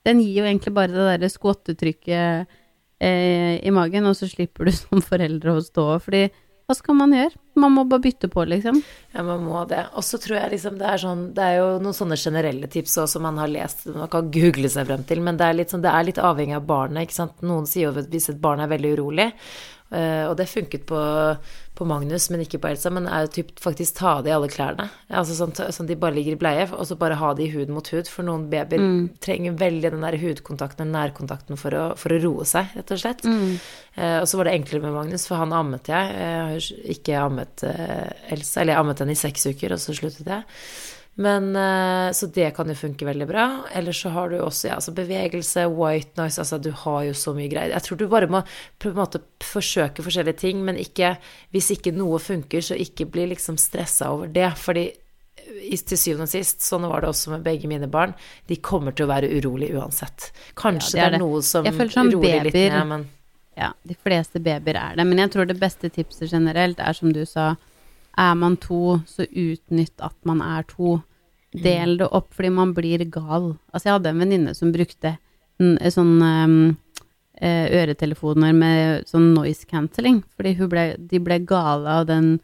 Den 0.08 0.22
gir 0.24 0.42
jo 0.42 0.48
egentlig 0.48 0.72
bare 0.76 0.94
det 0.94 1.06
derre 1.06 1.30
skvottetrykket 1.32 2.52
eh, 3.04 3.56
i 3.60 3.72
magen, 3.76 4.08
og 4.08 4.16
så 4.20 4.30
slipper 4.32 4.68
du 4.68 4.76
som 4.76 5.04
foreldre 5.04 5.56
å 5.56 5.64
stå. 5.64 5.88
Fordi 6.04 6.28
hva 6.70 6.76
skal 6.78 6.94
man 7.00 7.14
gjøre? 7.16 7.34
Man 7.58 7.74
må 7.74 7.84
bare 7.90 8.04
bytte 8.04 8.28
på, 8.30 8.44
liksom. 8.46 8.76
Ja, 9.16 9.24
man 9.26 9.42
må 9.42 9.64
det. 9.66 9.88
Og 9.98 10.06
så 10.06 10.20
tror 10.22 10.36
jeg 10.38 10.52
liksom 10.52 10.76
det 10.78 10.86
er 10.86 11.02
sånn 11.02 11.24
Det 11.34 11.42
er 11.42 11.56
jo 11.58 11.70
noen 11.82 11.98
sånne 11.98 12.18
generelle 12.22 12.70
tips 12.70 12.94
også 13.02 13.16
som 13.16 13.26
man 13.26 13.40
har 13.42 13.50
lest, 13.50 13.88
man 13.90 14.12
kan 14.14 14.30
google 14.30 14.70
seg 14.70 14.86
frem 14.86 15.02
til, 15.10 15.24
men 15.26 15.40
det 15.40 15.48
er 15.48 15.58
litt 15.58 15.74
sånn 15.74 15.82
Det 15.82 15.90
er 15.90 16.06
litt 16.06 16.22
avhengig 16.22 16.60
av 16.60 16.68
barnet, 16.70 17.08
ikke 17.08 17.18
sant. 17.18 17.42
Noen 17.42 17.66
sier 17.66 17.88
jo 17.88 17.96
at 17.98 18.14
hvis 18.14 18.30
et 18.30 18.42
barn 18.44 18.62
er 18.62 18.70
veldig 18.70 18.94
urolig, 19.00 19.28
og 19.90 20.36
det 20.38 20.46
funket 20.52 20.84
på, 20.86 21.00
på 21.74 21.86
Magnus, 21.88 22.28
men 22.30 22.44
ikke 22.44 22.60
på 22.62 22.70
Elsa, 22.70 22.92
men 22.94 23.08
er 23.10 23.24
jo 23.26 23.32
typ 23.40 23.54
faktisk 23.64 23.96
ta 23.98 24.12
av 24.18 24.26
de 24.26 24.34
alle 24.36 24.50
klærne. 24.52 24.86
Altså 25.10 25.38
sånn, 25.38 25.56
sånn 25.74 25.90
de 25.90 25.98
bare 25.98 26.14
ligger 26.18 26.36
i 26.36 26.40
bleie, 26.42 26.68
og 26.76 26.86
så 26.86 26.98
bare 27.00 27.18
ha 27.18 27.32
de 27.38 27.48
hud 27.54 27.72
mot 27.74 27.90
hud. 27.94 28.10
For 28.12 28.28
noen 28.28 28.46
babyer 28.52 28.84
trenger 29.24 29.58
veldig 29.58 29.94
den 29.96 30.06
der 30.06 30.20
hudkontakten, 30.22 30.86
den 30.86 30.94
nærkontakten, 30.94 31.58
for 31.58 31.74
å, 31.74 31.86
for 31.98 32.14
å 32.14 32.20
roe 32.22 32.46
seg, 32.50 32.70
rett 32.78 32.94
og 32.94 33.02
slett. 33.02 33.26
Eh, 33.96 34.20
og 34.20 34.28
så 34.30 34.38
var 34.40 34.50
det 34.50 34.60
enklere 34.60 34.86
med 34.86 34.98
Magnus, 35.00 35.26
for 35.30 35.42
han 35.42 35.56
ammet 35.56 35.90
jeg. 35.90 36.14
Jeg 36.20 36.46
har 36.52 36.70
ikke 36.96 37.20
ammet 37.24 37.66
eh, 37.66 38.34
Elsa, 38.36 38.62
eller 38.62 38.76
jeg 38.76 38.84
ammet 38.84 39.04
henne 39.06 39.18
i 39.18 39.24
seks 39.26 39.50
uker, 39.50 39.74
og 39.74 39.82
så 39.82 39.98
sluttet 39.98 40.30
jeg. 40.30 40.46
Men 41.20 41.56
eh, 41.56 42.12
Så 42.16 42.30
det 42.32 42.54
kan 42.56 42.70
jo 42.72 42.78
funke 42.80 43.08
veldig 43.08 43.28
bra. 43.28 43.46
Eller 43.76 43.96
så 43.96 44.12
har 44.16 44.32
du 44.32 44.38
også 44.40 44.70
ja, 44.70 44.78
altså 44.80 44.94
bevegelse, 44.96 45.66
white 45.68 46.16
noise 46.20 46.40
Altså, 46.40 46.58
du 46.64 46.72
har 46.72 47.04
jo 47.10 47.18
så 47.18 47.34
mye 47.36 47.50
greier. 47.52 47.76
Jeg 47.76 47.86
tror 47.88 48.00
du 48.00 48.08
bare 48.12 48.30
må 48.32 48.42
på 48.80 48.92
en 48.92 49.02
måte 49.02 49.22
forsøke 49.44 50.06
forskjellige 50.06 50.40
ting, 50.46 50.64
men 50.64 50.80
ikke 50.80 51.18
Hvis 51.52 51.74
ikke 51.76 51.96
noe 51.96 52.22
funker, 52.24 52.64
så 52.64 52.80
ikke 52.80 53.10
bli 53.12 53.28
liksom 53.34 53.60
stressa 53.60 54.14
over 54.16 54.32
det. 54.32 54.54
Fordi 54.60 54.88
til 55.50 55.98
syvende 55.98 56.28
og 56.28 56.32
sist, 56.32 56.62
sånn 56.62 56.86
var 56.88 57.02
det 57.02 57.10
også 57.10 57.34
med 57.34 57.44
begge 57.46 57.68
mine 57.68 57.88
barn, 57.92 58.14
de 58.48 58.60
kommer 58.62 58.94
til 58.96 59.08
å 59.08 59.12
være 59.12 59.32
urolig 59.40 59.72
uansett. 59.74 60.30
Kanskje 60.60 61.00
Ja, 61.00 61.02
det 61.02 61.06
er 61.08 61.16
det, 61.16 61.20
er 61.20 61.24
noe 61.24 61.42
som 61.46 61.66
Jeg 61.66 61.76
føler 61.78 61.96
som 61.96 62.12
roer 62.14 62.46
litt 62.48 62.60
ned, 62.60 62.88
men 62.92 63.08
Ja, 63.60 63.74
de 63.84 63.96
fleste 63.98 64.40
babyer 64.40 64.78
er 64.78 64.96
det. 64.96 65.06
Men 65.10 65.20
jeg 65.26 65.34
tror 65.34 65.50
det 65.50 65.58
beste 65.60 65.90
tipset 65.92 66.32
generelt 66.32 66.80
er 66.80 66.96
som 66.96 67.12
du 67.12 67.26
sa, 67.28 67.56
er 68.16 68.36
man 68.40 68.56
to, 68.62 69.00
så 69.10 69.26
utnytt 69.28 70.00
at 70.06 70.16
man 70.28 70.44
er 70.46 70.64
to. 70.70 71.00
Del 71.56 71.98
det 71.98 72.10
opp 72.14 72.36
fordi 72.38 72.52
man 72.54 72.76
blir 72.78 73.02
gal. 73.10 73.56
Altså, 73.74 73.88
jeg 73.88 73.96
hadde 73.96 74.12
en 74.14 74.22
venninne 74.22 74.54
som 74.58 74.74
brukte 74.74 75.16
en, 75.60 75.78
sånn 75.92 76.20
ehm, 76.22 76.60
eh, 77.42 77.66
øretelefoner 77.82 78.54
med 78.56 79.10
sånn 79.10 79.32
noise 79.34 79.66
cancelling, 79.70 80.22
fordi 80.38 80.56
ble, 80.70 80.86
de 81.00 81.22
ble 81.24 81.40
gale 81.50 82.00
av 82.02 82.08
den 82.10 82.36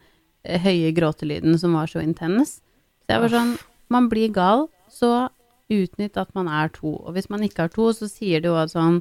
eh, 0.42 0.58
høye 0.62 0.90
gråtelyden 0.96 1.58
som 1.60 1.76
var 1.78 1.90
så 1.90 2.02
intens. 2.02 2.58
Så 3.06 3.14
jeg 3.14 3.22
var 3.22 3.34
sånn, 3.36 3.54
man 3.92 4.10
blir 4.10 4.34
gal, 4.34 4.66
så 4.90 5.28
utnytt 5.72 6.18
at 6.18 6.32
man 6.34 6.50
er 6.50 6.70
to. 6.74 6.96
Og 7.06 7.14
hvis 7.14 7.30
man 7.30 7.44
ikke 7.46 7.66
har 7.66 7.72
to, 7.74 7.92
så 7.94 8.10
sier 8.10 8.42
det 8.42 8.50
jo 8.50 8.58
at 8.58 8.74
sånn, 8.74 9.00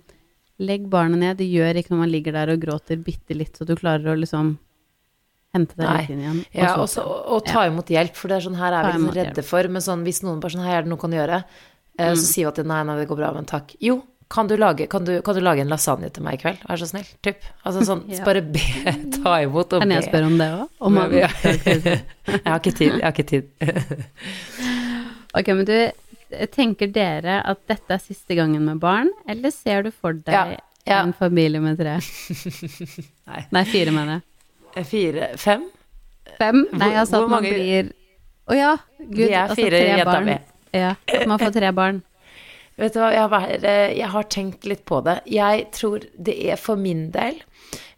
legg 0.62 0.86
barnet 0.92 1.20
ned, 1.20 1.38
det 1.42 1.50
gjør 1.50 1.82
ikke 1.82 1.94
når 1.94 2.02
man 2.06 2.14
ligger 2.14 2.38
der 2.38 2.54
og 2.54 2.62
gråter 2.62 3.02
bitte 3.02 3.36
litt, 3.36 3.58
så 3.58 3.68
du 3.68 3.76
klarer 3.76 4.14
å 4.14 4.20
liksom 4.22 4.56
hente 5.56 5.78
deg 5.80 5.90
litt 6.02 6.10
inn 6.14 6.24
igjen. 6.26 6.42
og 6.46 6.60
Ja, 6.62 6.74
også, 6.84 7.04
og, 7.08 7.22
og 7.38 7.46
ta 7.48 7.66
imot 7.70 7.90
hjelp, 7.96 8.16
for 8.20 8.32
det 8.32 8.38
er 8.42 8.46
sånn 8.50 8.60
her 8.60 8.76
er 8.76 8.90
vi 8.90 8.98
liksom 8.98 9.14
redde 9.16 9.30
redde 9.32 9.44
for. 9.48 9.72
Men 9.72 9.82
sånn, 9.86 10.04
hvis 10.08 10.22
noen 10.26 10.42
bare 10.44 10.54
sånn 10.58 10.66
Hei, 10.68 10.76
er 10.78 10.86
det 10.86 10.92
noe 10.94 11.02
kan 11.02 11.16
gjøre? 11.16 11.44
Eh, 11.98 12.12
Mm. 12.12 12.20
Så 12.20 12.26
sier 12.28 12.50
vi 12.50 12.52
at 12.62 12.68
nei, 12.68 12.82
nei, 12.84 12.98
det 13.00 13.08
går 13.08 13.18
bra, 13.24 13.30
men 13.32 13.46
takk. 13.48 13.70
Jo, 13.80 14.02
kan 14.28 14.48
du 14.50 14.56
lage, 14.58 14.88
kan 14.92 15.06
du, 15.08 15.14
kan 15.24 15.36
du 15.38 15.40
lage 15.46 15.62
en 15.64 15.70
lasagne 15.72 16.10
til 16.12 16.24
meg 16.26 16.36
i 16.36 16.42
kveld? 16.42 16.58
Vær 16.68 16.80
så 16.82 16.88
snill. 16.90 17.06
Typ. 17.24 17.40
Altså 17.64 17.86
sånn, 17.88 18.02
Ja. 18.12 18.24
bare 18.28 18.42
be, 18.42 18.60
ta 19.16 19.38
imot 19.46 19.72
og 19.78 19.84
Kan 19.86 19.94
jeg 19.94 20.04
be. 20.04 20.10
spørre 20.10 20.28
om 20.32 20.36
det 20.42 20.50
òg? 20.58 20.66
Om 20.90 20.98
man 21.00 21.14
Ja. 21.16 21.30
Jeg 21.46 22.42
har 22.50 22.60
ikke 22.60 22.74
tid. 22.76 22.98
Jeg 23.00 23.06
har 23.06 23.14
ikke 23.14 23.28
tid. 23.30 23.46
Ok, 25.36 25.48
men 25.56 25.66
du, 25.70 25.76
tenker 26.52 26.92
dere 26.92 27.40
at 27.48 27.62
dette 27.70 27.96
er 27.96 28.02
siste 28.04 28.36
gangen 28.36 28.66
med 28.66 28.80
barn, 28.84 29.12
eller 29.30 29.54
ser 29.54 29.86
du 29.88 29.92
for 29.94 30.18
deg 30.18 30.58
ja. 30.88 31.00
en 31.04 31.14
familie 31.16 31.62
med 31.64 31.78
tre? 31.80 31.98
Nei. 33.30 33.42
Nei, 33.56 33.64
fire, 33.72 33.94
mener 33.96 34.18
jeg. 34.18 34.26
Fire 34.84 35.30
Fem? 35.38 35.64
Fem? 36.40 36.66
Nei, 36.74 36.92
altså 37.00 37.22
hvor 37.22 37.30
at 37.30 37.30
man 37.32 37.44
mange- 37.44 37.54
blir 37.54 37.94
Å 38.52 38.54
ja, 38.58 38.74
gud. 39.00 39.16
Vi 39.18 39.30
er 39.32 39.48
altså 39.48 39.56
fire, 39.56 39.70
tre 39.72 39.88
jenta 39.88 40.12
barn. 40.12 40.26
mi. 40.26 40.36
Ja, 40.76 40.96
at 41.08 41.28
man 41.28 41.40
får 41.40 41.54
tre 41.56 41.72
barn. 41.74 42.04
Vet 42.78 42.94
du 42.94 43.00
hva, 43.00 43.08
jeg 43.16 43.30
har, 43.32 43.48
eh, 43.64 43.94
jeg 43.98 44.10
har 44.12 44.24
tenkt 44.24 44.66
litt 44.68 44.84
på 44.86 45.00
det. 45.06 45.22
Jeg 45.32 45.70
tror 45.72 46.04
det 46.20 46.36
er 46.52 46.58
for 46.60 46.76
min 46.76 47.06
del 47.14 47.38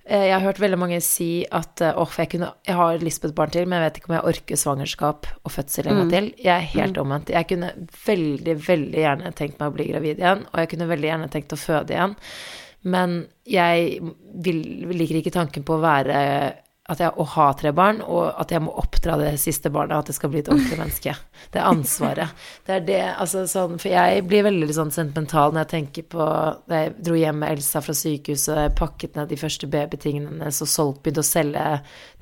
eh, 0.05 0.27
Jeg 0.27 0.33
har 0.35 0.43
hørt 0.45 0.59
veldig 0.61 0.77
mange 0.77 0.99
si 1.01 1.41
at 1.51 1.81
eh, 1.81 1.97
åh, 1.97 2.13
jeg, 2.21 2.29
kunne, 2.35 2.51
jeg 2.67 2.75
har 2.77 2.99
lyst 3.01 3.23
på 3.23 3.27
et 3.31 3.35
barn 3.35 3.49
til, 3.49 3.65
men 3.65 3.81
jeg 3.81 3.87
vet 3.89 3.97
ikke 3.97 4.11
om 4.11 4.15
jeg 4.19 4.27
orker 4.35 4.55
svangerskap 4.61 5.27
og 5.43 5.51
fødsel 5.51 5.89
en 5.89 5.97
gang 6.03 6.13
til. 6.13 6.29
Jeg 6.45 6.53
er 6.53 6.69
helt 6.77 6.97
omvendt. 7.01 7.33
Jeg 7.33 7.49
kunne 7.49 7.71
veldig, 8.05 8.55
veldig 8.67 9.01
gjerne 9.01 9.33
tenkt 9.33 9.57
meg 9.59 9.67
å 9.67 9.75
bli 9.79 9.89
gravid 9.89 10.21
igjen, 10.21 10.45
og 10.53 10.61
jeg 10.61 10.69
kunne 10.75 10.87
veldig 10.93 11.09
gjerne 11.11 11.31
tenkt 11.33 11.57
å 11.57 11.59
føde 11.59 11.97
igjen. 11.97 12.15
Men 12.87 13.17
jeg 13.49 13.99
vil, 14.45 14.61
liker 14.93 15.19
ikke 15.23 15.33
tanken 15.35 15.65
på 15.67 15.75
å 15.75 15.83
være 15.83 16.21
at 16.87 17.01
jeg, 17.03 17.11
å 17.19 17.23
ha 17.33 17.45
tre 17.59 17.73
barn, 17.75 17.97
og 17.99 18.29
at 18.39 18.51
jeg 18.53 18.63
må 18.63 18.71
oppdra 18.79 19.17
det 19.19 19.33
siste 19.41 19.67
barnet, 19.73 19.97
at 19.97 20.07
det 20.07 20.15
skal 20.15 20.31
bli 20.31 20.39
et 20.39 20.51
ordentlig 20.51 20.77
menneske. 20.81 21.15
Det 21.51 21.59
er 21.59 21.67
ansvaret. 21.67 22.45
Det 22.67 22.77
er 22.77 22.85
det, 22.87 23.01
altså 23.19 23.43
sånn, 23.49 23.75
For 23.81 23.91
jeg 23.91 24.23
blir 24.27 24.45
veldig 24.47 24.77
sånn 24.77 24.93
sentimental 24.95 25.51
når 25.51 25.65
jeg 25.65 25.71
tenker 25.73 26.05
på 26.11 26.27
Da 26.69 26.79
jeg 26.85 26.93
dro 27.03 27.17
hjem 27.19 27.41
med 27.43 27.57
Elsa 27.57 27.81
fra 27.83 27.95
sykehuset, 27.97 28.77
pakket 28.79 29.19
ned 29.19 29.31
de 29.33 29.39
første 29.39 29.69
babytingene 29.71 30.31
hennes 30.31 30.61
og 30.63 30.71
solgt, 30.71 31.01
begynte 31.03 31.25
å 31.25 31.27
selge 31.27 31.65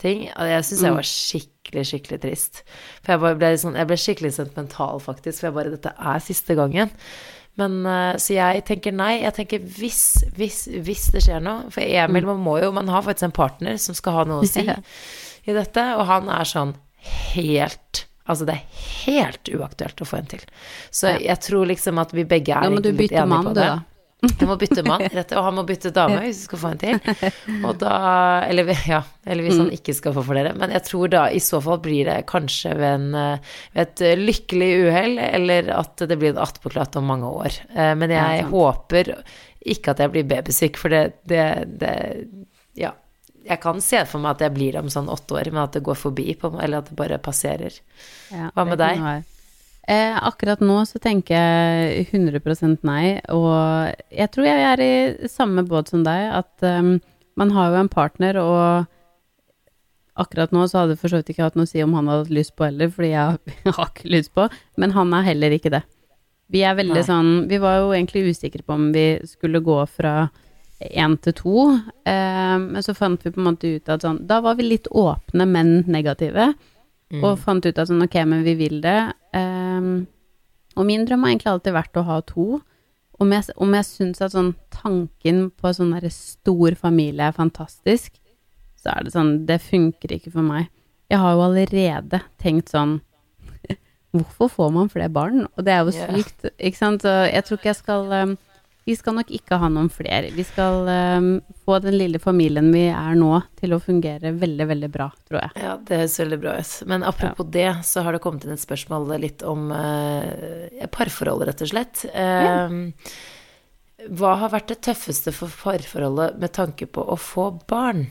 ting. 0.01 0.25
Og 0.33 0.49
jeg 0.49 0.67
syns 0.69 0.83
jeg 0.87 0.97
var 0.97 1.09
skikkelig, 1.11 1.85
skikkelig 1.91 2.21
trist. 2.25 2.65
For 3.05 3.13
jeg, 3.13 3.39
ble, 3.41 3.53
sånn, 3.61 3.77
jeg 3.77 3.91
ble 3.91 4.01
skikkelig 4.01 4.33
sentimental, 4.39 5.01
faktisk, 5.03 5.43
for 5.43 5.51
jeg 5.51 5.57
bare 5.59 5.75
Dette 5.77 5.93
er 5.93 6.25
siste 6.25 6.57
gangen. 6.57 6.93
Men 7.61 7.85
eh, 7.87 8.15
Så 8.21 8.35
jeg 8.35 8.65
tenker 8.67 8.95
nei. 8.95 9.21
Jeg 9.21 9.35
tenker 9.37 9.67
hvis, 9.77 10.01
hvis, 10.35 10.65
hvis 10.85 11.05
det 11.13 11.23
skjer 11.23 11.43
noe 11.43 11.69
For 11.73 11.85
Emil, 11.85 12.27
man 12.27 12.41
må 12.43 12.57
jo 12.59 12.73
Man 12.75 12.91
har 12.91 13.05
faktisk 13.05 13.29
en 13.29 13.35
partner 13.35 13.79
som 13.81 13.95
skal 13.97 14.19
ha 14.19 14.25
noe 14.27 14.43
å 14.43 14.49
si 14.49 14.65
i 15.45 15.53
dette, 15.53 15.81
og 15.95 16.07
han 16.09 16.29
er 16.33 16.47
sånn 16.49 16.71
helt 17.35 18.05
Altså, 18.25 18.47
det 18.47 18.55
er 18.55 18.85
helt 19.05 19.49
uaktuelt 19.53 20.01
å 20.01 20.05
få 20.09 20.17
en 20.17 20.29
til. 20.31 20.41
Så 20.89 21.11
jeg 21.21 21.37
tror 21.45 21.67
liksom 21.69 21.99
at 22.01 22.09
vi 22.17 22.23
begge 22.25 22.55
er 22.55 22.65
ja, 22.65 22.71
må 22.73 22.79
du 22.81 22.87
egentlig 22.89 22.95
litt 22.95 23.11
bytte 23.11 23.19
enige 23.21 23.35
mann, 23.35 23.49
du, 23.51 23.59
da. 23.59 23.67
Jeg 24.27 24.47
må 24.49 24.55
bytte 24.59 24.83
mann, 24.87 25.01
rett, 25.13 25.31
og 25.37 25.43
han 25.47 25.55
må 25.57 25.63
bytte 25.67 25.91
dame 25.95 26.17
hvis 26.23 26.41
vi 26.41 26.47
skal 26.47 26.61
få 26.61 26.71
en 26.73 26.81
til. 26.81 26.99
Og 27.65 27.77
da 27.81 27.93
Eller, 28.49 28.71
ja, 28.89 29.01
eller 29.25 29.43
hvis 29.47 29.55
Mm. 29.57 29.63
han 29.65 29.71
ikke 29.77 29.95
skal 29.95 30.13
få 30.17 30.23
flere. 30.27 30.53
Men 30.57 30.71
jeg 30.75 30.83
tror 30.89 31.09
da 31.13 31.23
i 31.29 31.39
så 31.43 31.61
fall 31.63 31.79
blir 31.83 32.05
det 32.09 32.25
kanskje 32.27 32.73
ved, 32.75 32.99
en, 32.99 33.39
ved 33.73 33.81
et 33.87 34.01
eh, 34.01 34.15
lykkelig 34.19 34.69
uhell, 34.89 35.17
eller 35.19 35.69
at 35.77 35.97
det 36.09 36.17
blir 36.21 36.33
en 36.35 36.41
attpåklatt 36.45 36.95
om 36.99 37.05
mange 37.09 37.29
år. 37.29 37.59
Eh, 37.75 37.93
Men 37.95 38.09
jeg 38.09 38.41
ja, 38.41 38.47
håper 38.51 39.13
ikke 39.65 39.91
at 39.95 39.99
jeg 40.03 40.11
blir 40.13 40.27
babysyk, 40.29 40.77
for 40.77 40.89
det, 40.89 41.03
det, 41.25 41.45
det 41.79 41.95
Ja. 42.77 42.91
Jeg 43.45 43.59
kan 43.61 43.77
se 43.81 43.99
for 44.09 44.17
meg 44.23 44.31
at 44.35 44.39
jeg 44.41 44.53
blir 44.55 44.71
det 44.73 44.79
om 44.81 44.87
sånn 44.89 45.05
åtte 45.13 45.35
år, 45.37 45.51
men 45.53 45.61
at 45.67 45.73
det 45.77 45.83
går 45.85 45.95
forbi, 45.95 46.33
på, 46.41 46.49
eller 46.59 46.79
at 46.81 46.87
det 46.89 46.95
bare 46.97 47.19
passerer. 47.21 47.75
Ja, 48.33 48.47
Hva 48.55 48.65
med 48.65 48.79
deg? 48.81 48.97
Eh, 49.87 50.17
akkurat 50.27 50.61
nå 50.65 50.79
så 50.89 50.97
tenker 51.01 51.37
jeg 51.37 52.07
100% 52.09 52.81
nei, 52.87 53.19
og 53.29 53.93
jeg 54.09 54.31
tror 54.33 54.47
jeg 54.47 54.63
er 54.71 54.81
i 54.81 55.29
samme 55.29 55.61
båt 55.67 55.91
som 55.93 56.01
deg, 56.05 56.31
at 56.39 56.65
um, 56.65 56.95
man 57.37 57.51
har 57.53 57.69
jo 57.69 57.81
en 57.83 57.91
partner, 57.93 58.39
og 58.41 58.87
akkurat 60.17 60.55
nå 60.55 60.63
så 60.65 60.81
hadde 60.81 60.95
det 60.95 61.01
for 61.03 61.13
så 61.13 61.19
vidt 61.19 61.29
ikke 61.35 61.45
hatt 61.45 61.59
noe 61.59 61.67
å 61.67 61.69
si 61.69 61.83
om 61.85 61.93
han 61.99 62.09
hadde 62.09 62.25
hatt 62.25 62.33
lyst 62.33 62.55
på 62.57 62.65
heller, 62.65 62.89
fordi 62.95 63.11
jeg, 63.11 63.37
jeg 63.67 63.75
har 63.77 63.91
ikke 63.91 64.13
lyst 64.15 64.33
på, 64.33 64.47
men 64.81 64.95
han 64.95 65.13
er 65.13 65.29
heller 65.29 65.57
ikke 65.59 65.75
det. 65.75 65.83
Vi 66.53 66.61
er 66.65 66.75
veldig 66.77 66.99
Nei. 66.99 67.05
sånn 67.07 67.29
Vi 67.49 67.57
var 67.57 67.79
jo 67.79 67.87
egentlig 67.95 68.27
usikre 68.29 68.61
på 68.61 68.75
om 68.77 68.91
vi 68.93 69.05
skulle 69.25 69.63
gå 69.65 69.79
fra 69.89 70.27
én 70.77 71.15
til 71.23 71.33
to, 71.37 71.61
eh, 72.05 72.57
men 72.61 72.83
så 72.85 72.93
fant 72.97 73.21
vi 73.25 73.31
på 73.33 73.41
en 73.41 73.47
måte 73.47 73.71
ut 73.77 73.89
at 73.89 74.03
sånn 74.05 74.19
Da 74.27 74.41
var 74.45 74.57
vi 74.59 74.67
litt 74.67 74.89
åpne, 74.91 75.47
men 75.49 75.77
negative. 75.87 76.53
Mm. 77.13 77.21
Og 77.21 77.37
fant 77.39 77.65
ut 77.65 77.77
at 77.77 77.89
sånn, 77.89 78.03
ok, 78.05 78.17
men 78.27 78.43
vi 78.45 78.55
vil 78.59 78.79
det. 78.83 78.99
Um, 79.35 80.07
og 80.75 80.87
min 80.87 81.05
drøm 81.07 81.25
har 81.25 81.33
egentlig 81.33 81.51
alltid 81.53 81.75
vært 81.75 81.99
å 81.99 82.05
ha 82.07 82.19
to. 82.27 82.47
Om 83.21 83.31
jeg, 83.31 83.47
om 83.63 83.75
jeg 83.77 83.87
syns 83.87 84.23
at 84.25 84.33
sånn 84.33 84.53
tanken 84.73 85.45
på 85.55 85.71
sånn 85.75 85.93
derre 85.95 86.11
stor 86.11 86.75
familie 86.79 87.29
er 87.29 87.35
fantastisk, 87.35 88.17
så 88.81 88.91
er 88.91 89.05
det 89.05 89.13
sånn 89.15 89.31
Det 89.47 89.61
funker 89.63 90.17
ikke 90.17 90.33
for 90.33 90.45
meg. 90.45 90.67
Jeg 91.09 91.21
har 91.21 91.35
jo 91.35 91.45
allerede 91.45 92.19
tenkt 92.41 92.73
sånn 92.73 92.99
Hvorfor 94.15 94.51
får 94.51 94.73
man 94.75 94.91
flere 94.91 95.11
barn? 95.13 95.45
Og 95.55 95.65
det 95.67 95.73
er 95.75 95.85
jo 95.85 95.93
sykt, 95.95 96.43
yeah. 96.43 96.57
ikke 96.67 96.81
sant? 96.81 97.05
Så 97.05 97.13
jeg 97.29 97.45
tror 97.45 97.59
ikke 97.59 97.71
jeg 97.71 97.79
skal 97.79 98.13
ehm, 98.15 98.35
Vi 98.85 98.93
skal 98.93 99.15
nok 99.17 99.31
ikke 99.33 99.57
ha 99.57 99.67
noen 99.73 99.87
flere. 99.89 100.29
Vi 100.35 100.43
skal 100.45 100.85
um, 100.85 101.29
få 101.65 101.79
den 101.81 101.95
lille 101.97 102.19
familien 102.21 102.67
vi 102.69 102.83
er 102.93 103.15
nå, 103.17 103.31
til 103.57 103.73
å 103.73 103.79
fungere 103.81 104.29
veldig, 104.37 104.67
veldig 104.69 104.89
bra, 104.93 105.07
tror 105.25 105.39
jeg. 105.39 105.63
Ja, 105.63 105.71
det 105.81 105.97
høres 106.03 106.17
veldig 106.21 106.37
bra 106.43 106.53
ut. 106.59 106.73
Men 106.91 107.05
apropos 107.09 107.49
det, 107.55 107.69
så 107.87 108.03
har 108.05 108.13
det 108.13 108.21
kommet 108.21 108.45
inn 108.45 108.53
et 108.53 108.61
spørsmål 108.61 109.15
litt 109.23 109.41
om 109.41 109.71
uh, 109.73 110.85
parforhold, 110.93 111.47
rett 111.49 111.63
og 111.65 111.71
slett. 111.71 112.03
Eh, 112.13 112.75
Hva 114.19 114.35
har 114.43 114.53
vært 114.53 114.69
det 114.69 114.77
tøffeste 114.85 115.33
for 115.33 115.49
parforholdet 115.63 116.37
med 116.43 116.53
tanke 116.53 116.85
på 116.85 117.07
å 117.09 117.17
få 117.17 117.47
barn? 117.65 118.05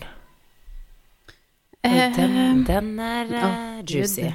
Uh, 1.86 2.02
Den, 2.18 2.64
den 2.66 2.90
er 2.98 3.30
eh, 3.30 3.78
juicy. 3.86 4.26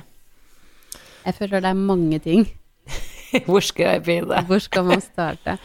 Jeg 1.26 1.36
føler 1.36 1.68
det 1.68 1.76
er 1.76 1.84
mange 1.84 2.24
ting. 2.24 2.48
Hvor 3.50 3.60
skal 3.60 3.98
jeg 3.98 4.08
begynne? 4.08 4.40
Hvor 4.48 4.64
skal 4.64 4.88
man 4.88 5.04
starte? 5.04 5.60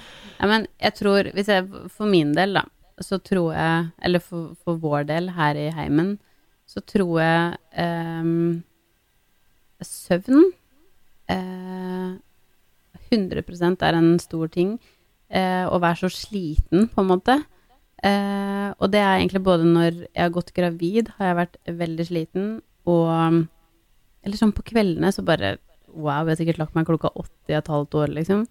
Ja, 0.44 0.48
men 0.50 0.66
jeg 0.76 0.92
tror, 0.98 1.24
hvis 1.32 1.48
jeg, 1.48 1.64
for 1.88 2.04
min 2.04 2.34
del, 2.36 2.58
da, 2.58 2.66
så 3.00 3.16
tror 3.16 3.54
jeg, 3.56 3.86
eller 4.04 4.20
for, 4.20 4.50
for 4.60 4.76
vår 4.76 5.06
del 5.08 5.30
her 5.32 5.56
i 5.56 5.70
heimen, 5.72 6.18
så 6.68 6.82
tror 6.84 7.14
jeg 7.22 7.54
eh, 7.80 8.26
søvn 9.88 10.42
eh, 11.32 12.10
100% 13.08 13.86
er 13.88 13.96
en 13.96 14.10
stor 14.20 14.52
ting. 14.52 14.74
Eh, 15.32 15.64
å 15.64 15.80
være 15.80 16.02
så 16.02 16.10
sliten, 16.12 16.90
på 16.92 17.00
en 17.00 17.08
måte. 17.08 17.38
Eh, 18.04 18.68
og 18.76 18.92
det 18.92 19.00
er 19.00 19.14
egentlig 19.14 19.46
både 19.46 19.64
når 19.64 20.02
jeg 20.02 20.20
har 20.26 20.34
gått 20.34 20.52
gravid, 20.52 21.08
har 21.16 21.30
jeg 21.30 21.38
vært 21.40 21.56
veldig 21.84 22.08
sliten, 22.10 22.50
og 22.84 23.46
Eller 24.24 24.36
sånn 24.36 24.52
på 24.56 24.64
kveldene, 24.64 25.08
så 25.12 25.24
bare 25.24 25.56
Wow, 25.94 26.26
jeg 26.26 26.34
har 26.34 26.38
sikkert 26.40 26.58
lagt 26.58 26.74
meg 26.76 26.88
klokka 26.88 27.10
åtte 27.14 27.52
i 27.52 27.56
et 27.56 27.68
halvt 27.70 27.94
år, 27.94 28.12
liksom. 28.16 28.44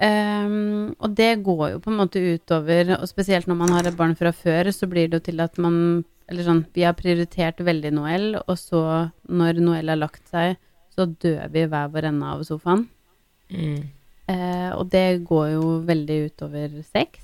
Ehm, 0.00 0.92
og 1.00 1.14
det 1.16 1.42
går 1.44 1.70
jo 1.70 1.78
på 1.80 1.92
en 1.92 2.00
måte 2.00 2.20
utover, 2.20 2.96
og 2.98 3.08
spesielt 3.08 3.48
når 3.48 3.58
man 3.62 3.72
har 3.72 3.88
et 3.88 3.96
barn 3.96 4.16
fra 4.18 4.32
før, 4.34 4.68
så 4.72 4.88
blir 4.90 5.08
det 5.08 5.20
jo 5.20 5.26
til 5.30 5.42
at 5.44 5.58
man 5.58 6.04
Eller 6.26 6.42
sånn, 6.42 6.64
vi 6.74 6.82
har 6.82 6.96
prioritert 6.98 7.60
veldig 7.62 7.92
Noel, 7.94 8.34
og 8.40 8.56
så, 8.58 8.80
når 9.30 9.60
Noel 9.62 9.92
har 9.92 10.00
lagt 10.00 10.24
seg, 10.26 10.56
så 10.90 11.06
dør 11.06 11.46
vi 11.54 11.62
hver 11.70 11.92
vår 11.94 12.08
ende 12.08 12.26
av 12.26 12.42
sofaen. 12.42 12.82
Mm. 13.46 13.84
Uh, 14.26 14.74
og 14.74 14.90
det 14.90 15.22
går 15.22 15.52
jo 15.52 15.68
veldig 15.86 16.16
utover 16.26 16.74
sex. 16.82 17.22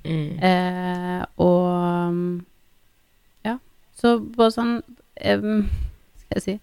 Mm. 0.00 0.40
Uh, 0.40 1.20
og 1.44 3.44
ja, 3.44 3.58
så 4.00 4.16
på 4.32 4.48
sånn 4.50 4.80
um, 4.80 5.68
Skal 6.24 6.40
jeg 6.40 6.46
si 6.46 6.56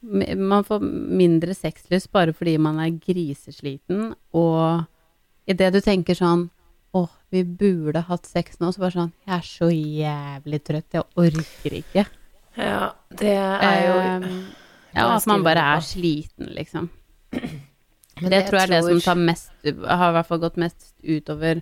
Man 0.00 0.62
får 0.64 0.84
mindre 1.18 1.56
sexlyst 1.58 2.12
bare 2.14 2.34
fordi 2.36 2.54
man 2.62 2.78
er 2.82 2.94
grisesliten, 3.02 4.12
og 4.36 4.84
idet 5.50 5.72
du 5.74 5.80
tenker 5.82 6.18
sånn 6.18 6.48
Åh, 6.96 7.10
vi 7.28 7.42
burde 7.44 8.00
hatt 8.06 8.24
sex 8.24 8.62
nå, 8.62 8.70
så 8.72 8.80
bare 8.80 8.94
sånn 8.94 9.10
Jeg 9.26 9.34
er 9.34 9.48
så 9.48 9.66
jævlig 9.68 10.60
trøtt, 10.64 10.94
jeg 10.96 11.04
orker 11.20 11.74
ikke. 11.82 12.04
Ja, 12.56 12.86
det 13.20 13.34
er 13.36 13.82
jo 13.84 13.98
eh, 13.98 14.30
ja, 14.94 15.04
at 15.14 15.26
man 15.28 15.44
bare 15.46 15.66
er 15.76 15.84
sliten, 15.84 16.48
liksom. 16.56 16.88
Men 18.18 18.32
det 18.32 18.38
det 18.38 18.44
tror 18.48 18.60
jeg 18.60 18.68
er 18.68 18.72
det 18.72 18.80
som 18.86 19.02
tar 19.04 19.20
mest 19.20 19.68
Har 19.84 20.08
i 20.08 20.16
hvert 20.16 20.26
fall 20.26 20.40
gått 20.42 20.56
mest 20.58 20.88
utover 21.04 21.60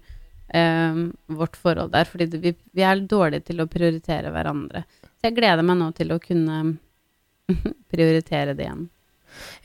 em, 0.54 1.10
vårt 1.26 1.58
forhold 1.60 1.92
der. 1.92 2.08
Fordi 2.08 2.28
det, 2.32 2.40
vi, 2.40 2.54
vi 2.72 2.86
er 2.86 3.02
dårlige 3.04 3.50
til 3.50 3.60
å 3.60 3.68
prioritere 3.70 4.32
hverandre. 4.32 4.86
Så 5.18 5.28
jeg 5.28 5.36
gleder 5.36 5.66
meg 5.66 5.80
nå 5.80 5.90
til 5.96 6.14
å 6.14 6.20
kunne 6.22 6.60
prioritere 7.92 8.54
det 8.56 8.66
igjen. 8.66 8.88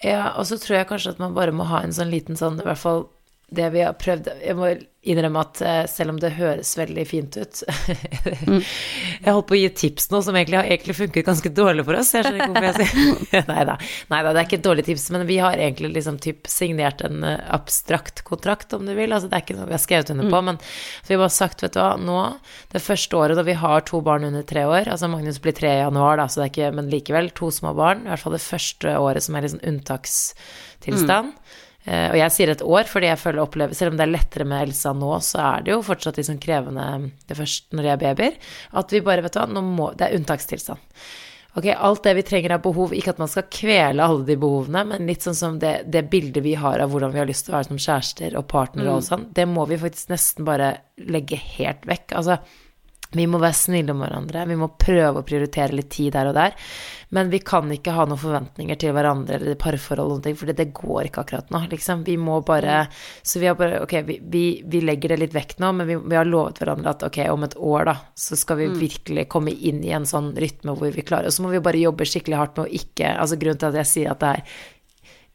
Ja, 0.03 0.33
og 0.35 0.47
så 0.49 0.57
tror 0.59 0.81
jeg 0.81 0.89
kanskje 0.89 1.15
at 1.15 1.21
man 1.21 1.35
bare 1.37 1.53
må 1.55 1.67
ha 1.69 1.81
en 1.85 1.95
sånn 1.95 2.11
liten 2.11 2.39
sånn, 2.39 2.59
i 2.59 2.65
hvert 2.67 2.81
fall 2.81 3.05
det 3.51 3.67
vi 3.73 3.83
har 3.83 3.97
prøvd 3.99 4.29
Jeg 4.39 4.55
må 4.55 4.71
innrømme 5.01 5.41
at 5.41 5.61
eh, 5.65 5.79
selv 5.89 6.13
om 6.13 6.19
det 6.21 6.35
høres 6.37 6.75
veldig 6.77 7.03
fint 7.09 7.35
ut 7.41 7.61
Jeg 9.25 9.33
holdt 9.33 9.47
på 9.49 9.55
å 9.57 9.59
gi 9.59 9.69
tips 9.81 10.11
nå 10.11 10.19
som 10.21 10.37
egentlig 10.37 10.59
har 10.59 10.69
egentlig 10.69 10.95
funket 10.99 11.25
ganske 11.25 11.51
dårlig 11.57 11.85
for 11.87 11.97
oss. 11.97 12.11
Jeg 12.13 12.27
skjønner 12.27 12.43
ikke 12.43 12.51
hvorfor 12.53 12.67
jeg 12.69 12.91
sier 12.91 13.47
Nei 13.51 13.65
da, 13.65 13.75
det 13.81 14.31
er 14.31 14.45
ikke 14.45 14.59
et 14.59 14.67
dårlig 14.67 14.85
tips, 14.85 15.07
men 15.15 15.25
vi 15.29 15.39
har 15.41 15.57
egentlig 15.57 15.91
liksom 15.97 16.19
typ 16.21 16.49
signert 16.51 17.01
en 17.07 17.25
eh, 17.27 17.41
abstrakt 17.53 18.21
kontrakt, 18.27 18.75
om 18.77 18.85
du 18.85 18.93
vil. 18.97 19.09
Altså 19.09 19.31
det 19.31 19.39
er 19.39 19.45
ikke 19.45 19.57
noe 19.57 19.69
vi 19.71 19.77
har 19.77 19.83
skrevet 19.83 20.13
under 20.13 20.29
på, 20.29 20.43
men 20.51 20.61
vi 20.61 21.15
har 21.15 21.23
bare 21.23 21.33
sagt, 21.33 21.65
vet 21.65 21.75
du 21.75 21.81
hva, 21.81 21.91
nå, 21.97 22.19
det 22.73 22.83
første 22.85 23.17
året 23.17 23.39
da 23.39 23.45
vi 23.47 23.57
har 23.57 23.87
to 23.89 24.03
barn 24.05 24.27
under 24.29 24.45
tre 24.47 24.67
år, 24.69 24.91
altså 24.93 25.09
Magnus 25.11 25.41
blir 25.41 25.57
tre 25.57 25.73
i 25.79 25.81
januar, 25.81 26.21
da, 26.21 26.29
så 26.29 26.43
det 26.43 26.47
er 26.47 26.53
ikke 26.53 26.73
Men 26.77 26.93
likevel, 26.93 27.33
to 27.37 27.49
små 27.53 27.73
barn. 27.77 28.05
I 28.05 28.13
hvert 28.13 28.25
fall 28.25 28.37
det 28.37 28.45
første 28.45 28.97
året 29.01 29.25
som 29.25 29.35
er 29.35 29.47
liksom 29.47 29.65
unntakstilstand. 29.73 31.33
Eh, 31.33 31.40
og 31.81 32.13
jeg 32.19 32.33
sier 32.35 32.51
et 32.53 32.61
år 32.61 32.85
fordi 32.85 33.07
jeg 33.09 33.17
føler 33.17 33.41
opplever 33.41 33.73
Selv 33.73 33.89
om 33.89 33.95
det 33.97 34.03
er 34.05 34.11
lettere 34.11 34.45
med 34.45 34.67
Elsa 34.67 34.91
nå, 34.93 35.15
så 35.25 35.39
er 35.41 35.63
det 35.65 35.71
jo 35.73 35.79
fortsatt 35.85 36.19
liksom 36.19 36.37
krevende 36.43 36.85
det 37.25 37.37
første 37.39 37.73
når 37.73 37.87
de 37.87 37.89
er 37.89 38.01
babyer. 38.03 38.37
At 38.77 38.93
vi 38.93 39.01
bare, 39.01 39.25
vet 39.25 39.33
du 39.33 39.41
hva, 39.41 39.65
må 39.65 39.89
Det 39.97 40.05
er 40.07 40.19
unntakstilstand. 40.19 40.93
Ok, 41.59 41.65
alt 41.73 42.05
det 42.05 42.13
vi 42.15 42.23
trenger 42.23 42.53
av 42.55 42.61
behov, 42.63 42.93
ikke 42.95 43.11
at 43.11 43.17
man 43.19 43.27
skal 43.27 43.49
kvele 43.51 44.05
alle 44.05 44.23
de 44.23 44.37
behovene, 44.39 44.85
men 44.87 45.09
litt 45.09 45.25
sånn 45.25 45.35
som 45.35 45.57
det, 45.59 45.81
det 45.91 46.05
bildet 46.13 46.45
vi 46.45 46.53
har 46.55 46.79
av 46.79 46.93
hvordan 46.93 47.11
vi 47.11 47.19
har 47.19 47.27
lyst 47.27 47.43
til 47.47 47.51
å 47.51 47.57
være 47.57 47.67
som 47.67 47.81
kjærester 47.81 48.37
og 48.39 48.47
partnere 48.53 48.93
og 48.95 49.03
sånn, 49.03 49.25
det 49.35 49.43
må 49.51 49.65
vi 49.67 49.79
faktisk 49.81 50.13
nesten 50.13 50.47
bare 50.47 50.69
legge 51.11 51.35
helt 51.57 51.83
vekk. 51.89 52.15
Altså, 52.21 52.39
vi 53.11 53.27
må 53.27 53.41
være 53.41 53.57
snille 53.57 53.91
om 53.91 54.01
hverandre, 54.03 54.45
vi 54.47 54.55
må 54.59 54.69
prøve 54.79 55.19
å 55.19 55.27
prioritere 55.27 55.75
litt 55.75 55.89
tid 55.91 56.13
der 56.15 56.29
og 56.29 56.37
der. 56.37 56.55
Men 57.11 57.27
vi 57.31 57.41
kan 57.43 57.67
ikke 57.73 57.91
ha 57.91 58.05
noen 58.07 58.19
forventninger 58.21 58.77
til 58.79 58.93
hverandre 58.95 59.35
eller 59.35 59.57
parforhold 59.59 60.23
for 60.39 60.53
det 60.55 60.69
går 60.77 61.09
ikke 61.09 61.25
akkurat 61.25 61.51
nå, 61.51 61.65
liksom. 61.73 62.05
Vi 62.07 62.15
må 62.15 62.39
bare 62.47 62.85
Så 63.23 63.41
vi 63.41 63.49
har 63.49 63.57
bare 63.59 63.81
Ok, 63.83 63.97
vi, 64.07 64.19
vi, 64.23 64.45
vi 64.65 64.81
legger 64.85 65.11
det 65.11 65.19
litt 65.25 65.35
vekk 65.35 65.57
nå, 65.59 65.73
men 65.75 65.89
vi, 65.89 65.97
vi, 65.99 66.15
har 66.15 66.29
lovet 66.29 66.61
hverandre 66.61 66.93
at 66.93 67.03
ok, 67.03 67.19
om 67.33 67.43
et 67.43 67.57
år, 67.57 67.85
da, 67.89 67.95
så 68.15 68.39
skal 68.39 68.61
vi 68.61 68.69
virkelig 68.79 69.27
komme 69.31 69.51
inn 69.51 69.83
i 69.83 69.91
en 69.95 70.07
sånn 70.07 70.31
rytme 70.39 70.77
hvor 70.79 70.95
vi 70.95 71.03
klarer 71.03 71.27
Og 71.27 71.35
så 71.35 71.43
må 71.43 71.51
vi 71.51 71.63
bare 71.63 71.83
jobbe 71.83 72.07
skikkelig 72.07 72.39
hardt 72.39 72.59
med 72.59 72.69
å 72.69 72.79
ikke 72.79 73.11
Altså 73.17 73.39
grunnen 73.41 73.59
til 73.59 73.73
at 73.73 73.81
jeg 73.83 73.91
sier 73.91 74.13
at 74.13 74.23
det 74.23 74.31
er 74.37 74.61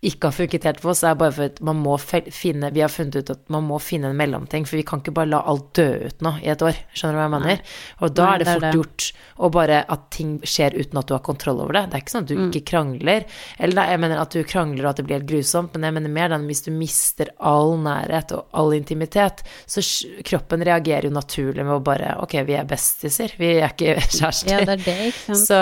ikke 0.07 0.29
har 0.31 0.35
funket 0.37 0.65
helt 0.69 0.81
for 0.83 0.93
oss, 0.93 1.03
er 1.05 1.17
bare 1.19 1.35
for 1.35 1.49
at 1.51 1.61
man 1.67 1.79
må 1.83 1.97
finne 2.01 2.71
Vi 2.75 2.83
har 2.85 2.93
funnet 2.93 3.17
ut 3.21 3.31
at 3.35 3.41
man 3.53 3.65
må 3.67 3.79
finne 3.83 4.11
en 4.13 4.17
mellomting, 4.19 4.65
for 4.69 4.77
vi 4.79 4.85
kan 4.87 5.01
ikke 5.03 5.15
bare 5.17 5.31
la 5.33 5.41
alt 5.51 5.73
dø 5.79 5.87
ut 6.07 6.23
nå 6.25 6.33
i 6.45 6.51
et 6.53 6.63
år. 6.63 6.79
Skjønner 6.95 7.17
du 7.17 7.21
hva 7.21 7.27
jeg 7.27 7.35
mener? 7.37 7.63
Og 8.01 8.15
da 8.15 8.27
Nei, 8.27 8.35
er 8.35 8.39
det 8.39 8.47
det 8.47 8.53
er 8.53 8.61
fort 8.61 8.67
det. 8.67 8.73
gjort 8.79 9.07
å 9.47 9.51
bare 9.57 9.81
at 9.97 10.05
ting 10.15 10.31
skjer 10.47 10.77
uten 10.79 11.01
at 11.01 11.09
du 11.11 11.15
har 11.17 11.25
kontroll 11.27 11.61
over 11.65 11.77
det. 11.79 11.85
Det 11.91 11.99
er 11.99 12.05
ikke 12.05 12.15
sånn 12.15 12.27
at 12.27 12.31
du 12.31 12.37
Mm. 12.37 12.51
ikke 12.53 12.65
krangler. 12.71 13.25
Eller 13.59 13.75
nei, 13.81 13.87
jeg 13.91 14.01
mener 14.01 14.21
at 14.23 14.31
du 14.37 14.45
krangler 14.45 14.85
og 14.87 14.91
at 14.91 14.97
det 15.01 15.07
blir 15.09 15.19
helt 15.19 15.29
grusomt, 15.31 15.75
men 15.75 15.83
jeg 15.89 15.97
mener 15.99 16.13
mer 16.17 16.29
den 16.37 16.47
hvis 16.47 16.63
du 16.67 16.71
mister 16.71 17.29
all 17.41 17.77
nærhet 17.81 18.33
og 18.37 18.47
all 18.53 18.73
intimitet, 18.77 19.43
så 19.67 19.83
kroppen 20.25 20.63
reagerer 20.65 21.09
jo 21.09 21.11
naturlig 21.15 21.65
med 21.65 21.75
å 21.75 21.83
bare 21.85 22.15
Ok, 22.23 22.33
vi 22.47 22.55
er 22.55 22.65
bestiser, 22.65 23.33
vi 23.39 23.55
er 23.61 23.69
ikke 23.73 23.97
kjærester. 24.19 24.51
Ja, 24.53 24.61
det 24.65 24.77
er 24.79 24.85
det, 24.85 24.97
ikke 25.11 25.35
sant. 25.35 25.47
Så 25.49 25.59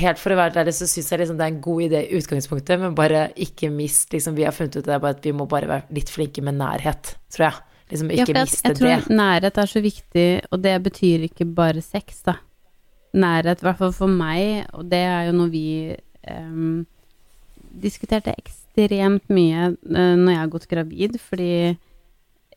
helt 0.00 0.18
for 0.22 0.32
å 0.32 0.36
være 0.40 0.62
ærlig, 0.62 0.74
så 0.78 0.86
syns 0.88 1.10
jeg 1.10 1.20
liksom 1.24 1.36
det 1.40 1.44
er 1.48 1.52
en 1.54 1.60
god 1.64 1.82
idé 1.88 2.00
i 2.06 2.16
utgangspunktet, 2.20 2.80
men 2.80 2.94
bare 2.94 3.26
ikke 3.36 3.70
mist 3.80 4.12
liksom, 4.14 4.36
Vi 4.36 4.46
har 4.46 4.54
funnet 4.56 4.76
ut 4.76 4.86
det 4.86 5.00
at 5.00 5.26
vi 5.26 5.32
må 5.36 5.48
bare 5.50 5.68
være 5.70 5.96
litt 5.96 6.12
flinke 6.12 6.44
med 6.44 6.58
nærhet, 6.60 7.14
tror 7.32 7.48
jeg. 7.48 7.66
Liksom 7.90 8.12
ikke 8.14 8.30
ja, 8.30 8.44
miste 8.44 8.68
jeg 8.68 8.78
tror 8.78 8.92
det. 8.92 9.16
nærhet 9.18 9.58
er 9.58 9.72
så 9.72 9.82
viktig, 9.82 10.28
og 10.50 10.62
det 10.62 10.76
betyr 10.84 11.26
ikke 11.26 11.48
bare 11.56 11.82
sex, 11.82 12.22
da. 12.28 12.36
Nærhet, 13.10 13.62
i 13.62 13.66
hvert 13.66 13.80
fall 13.80 13.94
for 13.96 14.12
meg, 14.12 14.68
og 14.78 14.86
det 14.92 15.02
er 15.02 15.26
jo 15.26 15.34
noe 15.40 15.50
vi 15.50 15.66
um, 16.30 16.84
diskuterte 17.82 18.36
ekstremt 18.38 19.26
mye 19.32 19.72
uh, 19.74 20.14
når 20.14 20.30
jeg 20.30 20.42
har 20.44 20.52
gått 20.54 20.70
gravid, 20.70 21.18
fordi 21.18 21.52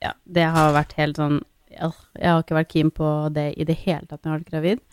ja, 0.04 0.14
det 0.26 0.46
har 0.54 0.76
vært 0.76 0.98
helt 1.00 1.18
sånn 1.18 1.42
Jeg 1.74 1.94
har 2.22 2.44
ikke 2.44 2.58
vært 2.60 2.70
keen 2.70 2.92
på 2.94 3.10
det 3.34 3.54
i 3.58 3.66
det 3.66 3.80
hele 3.88 4.06
tatt 4.06 4.20
når 4.22 4.28
jeg 4.28 4.34
har 4.34 4.42
vært 4.44 4.52
gravid. 4.52 4.84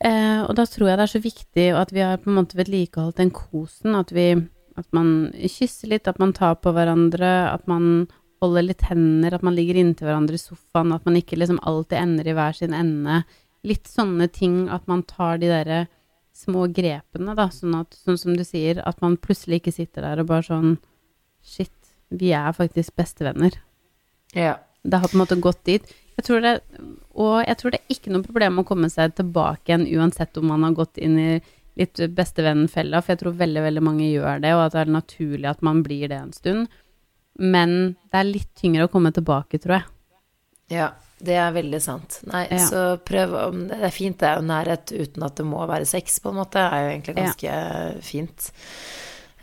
Eh, 0.00 0.40
og 0.46 0.54
da 0.56 0.64
tror 0.70 0.88
jeg 0.88 0.96
det 0.96 1.04
er 1.04 1.12
så 1.12 1.20
viktig 1.20 1.64
at 1.76 1.90
vi 1.92 2.00
har 2.00 2.20
på 2.22 2.30
en 2.30 2.38
måte 2.38 2.56
vedlikeholdt 2.56 3.18
den 3.20 3.32
kosen, 3.34 3.96
at 3.98 4.12
vi 4.16 4.28
at 4.78 4.86
man 4.96 5.30
kysser 5.34 5.90
litt, 5.90 6.08
at 6.08 6.20
man 6.22 6.34
tar 6.36 6.58
på 6.62 6.72
hverandre, 6.76 7.30
at 7.50 7.66
man 7.70 8.08
holder 8.40 8.64
litt 8.64 8.84
hender, 8.88 9.34
at 9.34 9.44
man 9.44 9.56
ligger 9.56 9.78
inntil 9.80 10.08
hverandre 10.08 10.38
i 10.38 10.42
sofaen, 10.42 10.94
at 10.96 11.06
man 11.08 11.18
ikke 11.18 11.38
liksom 11.38 11.60
alltid 11.68 11.98
ender 12.00 12.30
i 12.30 12.36
hver 12.36 12.56
sin 12.56 12.76
ende. 12.76 13.22
Litt 13.66 13.90
sånne 13.90 14.30
ting, 14.32 14.62
at 14.72 14.86
man 14.88 15.04
tar 15.08 15.40
de 15.42 15.50
derre 15.50 15.80
små 16.36 16.66
grepene, 16.72 17.34
da, 17.36 17.50
sånn 17.52 17.76
at, 17.82 17.96
sånn 18.06 18.18
som 18.20 18.36
du 18.38 18.44
sier, 18.46 18.80
at 18.86 19.00
man 19.04 19.18
plutselig 19.20 19.60
ikke 19.60 19.74
sitter 19.76 20.06
der 20.06 20.22
og 20.22 20.30
bare 20.30 20.46
sånn 20.46 20.78
Shit, 21.40 21.72
vi 22.12 22.34
er 22.36 22.52
faktisk 22.52 22.92
bestevenner. 23.00 23.54
Ja. 24.36 24.58
Det 24.84 24.98
har 25.00 25.08
på 25.08 25.16
en 25.16 25.22
måte 25.22 25.38
gått 25.40 25.62
dit. 25.64 25.86
Jeg 26.18 26.26
tror 26.26 26.42
det, 26.44 26.52
og 27.16 27.38
jeg 27.46 27.56
tror 27.56 27.72
det 27.72 27.78
er 27.80 27.94
ikke 27.94 28.12
noe 28.12 28.26
problem 28.26 28.60
å 28.60 28.64
komme 28.68 28.90
seg 28.92 29.14
tilbake 29.16 29.72
igjen, 29.72 29.86
uansett 29.96 30.36
om 30.36 30.50
man 30.52 30.66
har 30.66 30.76
gått 30.76 31.00
inn 31.00 31.16
i 31.20 31.30
litt 31.80 32.00
bestevenn-fella, 32.16 33.00
for 33.02 33.14
jeg 33.16 33.22
tror 33.24 33.38
veldig, 33.40 33.62
veldig 33.66 33.82
mange 33.86 34.06
gjør 34.12 34.40
det, 34.44 34.54
og 34.56 34.66
at 34.68 34.76
det 34.76 34.82
er 34.84 34.94
naturlig 35.00 35.50
at 35.50 35.62
man 35.66 35.82
blir 35.86 36.06
det 36.12 36.18
en 36.20 36.32
stund. 36.36 36.68
Men 37.40 37.70
det 38.12 38.18
er 38.20 38.28
litt 38.28 38.50
tyngre 38.60 38.86
å 38.86 38.92
komme 38.92 39.12
tilbake, 39.16 39.58
tror 39.62 39.80
jeg. 39.80 39.86
ja, 40.76 40.90
det 41.20 41.34
er 41.36 41.50
veldig 41.52 41.78
sant. 41.84 42.20
Nei, 42.30 42.46
Ja. 42.48 42.58
så 42.64 42.82
prøv 43.04 43.34
om 43.36 43.66
Det 43.68 43.76
er 43.82 43.90
fint, 43.92 44.16
det 44.18 44.28
er 44.28 44.36
jo 44.40 44.46
nærhet 44.48 44.92
uten 44.92 45.22
at 45.26 45.34
det 45.36 45.44
må 45.44 45.66
være 45.68 45.84
sex, 45.86 46.18
på 46.18 46.30
en 46.30 46.38
måte, 46.40 46.56
er 46.62 46.84
jo 46.86 46.90
egentlig 46.94 47.16
Ja. 47.16 47.24
ganske 47.26 48.02
fint. 48.02 48.50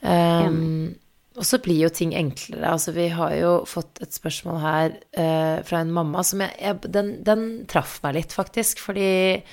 Um, 0.02 0.96
og 1.38 1.46
så 1.46 1.60
blir 1.62 1.84
jo 1.84 1.90
ting 1.94 2.14
enklere. 2.18 2.66
Altså, 2.72 2.94
vi 2.96 3.08
har 3.14 3.34
jo 3.38 3.52
fått 3.70 4.02
et 4.02 4.14
spørsmål 4.16 4.60
her 4.64 4.96
uh, 5.18 5.64
fra 5.68 5.82
en 5.84 5.92
mamma 5.94 6.24
som 6.26 6.42
jeg, 6.42 6.54
jeg 6.62 6.92
den, 6.94 7.12
den 7.28 7.44
traff 7.70 8.00
meg 8.06 8.16
litt, 8.22 8.34
faktisk, 8.34 8.82
fordi 8.82 9.44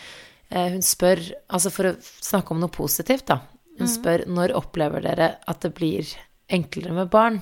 hun 0.53 0.82
spør 0.84 1.20
Altså 1.49 1.70
for 1.72 1.88
å 1.88 1.97
snakke 2.03 2.55
om 2.55 2.61
noe 2.62 2.72
positivt, 2.72 3.26
da. 3.30 3.40
Hun 3.78 3.90
spør 3.90 4.26
når 4.30 4.55
opplever 4.55 5.03
dere 5.03 5.34
at 5.51 5.64
det 5.64 5.72
blir 5.74 6.11
enklere 6.53 6.92
med 6.95 7.09
barn? 7.11 7.40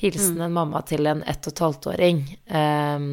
Hilsen 0.00 0.40
en 0.44 0.52
mamma 0.52 0.82
til 0.84 1.06
en 1.08 1.22
ett 1.22 1.46
og 1.46 1.54
et 1.54 1.62
halvt 1.64 1.88
åring. 1.92 2.24
Eh, 2.50 3.06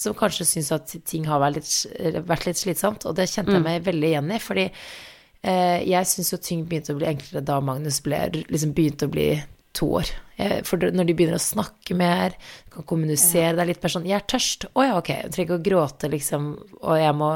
som 0.00 0.16
kanskje 0.16 0.48
syns 0.48 0.72
at 0.72 0.92
ting 1.08 1.26
har 1.28 1.42
vært 1.42 1.60
litt, 1.60 2.24
vært 2.28 2.46
litt 2.48 2.60
slitsomt, 2.60 3.04
og 3.04 3.16
det 3.18 3.28
kjente 3.28 3.58
jeg 3.58 3.64
meg 3.64 3.84
veldig 3.84 4.08
igjen 4.08 4.32
i, 4.32 4.38
fordi 4.40 4.66
uh, 4.70 5.78
jeg 5.84 6.08
syns 6.08 6.32
jo 6.32 6.40
ting 6.40 6.62
begynte 6.68 6.94
å 6.94 7.00
bli 7.00 7.10
enklere 7.10 7.44
da 7.44 7.58
Magnus 7.64 8.00
ble, 8.04 8.22
liksom 8.48 8.72
begynte 8.76 9.10
å 9.10 9.12
bli 9.12 9.28
to 9.76 9.90
år. 10.00 10.08
Eh, 10.40 10.56
For 10.66 10.80
når 10.80 11.06
de 11.06 11.14
begynner 11.14 11.36
å 11.36 11.42
snakke 11.42 11.94
mer, 11.98 12.34
kan 12.72 12.86
kommunisere, 12.88 13.52
det 13.54 13.62
er 13.62 13.70
litt 13.70 13.84
mer 13.84 13.92
sånn 13.92 14.08
'Jeg 14.08 14.18
er 14.18 14.26
tørst.' 14.32 14.66
'Å 14.72 14.86
ja, 14.86 14.96
ok.' 14.98 15.12
Jeg 15.12 15.30
trenger 15.30 15.46
ikke 15.46 15.60
å 15.60 15.68
gråte, 15.68 16.10
liksom, 16.10 16.48
og 16.80 16.96
jeg 16.98 17.14
må 17.14 17.30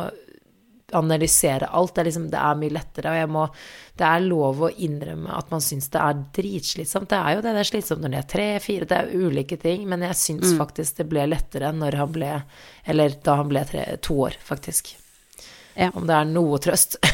analysere 0.92 1.66
alt. 1.66 1.94
Det 1.94 2.02
er 2.02 2.08
liksom 2.10 2.30
Det 2.30 2.40
er 2.40 2.58
mye 2.60 2.74
lettere, 2.74 3.10
og 3.10 3.16
jeg 3.16 3.30
må 3.32 3.44
Det 3.96 4.06
er 4.08 4.26
lov 4.26 4.62
å 4.66 4.70
innrømme 4.70 5.30
at 5.38 5.50
man 5.50 5.62
syns 5.62 5.88
det 5.94 6.00
er 6.00 6.24
dritslitsomt. 6.34 7.08
Det 7.08 7.18
er 7.18 7.36
jo 7.36 7.44
det, 7.44 7.54
det 7.54 7.62
er 7.62 7.70
slitsomt 7.70 8.02
når 8.02 8.10
de 8.10 8.18
er 8.18 8.28
tre, 8.34 8.48
fire, 8.60 8.88
det 8.90 8.98
er 8.98 9.14
ulike 9.14 9.56
ting, 9.60 9.86
men 9.88 10.02
jeg 10.02 10.18
syns 10.18 10.56
faktisk 10.58 10.98
det 10.98 11.08
ble 11.12 11.28
lettere 11.30 11.72
når 11.72 12.00
han 12.02 12.12
ble 12.12 12.32
Eller 12.84 13.16
da 13.24 13.38
han 13.40 13.48
ble 13.48 13.64
tre, 13.68 13.86
to 14.02 14.18
år, 14.26 14.36
faktisk. 14.42 14.96
Ja. 15.74 15.90
Om 15.94 16.06
det 16.06 16.14
er 16.14 16.28
noe 16.30 16.58
trøst. 16.62 16.98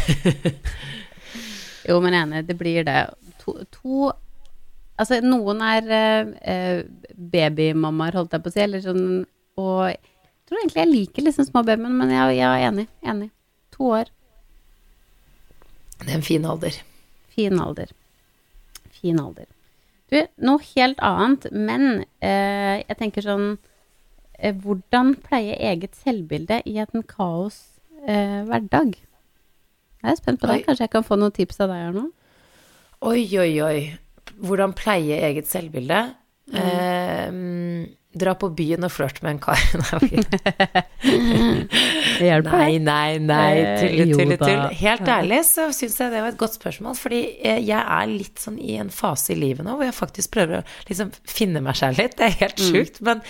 Jo, 1.89 1.97
men 2.05 2.15
enig, 2.15 2.45
det 2.47 2.55
blir 2.61 2.85
det. 2.85 2.99
To, 3.41 3.57
to 3.73 4.11
Altså, 5.01 5.17
noen 5.25 5.63
er 5.65 5.87
eh, 5.97 6.33
eh, 6.53 6.81
babymammaer, 7.17 8.19
holdt 8.21 8.35
jeg 8.37 8.45
på 8.45 8.51
å 8.51 8.53
si, 8.53 8.61
eller 8.61 8.83
sånn 8.85 9.05
Og 9.57 9.79
jeg 9.89 10.51
tror 10.51 10.61
egentlig 10.61 10.83
jeg 10.83 10.91
liker 10.91 11.25
liksom 11.25 11.47
små 11.49 11.63
babyer, 11.65 11.89
men 11.89 12.13
jeg, 12.13 12.35
jeg 12.37 12.49
er 12.49 12.67
enig. 12.67 12.85
Enig. 13.01 13.31
To 13.81 13.95
år. 13.97 14.11
Det 16.03 16.11
er 16.11 16.19
en 16.19 16.25
fin 16.27 16.45
alder. 16.45 16.77
Fin 17.33 17.57
alder. 17.61 17.95
Fin 18.93 19.21
alder. 19.21 19.49
Du, 20.13 20.19
noe 20.45 20.61
helt 20.75 21.01
annet, 21.07 21.47
men 21.55 22.03
eh, 22.21 22.83
jeg 22.83 22.97
tenker 22.99 23.25
sånn 23.25 23.47
eh, 24.37 24.53
Hvordan 24.53 25.15
pleie 25.23 25.55
eget 25.71 25.95
selvbilde 25.97 26.59
i 26.69 26.77
en 26.83 27.07
kaos 27.09 27.61
eh, 28.05 28.43
hverdag? 28.51 28.99
Jeg 30.01 30.13
er 30.13 30.19
spent 30.19 30.43
på 30.43 30.51
det. 30.51 30.59
Kanskje 30.67 30.85
jeg 30.85 30.93
kan 30.93 31.07
få 31.07 31.17
noen 31.21 31.33
tips 31.37 31.63
av 31.65 31.73
deg 31.73 31.87
her 31.87 31.97
nå? 31.97 32.05
Oi, 33.09 33.25
oi, 33.41 33.53
oi. 33.65 33.81
Hvordan 34.45 34.77
pleie 34.77 35.23
eget 35.25 35.49
selvbilde? 35.49 36.03
Eh, 36.53 37.33
dra 38.13 38.33
på 38.35 38.49
byen 38.59 38.83
og 38.85 38.91
flørte 38.91 39.23
med 39.23 39.37
en 39.37 39.43
kar. 39.45 39.61
Det 41.01 42.27
hjelper, 42.27 42.57
Nei, 42.59 42.79
nei, 42.83 43.19
nei, 43.23 43.53
Eh, 43.61 43.81
tulle, 43.81 44.17
tulle, 44.19 44.37
tull. 44.41 44.65
Helt 44.81 45.09
ærlig 45.09 45.39
så 45.49 45.69
syns 45.75 45.97
jeg 46.01 46.13
det 46.13 46.21
var 46.25 46.33
et 46.35 46.41
godt 46.41 46.57
spørsmål, 46.59 46.97
fordi 46.99 47.21
eh, 47.39 47.61
jeg 47.65 47.81
er 47.81 48.11
litt 48.11 48.43
sånn 48.43 48.59
i 48.61 48.77
en 48.83 48.91
fase 48.93 49.33
i 49.35 49.39
livet 49.41 49.65
nå 49.67 49.77
hvor 49.79 49.87
jeg 49.87 49.97
faktisk 49.97 50.35
prøver 50.37 50.61
å 50.61 50.67
liksom 50.91 51.13
finne 51.29 51.63
meg 51.65 51.79
selv 51.81 52.03
litt. 52.03 52.19
Det 52.19 52.27
er 52.29 52.39
helt 52.43 52.59
Mm. 52.61 52.67
sjukt, 52.75 53.01
men, 53.07 53.23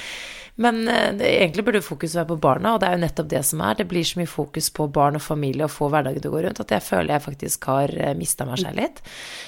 Men 0.61 0.89
eh, 0.89 1.13
det, 1.17 1.29
egentlig 1.41 1.65
burde 1.65 1.83
fokus 1.85 2.15
være 2.19 2.29
på 2.35 2.39
barna, 2.45 2.75
og 2.75 2.83
det 2.83 2.89
er 2.89 2.97
jo 2.97 3.03
nettopp 3.05 3.31
det 3.33 3.43
som 3.49 3.63
er. 3.65 3.79
Det 3.79 3.87
blir 3.89 4.07
så 4.07 4.21
mye 4.21 4.31
fokus 4.31 4.69
på 4.77 4.87
barn 4.93 5.17
og 5.17 5.25
familie 5.25 5.65
og 5.67 5.73
få 5.73 5.89
hverdagen 5.93 6.21
til 6.21 6.33
å 6.33 6.35
gå 6.35 6.43
rundt 6.45 6.61
at 6.65 6.75
jeg 6.77 6.85
føler 6.85 7.15
jeg 7.15 7.25
faktisk 7.27 7.69
har 7.71 7.95
uh, 7.97 8.11
mista 8.19 8.47
meg 8.49 8.61
selv 8.61 8.81
litt. 8.83 9.01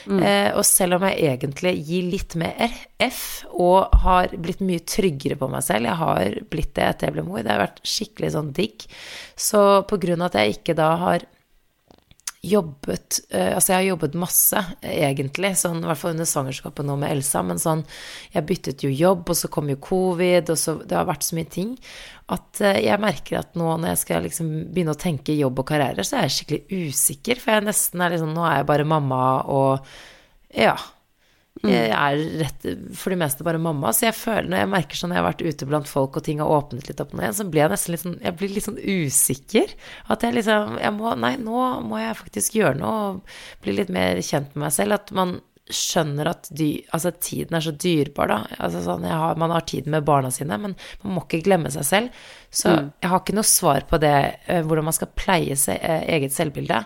Mm. 0.06 0.22
Eh, 0.22 0.48
og 0.56 0.64
selv 0.68 0.98
om 0.98 1.06
jeg 1.08 1.34
egentlig 1.34 1.74
gir 1.84 2.08
litt 2.14 2.38
mer 2.40 2.72
F 3.02 3.22
og 3.52 3.92
har 4.04 4.32
blitt 4.40 4.62
mye 4.64 4.84
tryggere 4.88 5.36
på 5.40 5.50
meg 5.52 5.66
selv, 5.66 5.90
jeg 5.90 6.00
har 6.00 6.40
blitt 6.52 6.72
det 6.78 6.88
etter 6.88 7.10
jeg 7.10 7.18
ble 7.18 7.26
mor, 7.26 7.42
det 7.44 7.52
har 7.52 7.64
vært 7.66 7.84
skikkelig 7.84 8.32
sånn 8.36 8.52
digg, 8.56 8.86
så 9.36 9.82
på 9.88 10.00
grunn 10.00 10.22
av 10.22 10.32
at 10.32 10.40
jeg 10.40 10.58
ikke 10.60 10.78
da 10.78 10.90
har 11.02 11.28
jobbet 12.42 13.20
uh, 13.34 13.54
Altså, 13.54 13.72
jeg 13.72 13.78
har 13.78 13.88
jobbet 13.92 14.16
masse, 14.18 14.62
egentlig, 14.82 15.52
sånn 15.58 15.82
i 15.82 15.88
hvert 15.88 16.00
fall 16.00 16.14
under 16.16 16.28
svangerskapet 16.28 16.86
nå 16.88 16.96
med 17.00 17.14
Elsa, 17.14 17.42
men 17.46 17.60
sånn 17.62 17.84
Jeg 18.34 18.46
byttet 18.48 18.86
jo 18.86 18.90
jobb, 18.90 19.28
og 19.30 19.38
så 19.38 19.50
kom 19.52 19.70
jo 19.70 19.78
covid, 19.82 20.50
og 20.52 20.58
så 20.58 20.76
Det 20.82 20.98
har 20.98 21.08
vært 21.08 21.26
så 21.28 21.38
mye 21.38 21.50
ting 21.52 21.76
at 22.32 22.62
uh, 22.64 22.78
jeg 22.78 23.02
merker 23.02 23.40
at 23.42 23.56
nå 23.58 23.66
når 23.76 23.92
jeg 23.92 24.00
skal 24.04 24.26
liksom 24.26 24.50
begynne 24.72 24.94
å 24.94 25.00
tenke 25.00 25.34
jobb 25.36 25.58
og 25.60 25.68
karriere, 25.68 26.04
så 26.06 26.16
er 26.18 26.28
jeg 26.28 26.36
skikkelig 26.38 26.88
usikker, 26.88 27.42
for 27.42 27.56
jeg 27.56 27.66
nesten 27.66 28.02
er 28.02 28.14
liksom 28.14 28.32
Nå 28.32 28.46
er 28.48 28.60
jeg 28.60 28.70
bare 28.72 28.88
mamma 28.88 29.22
og 29.52 29.94
Ja. 30.56 30.76
Mm. 31.60 31.68
Jeg 31.68 31.90
er 31.92 32.22
rett, 32.40 32.64
for 32.96 33.12
det 33.12 33.18
meste 33.20 33.44
bare 33.46 33.60
mamma, 33.60 33.92
så 33.92 34.08
jeg 34.08 34.16
føler 34.16 34.48
når 34.48 34.62
jeg 34.62 34.70
merker 34.72 34.98
sånn 34.98 35.12
jeg 35.12 35.20
har 35.20 35.28
vært 35.28 35.44
ute 35.44 35.68
blant 35.68 35.90
folk 35.90 36.16
og 36.16 36.24
ting 36.26 36.40
har 36.40 36.50
åpnet 36.50 36.88
litt 36.88 37.02
opp 37.04 37.12
nå 37.12 37.22
igjen, 37.22 37.36
så 37.38 37.46
blir 37.46 37.62
jeg 37.62 37.72
nesten 37.74 37.94
litt 37.94 38.02
sånn 38.02 38.18
Jeg 38.22 38.36
blir 38.38 38.54
litt 38.54 38.66
sånn 38.66 38.80
usikker. 38.80 39.74
At 40.10 40.24
jeg 40.24 40.38
liksom 40.38 40.78
jeg 40.80 40.96
må, 40.96 41.14
Nei, 41.22 41.36
nå 41.38 41.68
må 41.86 42.00
jeg 42.00 42.18
faktisk 42.18 42.56
gjøre 42.58 42.80
noe 42.80 43.06
og 43.12 43.38
bli 43.62 43.76
litt 43.76 43.92
mer 43.92 44.22
kjent 44.24 44.56
med 44.56 44.64
meg 44.64 44.74
selv. 44.74 44.96
At 44.96 45.12
man 45.14 45.36
skjønner 45.72 46.28
at 46.32 46.48
dy, 46.56 46.70
altså, 46.94 47.12
tiden 47.22 47.56
er 47.56 47.64
så 47.64 47.72
dyrbar, 47.84 48.32
da. 48.32 48.38
Altså, 48.58 48.82
sånn, 48.84 49.06
har, 49.08 49.38
man 49.40 49.54
har 49.54 49.64
tiden 49.68 49.94
med 49.94 50.06
barna 50.08 50.32
sine, 50.34 50.58
men 50.60 50.74
man 51.04 51.14
må 51.14 51.24
ikke 51.24 51.44
glemme 51.46 51.70
seg 51.74 51.86
selv. 51.86 52.24
Så 52.50 52.72
mm. 52.72 52.90
jeg 53.04 53.12
har 53.12 53.22
ikke 53.22 53.36
noe 53.38 53.48
svar 53.48 53.86
på 53.90 54.00
det, 54.02 54.16
eh, 54.50 54.64
hvordan 54.66 54.88
man 54.88 54.96
skal 54.96 55.12
pleie 55.16 55.56
seg, 55.58 55.78
eh, 55.78 56.08
eget 56.16 56.34
selvbilde. 56.34 56.82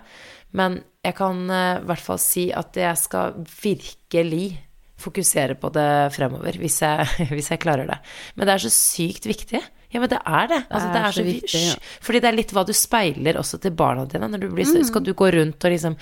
Men 0.56 0.80
jeg 1.06 1.16
kan 1.18 1.42
uh, 1.48 1.80
i 1.80 1.86
hvert 1.88 2.02
fall 2.02 2.20
si 2.22 2.48
at 2.54 2.76
jeg 2.78 2.98
skal 3.00 3.36
virkelig 3.62 4.46
fokusere 5.00 5.58
på 5.60 5.70
det 5.74 5.88
fremover, 6.16 6.56
hvis 6.60 6.80
jeg, 6.82 7.08
hvis 7.36 7.50
jeg, 7.52 7.62
klarer 7.62 7.88
det. 7.88 7.98
Men 8.34 8.48
det 8.48 8.54
er 8.54 8.64
så 8.66 8.72
sykt 8.72 9.28
viktig. 9.28 9.60
Ja, 9.92 10.00
men 10.02 10.10
det 10.10 10.18
er 10.18 10.48
det. 10.50 10.62
Altså, 10.66 10.88
det, 10.88 10.96
er 10.96 10.96
det 10.96 11.04
er 11.04 11.12
så, 11.12 11.20
så 11.20 11.26
viktig, 11.26 11.60
ja. 11.68 11.76
Fordi 12.08 12.22
det 12.22 12.30
er 12.30 12.36
litt 12.40 12.56
hva 12.56 12.64
du 12.66 12.72
speiler 12.76 13.38
også 13.40 13.60
til 13.62 13.76
barna 13.76 14.06
dine. 14.10 14.28
Når 14.32 14.42
du 14.42 14.48
blir, 14.50 14.66
mm. 14.66 14.88
Skal 14.88 15.04
du 15.06 15.12
gå 15.16 15.30
rundt 15.36 15.68
og 15.68 15.72
liksom 15.72 15.96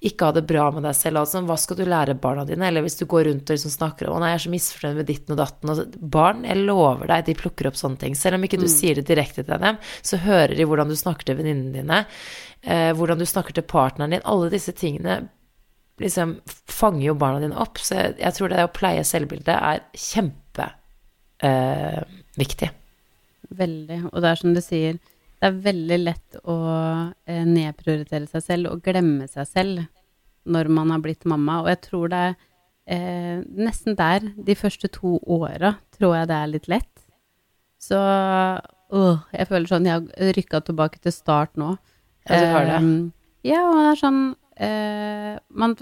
ikke 0.00 0.30
ha 0.30 0.32
det 0.32 0.46
bra 0.48 0.70
med 0.72 0.86
deg 0.86 0.94
selv, 0.96 1.20
altså, 1.20 1.42
hva 1.44 1.58
skal 1.60 1.76
du 1.76 1.82
lære 1.84 2.14
barna 2.20 2.46
dine? 2.48 2.64
Eller 2.70 2.86
hvis 2.86 2.96
du 2.96 3.04
går 3.10 3.26
rundt 3.28 3.50
og 3.50 3.56
liksom 3.56 3.74
snakker 3.74 4.08
om 4.08 4.16
'Å 4.16 4.20
nei, 4.22 4.30
jeg 4.32 4.38
er 4.38 4.44
så 4.46 4.52
misfornøyd 4.54 4.96
med 4.96 5.08
ditten 5.10 5.34
og 5.34 5.40
datten' 5.42 5.68
altså, 5.68 5.84
Barn, 6.00 6.46
jeg 6.48 6.64
lover 6.64 7.10
deg, 7.10 7.26
de 7.26 7.34
plukker 7.36 7.68
opp 7.68 7.76
sånne 7.76 8.00
ting. 8.00 8.16
Selv 8.16 8.38
om 8.38 8.44
ikke 8.44 8.56
du 8.56 8.64
mm. 8.64 8.72
sier 8.72 8.96
det 8.96 9.04
direkte 9.10 9.44
til 9.44 9.60
dem, 9.60 9.76
så 10.00 10.16
hører 10.16 10.56
de 10.56 10.64
hvordan 10.64 10.88
du 10.88 10.96
snakker 10.96 11.28
til 11.28 11.36
venninnene 11.36 11.76
dine 11.76 12.06
eh, 12.62 12.94
hvordan 12.96 13.18
du 13.20 13.26
snakker 13.28 13.52
til 13.56 13.64
partneren 13.68 14.10
din, 14.14 14.22
alle 14.24 14.50
disse 14.52 14.72
tingene 14.76 15.28
liksom 16.00 16.38
fanger 16.70 17.06
jo 17.10 17.14
barna 17.20 17.40
dine 17.42 17.58
opp. 17.60 17.78
Så 17.78 17.94
jeg, 17.98 18.14
jeg 18.22 18.32
tror 18.36 18.48
det 18.48 18.64
å 18.64 18.72
pleie 18.72 19.04
selvbildet 19.04 19.56
er 19.56 19.80
kjempeviktig. 19.92 22.68
Eh, 22.70 22.76
veldig. 23.60 23.98
Og 24.12 24.18
det 24.22 24.28
er 24.30 24.36
som 24.40 24.54
du 24.56 24.62
sier, 24.64 24.94
det 25.40 25.48
er 25.48 25.60
veldig 25.64 25.98
lett 26.02 26.38
å 26.44 26.56
eh, 27.24 27.44
nedprioritere 27.48 28.28
seg 28.28 28.44
selv 28.44 28.74
og 28.74 28.82
glemme 28.84 29.24
seg 29.30 29.48
selv 29.48 29.86
når 30.50 30.68
man 30.72 30.92
har 30.92 31.00
blitt 31.04 31.24
mamma. 31.28 31.62
Og 31.62 31.70
jeg 31.72 31.80
tror 31.86 32.12
det 32.12 32.20
er 32.26 32.34
eh, 32.92 33.38
nesten 33.56 33.96
der, 33.96 34.26
de 34.36 34.56
første 34.58 34.90
to 34.92 35.16
åra, 35.24 35.78
tror 35.96 36.18
jeg 36.18 36.30
det 36.30 36.36
er 36.36 36.52
litt 36.52 36.68
lett. 36.72 37.06
Så 37.80 37.96
øh, 37.96 39.22
jeg 39.32 39.48
føler 39.48 39.70
sånn 39.70 39.88
Jeg 39.88 39.96
har 39.96 40.34
rykka 40.36 40.60
tilbake 40.66 41.00
til 41.00 41.14
start 41.16 41.56
nå. 41.60 41.72
Ja, 42.28 42.36
du 42.36 42.48
har 42.52 42.68
det. 42.68 42.78
Eh, 42.80 42.96
ja, 43.48 43.64
og 43.64 43.78
det 43.80 43.86
er 43.88 44.00
sånn 44.02 44.22
eh, 44.60 45.36
man, 45.48 45.76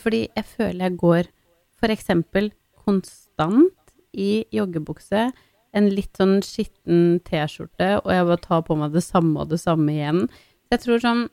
fordi 0.00 0.22
jeg 0.30 0.48
føler 0.54 0.86
jeg 0.86 1.00
går 1.02 1.28
for 1.76 1.92
eksempel 1.92 2.48
konstant 2.86 3.74
i 4.16 4.46
joggebukse, 4.54 5.28
en 5.76 5.88
litt 5.92 6.16
sånn 6.18 6.38
skitten 6.44 7.18
T-skjorte, 7.26 7.98
og 8.02 8.10
jeg 8.12 8.28
bare 8.30 8.44
tar 8.44 8.62
på 8.66 8.76
meg 8.80 8.94
det 8.96 9.04
samme 9.04 9.42
og 9.42 9.52
det 9.52 9.60
samme 9.62 9.92
igjen. 9.92 10.24
Jeg 10.72 10.82
tror 10.82 11.02
sånn 11.02 11.26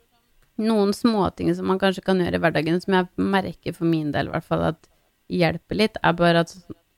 noen 0.61 0.91
småting 0.93 1.49
som 1.57 1.69
man 1.71 1.79
kanskje 1.81 2.03
kan 2.05 2.19
gjøre 2.21 2.37
i 2.37 2.43
hverdagen, 2.43 2.81
som 2.83 2.97
jeg 2.97 3.09
merker 3.17 3.73
for 3.73 3.89
min 3.89 4.11
del 4.13 4.29
i 4.29 4.33
hvert 4.35 4.45
fall 4.45 4.67
at 4.67 4.89
hjelper 5.33 5.79
litt, 5.79 5.97
er 6.03 6.17
bare 6.19 6.43
at 6.43 6.53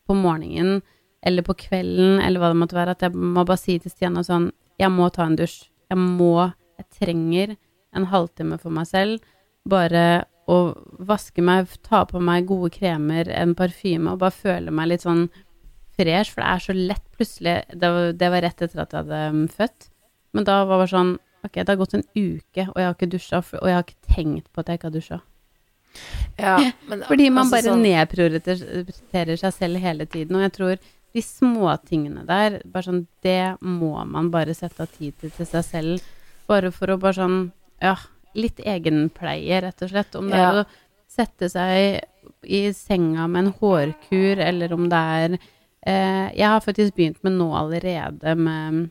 på 0.05 0.17
morgenen 0.17 0.81
eller 1.25 1.45
på 1.45 1.55
kvelden 1.57 2.19
eller 2.21 2.41
hva 2.41 2.51
det 2.51 2.59
måtte 2.59 2.77
være, 2.77 2.97
at 2.97 3.05
jeg 3.05 3.15
må 3.15 3.45
bare 3.45 3.61
si 3.61 3.77
til 3.79 3.93
Stian 3.93 4.19
sånn 4.23 4.51
Jeg 4.77 4.91
må 4.91 5.07
ta 5.09 5.23
en 5.23 5.37
dusj. 5.39 5.69
Jeg 5.87 5.97
må 5.97 6.51
jeg 6.75 6.87
trenger 6.99 7.55
en 7.95 8.07
halvtime 8.11 8.57
for 8.59 8.73
meg 8.75 8.89
selv. 8.89 9.23
Bare 9.65 10.25
å 10.51 10.75
vaske 11.07 11.41
meg, 11.41 11.71
ta 11.85 12.03
på 12.05 12.19
meg 12.21 12.45
gode 12.49 12.69
kremer, 12.75 13.29
en 13.33 13.55
parfyme, 13.57 14.11
og 14.11 14.21
bare 14.21 14.35
føle 14.35 14.73
meg 14.75 14.91
litt 14.91 15.05
sånn 15.05 15.25
fresh, 15.95 16.33
for 16.33 16.43
det 16.43 16.49
er 16.51 16.63
så 16.63 16.75
lett 16.75 17.05
plutselig 17.15 17.55
Det 17.71 17.91
var, 17.95 18.09
det 18.19 18.31
var 18.33 18.43
rett 18.45 18.65
etter 18.65 18.81
at 18.83 18.93
jeg 18.93 19.05
hadde 19.05 19.21
um, 19.31 19.45
født. 19.51 19.87
Men 20.35 20.47
da 20.47 20.57
var 20.67 20.83
det 20.83 20.91
sånn 20.93 21.15
Ok, 21.45 21.59
det 21.59 21.69
har 21.69 21.77
gått 21.77 21.93
en 21.93 22.07
uke, 22.17 22.63
og 22.65 22.77
jeg 22.79 22.87
har 22.87 22.95
ikke 22.95 23.11
dusja, 23.11 23.39
og 23.61 23.67
jeg 23.69 23.75
har 23.77 23.83
ikke 23.85 24.13
tenkt 24.15 24.47
på 24.49 24.63
at 24.63 24.71
jeg 24.71 24.79
ikke 24.79 24.87
har 24.87 24.95
dusja. 24.95 25.19
Ja, 26.41 26.55
Fordi 27.09 27.27
man 27.29 27.43
altså, 27.43 27.53
bare 27.53 27.67
sånn... 27.67 27.83
nedprioriterer 27.85 29.37
seg 29.37 29.53
selv 29.53 29.83
hele 29.83 30.07
tiden. 30.09 30.39
Og 30.39 30.45
jeg 30.47 30.53
tror 30.55 30.87
de 31.15 31.23
småtingene 31.23 32.25
der, 32.27 32.57
bare 32.65 32.87
sånn, 32.87 33.03
det 33.23 33.55
må 33.61 33.93
man 34.09 34.31
bare 34.33 34.55
sette 34.57 34.83
av 34.83 34.97
tid 34.97 35.15
til 35.21 35.31
til 35.37 35.47
seg 35.47 35.67
selv 35.67 36.09
bare 36.49 36.71
for 36.75 36.91
å 36.91 36.99
bare 37.01 37.19
sånn 37.19 37.39
Ja, 37.83 37.95
litt 38.35 38.59
egenpleie, 38.63 39.61
rett 39.63 39.83
og 39.83 39.91
slett. 39.91 40.15
Om 40.17 40.29
det 40.31 40.41
er 40.41 40.61
å 40.61 40.67
sette 41.11 41.49
seg 41.51 42.01
i 42.41 42.61
senga 42.75 43.27
med 43.31 43.45
en 43.45 43.53
hårkur, 43.59 44.41
eller 44.41 44.73
om 44.73 44.87
det 44.91 45.01
er 45.19 45.37
Jeg 45.85 46.47
har 46.49 46.63
faktisk 46.65 46.95
begynt 46.97 47.19
med 47.21 47.35
nå 47.37 47.45
allerede 47.53 48.31
med 48.39 48.87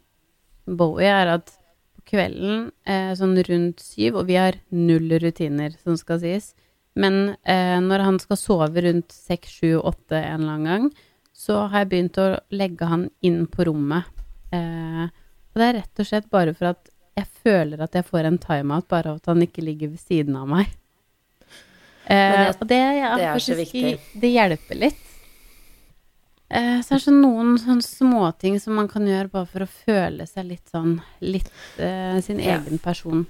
Bowie, 0.64 1.10
er 1.10 1.32
at 1.32 1.50
på 1.98 2.04
kvelden 2.12 2.68
eh, 2.86 3.12
sånn 3.18 3.34
rundt 3.48 3.82
syv, 3.82 4.20
og 4.20 4.28
vi 4.28 4.38
har 4.38 4.60
null 4.70 5.10
rutiner, 5.20 5.74
som 5.82 5.98
skal 6.00 6.20
sies, 6.22 6.52
men 6.94 7.34
eh, 7.42 7.80
når 7.82 8.06
han 8.06 8.20
skal 8.22 8.38
sove 8.38 8.84
rundt 8.86 9.12
seks, 9.14 9.58
sju, 9.58 9.76
åtte 9.80 10.16
en 10.20 10.44
eller 10.44 10.54
annen 10.54 10.70
gang, 10.70 10.88
så 11.34 11.64
har 11.66 11.82
jeg 11.82 11.90
begynt 11.90 12.20
å 12.22 12.28
legge 12.54 12.88
han 12.88 13.08
inn 13.26 13.44
på 13.50 13.66
rommet. 13.66 14.06
Eh, 14.54 15.06
og 15.10 15.60
det 15.60 15.66
er 15.66 15.78
rett 15.80 16.02
og 16.02 16.08
slett 16.08 16.30
bare 16.30 16.54
for 16.54 16.70
at 16.70 16.90
jeg 17.14 17.26
føler 17.44 17.82
at 17.82 17.94
jeg 17.94 18.06
får 18.06 18.28
en 18.28 18.38
timeout 18.42 18.86
bare 18.90 19.12
av 19.12 19.20
at 19.20 19.30
han 19.30 19.42
ikke 19.42 19.62
ligger 19.66 19.92
ved 19.92 20.02
siden 20.02 20.38
av 20.38 20.48
meg. 20.50 20.70
Eh, 22.06 22.50
og 22.52 22.66
det, 22.68 22.78
ja, 23.00 23.14
det 23.18 23.28
er 23.32 23.42
så 23.42 23.58
viktig. 23.58 23.96
Det 24.22 24.30
hjelper 24.30 24.80
litt. 24.86 25.03
Eh, 26.54 26.80
så 26.86 26.94
er 26.94 27.00
det 27.00 27.04
sånn 27.08 27.22
noen 27.22 27.56
sånne 27.58 27.82
småting 27.82 28.60
som 28.62 28.76
man 28.78 28.86
kan 28.90 29.06
gjøre 29.08 29.32
bare 29.32 29.50
for 29.50 29.64
å 29.64 29.70
føle 29.70 30.26
seg 30.30 30.52
litt 30.52 30.68
sånn 30.70 31.00
Litt 31.24 31.50
eh, 31.82 32.20
sin 32.22 32.42
ja. 32.42 32.60
egen 32.60 32.78
person. 32.82 33.24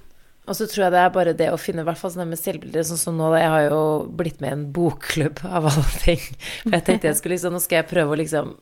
Og 0.44 0.52
så 0.58 0.66
tror 0.68 0.82
jeg 0.84 0.92
det 0.92 1.00
er 1.00 1.12
bare 1.14 1.32
det 1.36 1.46
å 1.48 1.60
finne 1.60 1.80
i 1.80 1.86
hvert 1.86 1.96
fall 1.96 2.12
sånn 2.12 2.28
med 2.28 2.36
selvbilder, 2.36 2.84
sånn 2.84 3.00
som 3.00 3.16
nå, 3.16 3.30
jeg 3.40 3.48
har 3.48 3.62
jo 3.70 3.78
blitt 4.12 4.42
med 4.44 4.50
i 4.50 4.56
en 4.58 4.66
bokklubb 4.76 5.40
av 5.56 5.70
alle 5.70 5.86
ting. 6.02 6.20
For 6.66 6.76
jeg 6.76 6.84
tenkte 6.84 7.08
jeg 7.08 7.20
skulle 7.20 7.38
liksom, 7.38 7.56
nå 7.56 7.62
skal 7.64 7.80
jeg 7.80 7.90
prøve 7.94 8.12
å 8.12 8.20
liksom 8.20 8.52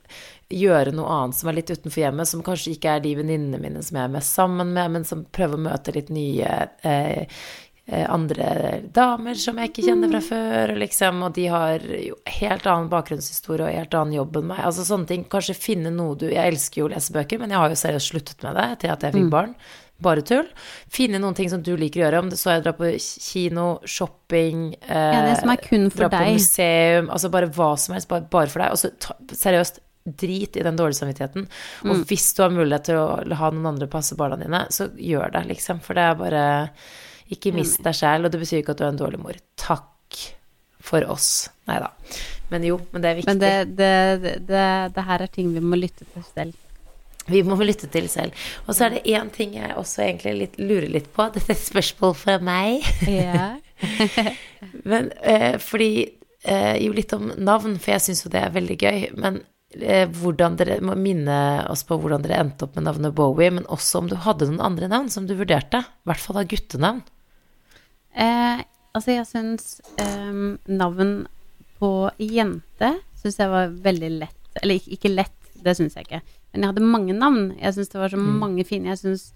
gjøre 0.53 0.95
noe 0.95 1.17
annet 1.17 1.41
som 1.41 1.51
er 1.51 1.59
litt 1.59 1.73
utenfor 1.73 2.05
hjemmet, 2.05 2.31
som 2.31 2.45
kanskje 2.47 2.77
ikke 2.77 2.95
er 2.95 3.03
de 3.03 3.17
venninnene 3.19 3.59
mine 3.59 3.83
som 3.83 3.99
jeg 3.99 4.07
er 4.07 4.15
mest 4.15 4.39
sammen 4.39 4.71
med, 4.77 4.95
men 4.95 5.09
som 5.09 5.27
prøver 5.35 5.59
å 5.59 5.67
møte 5.67 5.97
litt 5.97 6.13
nye 6.15 6.55
eh 6.87 7.43
andre 7.83 8.77
damer 8.95 9.35
som 9.35 9.59
jeg 9.59 9.73
ikke 9.73 9.83
kjenner 9.89 10.13
fra 10.13 10.21
før, 10.23 10.73
liksom, 10.79 11.25
og 11.27 11.33
de 11.35 11.49
har 11.51 11.83
jo 11.83 12.15
helt 12.39 12.67
annen 12.71 12.91
bakgrunnshistorie 12.93 13.67
og 13.67 13.75
helt 13.75 13.97
annen 13.99 14.17
jobb 14.21 14.39
enn 14.39 14.51
meg. 14.53 14.61
Altså 14.69 14.87
sånne 14.87 15.11
ting. 15.11 15.25
Kanskje 15.33 15.59
finne 15.59 15.91
noe 15.91 16.15
du 16.17 16.29
Jeg 16.31 16.55
elsker 16.55 16.83
jo 16.83 16.87
å 16.87 16.93
lese 16.93 17.15
bøker, 17.15 17.43
men 17.43 17.51
jeg 17.51 17.59
har 17.59 17.73
jo 17.73 17.81
seriøst 17.83 18.13
sluttet 18.15 18.47
med 18.47 18.55
det 18.61 18.69
til 18.85 18.95
at 18.95 19.03
jeg 19.03 19.17
fikk 19.19 19.27
mm. 19.27 19.33
barn 19.35 19.57
bare 20.03 20.25
tull. 20.27 20.49
Finne 20.93 21.21
noen 21.23 21.37
ting 21.39 21.51
som 21.53 21.63
du 21.65 21.73
liker 21.79 22.03
å 22.03 22.05
gjøre, 22.07 22.23
om 22.25 22.33
det 22.33 22.39
så 22.41 22.53
er 22.53 22.63
å 22.63 22.67
dra 22.67 22.75
på 22.77 22.91
kino, 22.99 23.69
shopping 23.89 24.73
eh, 24.81 25.15
Ja, 25.15 25.23
det 25.29 25.39
som 25.43 25.53
er 25.53 25.63
kun 25.63 25.89
for 25.93 26.07
deg. 26.07 26.11
Dra 26.11 26.25
på 26.27 26.35
museum, 26.39 27.13
altså 27.15 27.31
bare 27.33 27.51
hva 27.55 27.71
som 27.81 27.97
helst, 27.97 28.11
bare, 28.11 28.27
bare 28.33 28.53
for 28.53 28.65
deg. 28.65 28.75
Og 28.75 28.83
så 28.83 28.93
ta, 29.03 29.17
seriøst, 29.45 29.83
drit 30.03 30.59
i 30.59 30.65
den 30.67 30.79
dårlige 30.79 30.99
samvittigheten. 30.99 31.47
Og 31.87 31.95
mm. 31.95 32.05
hvis 32.11 32.27
du 32.35 32.43
har 32.43 32.51
mulighet 32.55 32.89
til 32.91 32.99
å 32.99 33.39
ha 33.39 33.53
noen 33.55 33.71
andre 33.75 33.87
passe 33.91 34.19
barna 34.19 34.41
dine, 34.41 34.65
så 34.75 34.89
gjør 34.99 35.31
det, 35.37 35.47
liksom. 35.53 35.83
For 35.85 35.99
det 35.99 36.09
er 36.09 36.19
bare 36.19 36.45
Ikke 37.33 37.55
mist 37.57 37.83
deg 37.85 37.97
sjæl, 37.97 38.27
og 38.27 38.33
det 38.35 38.41
betyr 38.43 38.61
ikke 38.61 38.77
at 38.77 38.83
du 38.83 38.87
er 38.87 38.93
en 38.93 39.01
dårlig 39.01 39.21
mor. 39.23 39.39
Takk 39.61 40.21
for 40.83 41.07
oss. 41.11 41.49
Nei 41.71 41.79
da. 41.83 41.93
Men 42.53 42.67
jo, 42.67 42.81
men 42.93 43.05
det 43.05 43.11
er 43.11 43.19
viktig. 43.21 43.31
Men 43.31 43.41
det, 43.43 43.55
det, 43.79 44.37
det, 44.51 44.67
det 44.97 45.07
her 45.09 45.25
er 45.25 45.33
ting 45.33 45.55
vi 45.55 45.63
må 45.65 45.79
lytte 45.79 46.05
til 46.13 46.27
selv. 46.35 46.59
Vi 47.31 47.43
må 47.47 47.57
lytte 47.63 47.87
til 47.93 48.09
selv. 48.11 48.35
Og 48.67 48.75
så 48.75 48.87
er 48.87 48.97
det 48.97 49.05
én 49.15 49.31
ting 49.35 49.55
jeg 49.55 49.77
også 49.79 50.03
egentlig 50.07 50.35
litt, 50.41 50.59
lurer 50.59 50.89
litt 50.91 51.13
på. 51.15 51.29
Dette 51.31 51.53
er 51.53 51.59
et 51.59 51.69
spørsmål 51.69 52.17
fra 52.19 52.39
meg. 52.43 52.89
Ja. 53.07 53.53
men 54.91 55.09
eh, 55.27 55.57
fordi 55.63 55.93
eh, 56.03 56.77
Jo, 56.83 56.93
litt 56.95 57.15
om 57.15 57.31
navn, 57.39 57.79
for 57.83 57.95
jeg 57.95 58.07
syns 58.09 58.25
jo 58.27 58.33
det 58.35 58.43
er 58.43 58.55
veldig 58.55 58.79
gøy. 58.83 59.01
Men 59.23 59.41
eh, 59.79 60.09
hvordan 60.19 60.59
dere 60.59 60.81
må 60.83 60.99
minne 60.99 61.39
oss 61.71 61.87
på 61.87 61.99
hvordan 61.99 62.27
dere 62.27 62.43
endte 62.43 62.67
opp 62.67 62.77
med 62.79 62.89
navnet 62.91 63.15
Bowie, 63.17 63.53
men 63.55 63.71
også 63.71 64.03
om 64.03 64.11
du 64.11 64.19
hadde 64.27 64.51
noen 64.51 64.65
andre 64.73 64.91
navn 64.91 65.11
som 65.15 65.29
du 65.31 65.37
vurderte. 65.39 65.85
I 65.87 66.11
hvert 66.11 66.27
fall 66.27 66.43
av 66.43 66.51
guttenavn. 66.51 67.05
Eh, 68.15 68.63
altså, 68.95 69.15
jeg 69.17 69.27
syns 69.27 69.81
eh, 69.99 70.33
navn 70.69 71.13
på 71.81 72.11
jente 72.21 72.93
syns 73.23 73.39
jeg 73.39 73.51
var 73.53 73.69
veldig 73.85 74.11
lett. 74.21 74.39
Eller 74.63 74.79
ikke, 74.81 74.97
ikke 74.99 75.13
lett, 75.15 75.53
det 75.63 75.77
syns 75.79 75.95
jeg 75.97 76.07
ikke. 76.09 76.21
Men 76.53 76.63
jeg 76.67 76.73
hadde 76.73 76.89
mange 76.93 77.15
navn. 77.17 77.45
Jeg 77.61 77.75
syns 77.77 77.89
det 77.93 78.01
var 78.03 78.09
så 78.13 78.19
Mm. 78.21 78.39
mange 78.43 78.65
fine. 78.69 78.89
Jeg 78.93 78.99
syns 78.99 79.33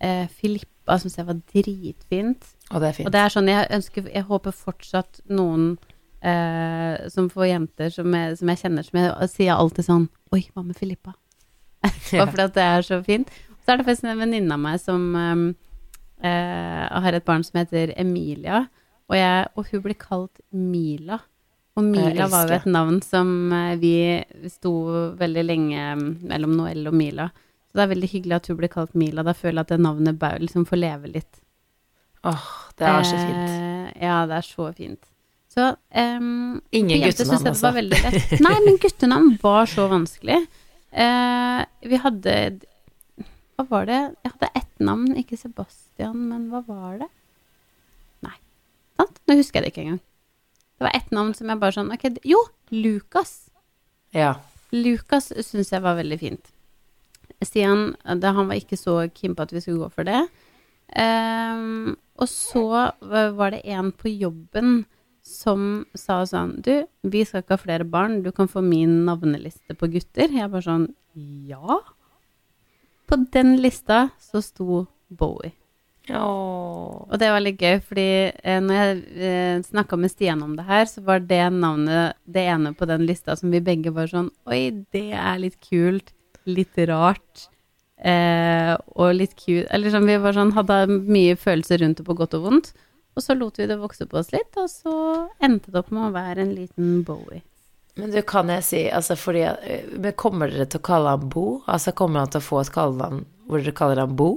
eh, 0.00 0.26
Filippa 0.28 0.98
syns 1.00 1.16
jeg 1.18 1.26
var 1.26 1.40
dritfint. 1.52 2.44
Og 2.70 2.80
det 2.80 2.88
er 2.88 2.92
fint. 2.92 3.06
Og 3.08 3.12
det 3.12 3.20
er 3.20 3.28
sånn, 3.34 3.48
jeg 3.50 3.68
ønsker 3.70 4.08
Jeg 4.12 4.22
håper 4.28 4.52
fortsatt 4.52 5.20
noen 5.28 5.78
eh, 6.22 7.08
som 7.10 7.28
får 7.30 7.46
jenter 7.50 7.90
som 7.90 8.12
jeg, 8.14 8.36
som 8.38 8.48
jeg 8.52 8.58
kjenner, 8.62 8.82
som 8.86 8.98
jeg 9.00 9.28
sier 9.32 9.54
alltid 9.56 9.84
sånn 9.88 10.08
Oi, 10.32 10.44
hva 10.54 10.62
med 10.64 10.76
Filippa? 10.78 11.12
Bare 11.82 12.30
fordi 12.30 12.42
at 12.46 12.54
det 12.54 12.62
er 12.62 12.82
så 12.86 13.02
fint. 13.04 13.28
Så 13.64 13.72
er 13.72 13.76
det 13.80 13.86
faktisk 13.86 14.04
en 14.10 14.18
venninne 14.22 14.54
av 14.54 14.60
meg 14.62 14.80
som 14.80 15.02
eh, 15.16 15.54
eh, 16.24 16.86
har 17.04 17.18
et 17.18 17.26
barn 17.26 17.44
som 17.46 17.60
heter 17.60 17.94
Emilia, 18.00 18.64
og, 19.10 19.18
jeg, 19.18 19.46
og 19.58 19.68
hun 19.68 19.84
blir 19.84 19.98
kalt 20.00 20.42
Mila. 20.50 21.18
Og 21.76 21.84
Mila 21.86 22.26
var 22.28 22.50
jo 22.50 22.56
et 22.58 22.68
navn 22.68 22.98
som 23.04 23.52
eh, 23.56 23.76
vi 23.80 23.94
sto 24.52 24.72
veldig 25.18 25.44
lenge 25.44 25.86
mm, 25.98 26.08
mellom 26.30 26.56
Noel 26.58 26.88
og 26.90 26.96
Mila. 26.96 27.30
Så 27.68 27.78
det 27.78 27.84
er 27.84 27.92
veldig 27.94 28.10
hyggelig 28.12 28.36
at 28.36 28.50
hun 28.50 28.58
blir 28.58 28.72
kalt 28.72 28.98
Mila. 28.98 29.24
Da 29.24 29.32
føler 29.36 29.62
jeg 29.62 29.66
at 29.66 29.72
det 29.72 29.84
navnet 29.86 30.18
bør 30.20 30.42
liksom 30.42 30.66
få 30.68 30.76
leve 30.80 31.12
litt. 31.14 31.40
Åh, 32.28 32.50
det 32.78 32.88
er 32.88 33.06
så 33.08 33.16
fint. 33.16 33.46
Eh, 33.48 33.86
ja, 34.04 34.18
det 34.28 34.36
er 34.38 34.46
så 34.46 34.68
fint. 34.76 35.00
Så 35.52 35.68
um, 35.68 36.60
Ingen 36.72 37.02
guttenavn, 37.04 37.48
altså. 37.50 37.72
Nei, 38.40 38.58
men 38.64 38.78
guttenavn 38.80 39.34
var 39.42 39.66
så 39.68 39.88
vanskelig. 39.90 40.38
Eh, 40.92 41.64
vi 41.88 42.00
hadde 42.04 42.36
Hva 43.62 43.68
var 43.70 43.84
det? 43.86 44.00
Jeg 44.24 44.32
hadde 44.32 44.48
ett 44.58 44.80
navn, 44.82 45.10
ikke 45.14 45.36
Sebastian, 45.38 46.16
men 46.32 46.48
hva 46.50 46.64
var 46.66 46.96
det? 47.04 47.06
Nei. 48.26 48.34
Sant? 48.98 49.20
Nå 49.30 49.36
husker 49.38 49.60
jeg 49.60 49.68
det 49.68 49.70
ikke 49.70 49.84
engang. 49.84 50.00
Det 50.74 50.86
var 50.88 50.96
ett 50.98 51.12
navn 51.14 51.30
som 51.38 51.52
jeg 51.52 51.60
bare 51.62 51.76
sånn 51.76 51.92
Ok, 51.94 52.08
jo! 52.26 52.40
Lukas. 52.74 53.52
Ja. 54.16 54.32
Lukas 54.74 55.30
syns 55.46 55.70
jeg 55.70 55.84
var 55.84 55.94
veldig 56.00 56.18
fint. 56.18 56.50
Stian 57.42 57.92
det, 58.02 58.34
han 58.34 58.50
var 58.50 58.58
ikke 58.58 58.78
så 58.80 58.96
keen 59.14 59.36
på 59.38 59.46
at 59.46 59.54
vi 59.54 59.62
skulle 59.62 59.84
gå 59.84 59.92
for 59.94 60.10
det. 60.10 60.24
Um, 60.98 61.94
og 62.18 62.26
så 62.32 62.66
var 62.98 63.30
var 63.38 63.54
det 63.54 63.62
en 63.70 63.94
på 63.94 64.10
jobben 64.10 64.82
som 65.22 65.86
sa 65.96 66.18
sånn 66.28 66.58
Du, 66.66 66.82
vi 67.06 67.22
skal 67.24 67.44
ikke 67.44 67.54
ha 67.54 67.62
flere 67.62 67.86
barn, 67.88 68.24
du 68.26 68.32
kan 68.34 68.50
få 68.50 68.60
min 68.66 69.04
navneliste 69.06 69.78
på 69.78 69.86
gutter. 69.94 70.34
Jeg 70.34 70.50
bare 70.50 70.66
sånn 70.66 70.88
Ja? 71.14 71.78
På 73.12 73.16
den 73.32 73.56
lista 73.60 74.08
så 74.18 74.40
sto 74.42 74.86
Bowie. 75.08 75.52
Oh. 76.08 77.04
Og 77.12 77.18
det 77.20 77.28
var 77.28 77.42
litt 77.44 77.60
gøy, 77.60 77.74
fordi 77.84 78.06
eh, 78.32 78.60
når 78.64 78.78
jeg 78.78 79.02
eh, 79.28 79.58
snakka 79.66 79.98
med 80.00 80.10
Stian 80.14 80.40
om 80.40 80.54
det 80.56 80.64
her, 80.64 80.88
så 80.88 81.02
var 81.04 81.20
det 81.20 81.42
navnet 81.52 82.16
det 82.24 82.46
ene 82.54 82.72
på 82.72 82.88
den 82.88 83.04
lista 83.04 83.36
som 83.36 83.52
vi 83.52 83.60
begge 83.60 83.92
var 83.92 84.08
sånn 84.08 84.30
Oi, 84.48 84.62
det 84.96 85.10
er 85.12 85.42
litt 85.44 85.60
kult. 85.60 86.14
Litt 86.48 86.80
rart. 86.88 87.50
Eh, 88.00 88.72
og 88.96 89.12
litt 89.14 89.36
cute 89.36 89.68
Eller 89.68 89.92
sånn, 89.92 90.08
vi 90.08 90.16
var 90.16 90.32
sånn, 90.32 90.56
hadde 90.56 90.80
mye 91.04 91.36
følelser 91.36 91.84
rundt 91.84 92.00
det 92.00 92.08
på 92.08 92.16
godt 92.16 92.40
og 92.40 92.48
vondt. 92.48 92.72
Og 93.12 93.28
så 93.28 93.36
lot 93.36 93.60
vi 93.60 93.68
det 93.68 93.76
vokse 93.76 94.08
på 94.08 94.22
oss 94.24 94.32
litt, 94.32 94.56
og 94.56 94.72
så 94.72 94.96
endte 95.44 95.68
det 95.68 95.84
opp 95.84 95.92
med 95.92 96.08
å 96.08 96.14
være 96.16 96.46
en 96.46 96.56
liten 96.56 97.02
Bowie. 97.04 97.44
Men 98.00 98.12
du, 98.14 98.22
kan 98.24 98.48
jeg 98.48 98.64
si, 98.64 98.82
altså 98.88 99.18
fordi 99.20 99.42
eh, 99.44 99.88
Men 100.00 100.14
kommer 100.16 100.48
dere 100.48 100.64
til 100.64 100.80
å 100.80 100.86
kalle 100.86 101.12
han 101.12 101.28
Bo? 101.32 101.60
Altså 101.68 101.92
kommer 101.96 102.24
han 102.24 102.32
til 102.32 102.40
å 102.40 102.46
få 102.46 102.62
et 102.62 102.72
kallenavn 102.72 103.26
hvor 103.50 103.60
dere 103.60 103.76
kaller 103.76 104.00
han 104.00 104.14
Bo? 104.16 104.30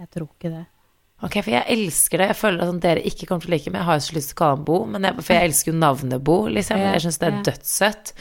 Jeg 0.00 0.08
tror 0.14 0.30
ikke 0.30 0.52
det. 0.54 0.66
Ok, 1.20 1.34
for 1.44 1.52
jeg 1.52 1.68
elsker 1.68 2.22
det. 2.22 2.26
Jeg 2.30 2.36
føler 2.38 2.62
at 2.64 2.76
dere 2.80 3.00
ikke 3.04 3.26
kommer 3.28 3.44
til 3.44 3.50
å 3.50 3.52
like 3.52 3.72
meg. 3.72 3.82
Jeg 3.82 3.88
har 3.90 3.98
jo 3.98 4.04
så 4.06 4.14
lyst 4.16 4.30
til 4.30 4.36
å 4.36 4.40
kalle 4.40 4.54
han 4.54 4.62
Bo, 4.70 4.76
men 4.88 5.04
jeg, 5.04 5.16
for 5.26 5.36
jeg 5.36 5.48
elsker 5.50 5.68
jo 5.68 5.74
navnet 5.76 6.22
Bo, 6.24 6.36
liksom. 6.48 6.80
Jeg 6.80 7.02
syns 7.04 7.20
det 7.20 7.28
er 7.28 7.42
dødssøtt. 7.50 8.12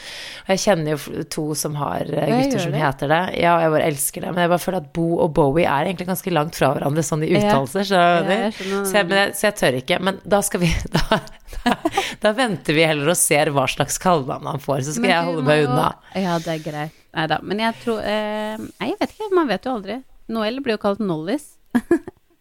Og 0.41 0.51
jeg 0.51 0.61
kjenner 0.65 0.91
jo 0.91 1.23
to 1.37 1.45
som 1.61 1.77
har 1.79 2.11
eh, 2.11 2.33
gutter 2.33 2.63
som 2.65 2.75
heter 2.75 3.13
det. 3.13 3.21
Ja, 3.39 3.53
og 3.55 3.63
jeg 3.63 3.73
bare 3.77 3.87
elsker 3.93 4.25
det. 4.25 4.33
Men 4.33 4.43
jeg 4.43 4.51
bare 4.51 4.63
føler 4.65 4.81
at 4.83 4.91
Bo 4.99 5.07
og 5.23 5.31
Bowie 5.37 5.63
er 5.63 5.87
egentlig 5.87 6.09
ganske 6.11 6.35
langt 6.35 6.59
fra 6.59 6.73
hverandre 6.75 7.05
sånn 7.07 7.23
i 7.23 7.31
uttalelser. 7.39 7.87
Så, 7.87 8.03
så, 8.91 9.05
så 9.31 9.47
jeg 9.47 9.57
tør 9.61 9.79
ikke. 9.79 10.01
Men 10.03 10.19
da 10.27 10.43
skal 10.43 10.65
vi 10.65 10.73
Da, 10.99 11.21
da, 11.65 11.73
da 12.23 12.31
venter 12.37 12.75
vi 12.77 12.85
heller 12.87 13.11
og 13.13 13.17
ser 13.19 13.51
hva 13.55 13.65
slags 13.69 13.97
kallenavn 14.01 14.47
han 14.51 14.61
får, 14.63 14.83
så 14.87 14.93
skal 14.95 15.05
Men 15.07 15.11
jeg 15.15 15.27
holde 15.29 15.45
meg 15.47 15.65
unna. 15.67 15.87
Ja, 16.15 16.37
det 16.43 16.53
er 16.57 16.63
greit. 16.65 16.95
Nei 17.17 17.25
da. 17.31 17.39
Men 17.41 17.59
jeg 17.63 17.75
tror 17.83 17.99
eh, 18.05 18.55
Nei, 18.61 18.91
jeg 18.91 18.97
vet 19.01 19.15
ikke. 19.15 19.29
Man 19.35 19.49
vet 19.49 19.65
jo 19.65 19.75
aldri. 19.79 19.99
Noel 20.29 20.59
blir 20.65 20.75
jo 20.77 20.81
kalt 20.83 20.99
Nollis. 21.03 21.51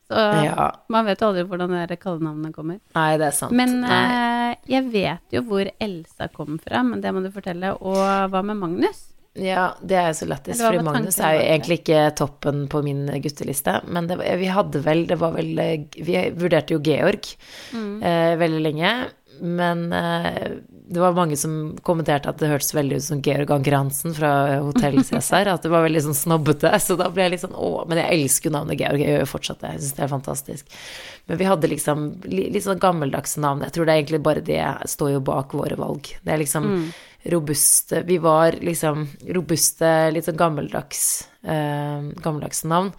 Så 0.08 0.16
Ja. 0.16 0.70
man 0.88 1.04
vet 1.04 1.20
jo 1.20 1.26
aldri 1.28 1.42
hvordan 1.44 1.72
det 1.74 1.82
der 1.90 1.98
kallenavnet 2.00 2.54
kommer. 2.56 2.78
Nei, 2.96 3.10
det 3.20 3.26
er 3.28 3.34
sant. 3.36 3.52
Men 3.56 3.82
eh, 3.84 4.54
jeg 4.72 4.86
vet 4.92 5.36
jo 5.36 5.42
hvor 5.44 5.68
Elsa 5.84 6.30
kom 6.32 6.56
fra, 6.64 6.80
men 6.86 7.02
det 7.04 7.12
må 7.12 7.20
du 7.24 7.28
fortelle. 7.34 7.74
Og 7.84 7.98
hva 8.32 8.40
med 8.44 8.56
Magnus? 8.56 9.02
Ja, 9.38 9.68
det 9.80 9.96
er 10.00 10.08
jo 10.10 10.16
så 10.18 10.26
lættis, 10.28 10.58
fordi 10.60 10.82
Magnus 10.84 11.18
er 11.20 11.34
jo 11.36 11.44
egentlig 11.46 11.78
ikke 11.82 12.00
toppen 12.18 12.64
på 12.68 12.82
min 12.82 13.06
gutteliste. 13.22 13.76
Men 13.86 14.08
det, 14.10 14.18
vi 14.40 14.46
hadde 14.50 14.82
vel 14.82 15.04
Det 15.06 15.18
var 15.20 15.32
vel 15.36 15.54
Vi 15.94 16.16
vurderte 16.34 16.74
jo 16.74 16.80
Georg 16.82 17.24
Mm. 17.72 18.02
eh, 18.02 18.36
veldig 18.40 18.62
lenge. 18.64 18.92
Men 19.40 19.92
eh, 19.92 20.48
det 20.90 20.98
var 20.98 21.12
mange 21.14 21.36
som 21.38 21.76
kommenterte 21.86 22.26
at 22.32 22.38
det 22.40 22.48
hørtes 22.50 22.72
veldig 22.74 22.96
ut 22.98 23.04
som 23.04 23.20
Georg 23.22 23.50
Anker 23.54 23.76
Hansen 23.76 24.14
fra 24.16 24.30
Hotell 24.64 24.98
Cæsar. 25.06 25.46
At 25.52 25.62
det 25.62 25.70
var 25.70 25.84
veldig 25.86 26.02
sånn 26.08 26.16
snobbete. 26.18 26.72
Så 26.82 26.96
da 26.98 27.06
ble 27.14 27.22
jeg 27.28 27.36
litt 27.36 27.44
sånn 27.44 27.54
å, 27.54 27.84
Men 27.86 27.98
jeg 28.02 28.16
elsker 28.18 28.50
jo 28.50 28.56
navnet 28.56 28.80
Georg. 28.80 28.98
Jeg 29.04 29.12
gjør 29.14 29.22
jo 29.22 29.30
fortsatt 29.30 29.60
det. 29.62 29.70
Jeg 29.76 29.84
syns 29.84 29.94
det 30.00 30.02
er 30.08 30.10
fantastisk. 30.16 30.64
Men 31.28 31.38
vi 31.38 31.44
hadde 31.44 31.70
liksom 31.70 32.08
li- 32.26 32.48
litt 32.50 32.64
sånn 32.66 32.80
gammeldagse 32.82 33.38
navn. 33.44 33.62
Jeg 33.62 33.76
tror 33.76 33.86
det 33.86 33.94
er 33.94 34.02
egentlig 34.02 34.22
bare 34.26 34.42
det 34.42 34.64
står 34.90 35.12
jo 35.12 35.20
bak 35.20 35.54
våre 35.54 35.76
valg. 35.78 36.02
Det 36.24 36.32
er 36.34 36.42
liksom 36.42 36.66
Mm. 36.72 36.88
Robuste 37.24 38.02
Vi 38.06 38.18
var 38.22 38.54
liksom 38.62 39.08
robuste, 39.34 39.88
litt 40.14 40.28
sånn 40.28 40.38
gammeldags 40.38 41.02
eh, 41.42 42.08
gammeldagse 42.22 42.70
navn. 42.70 42.92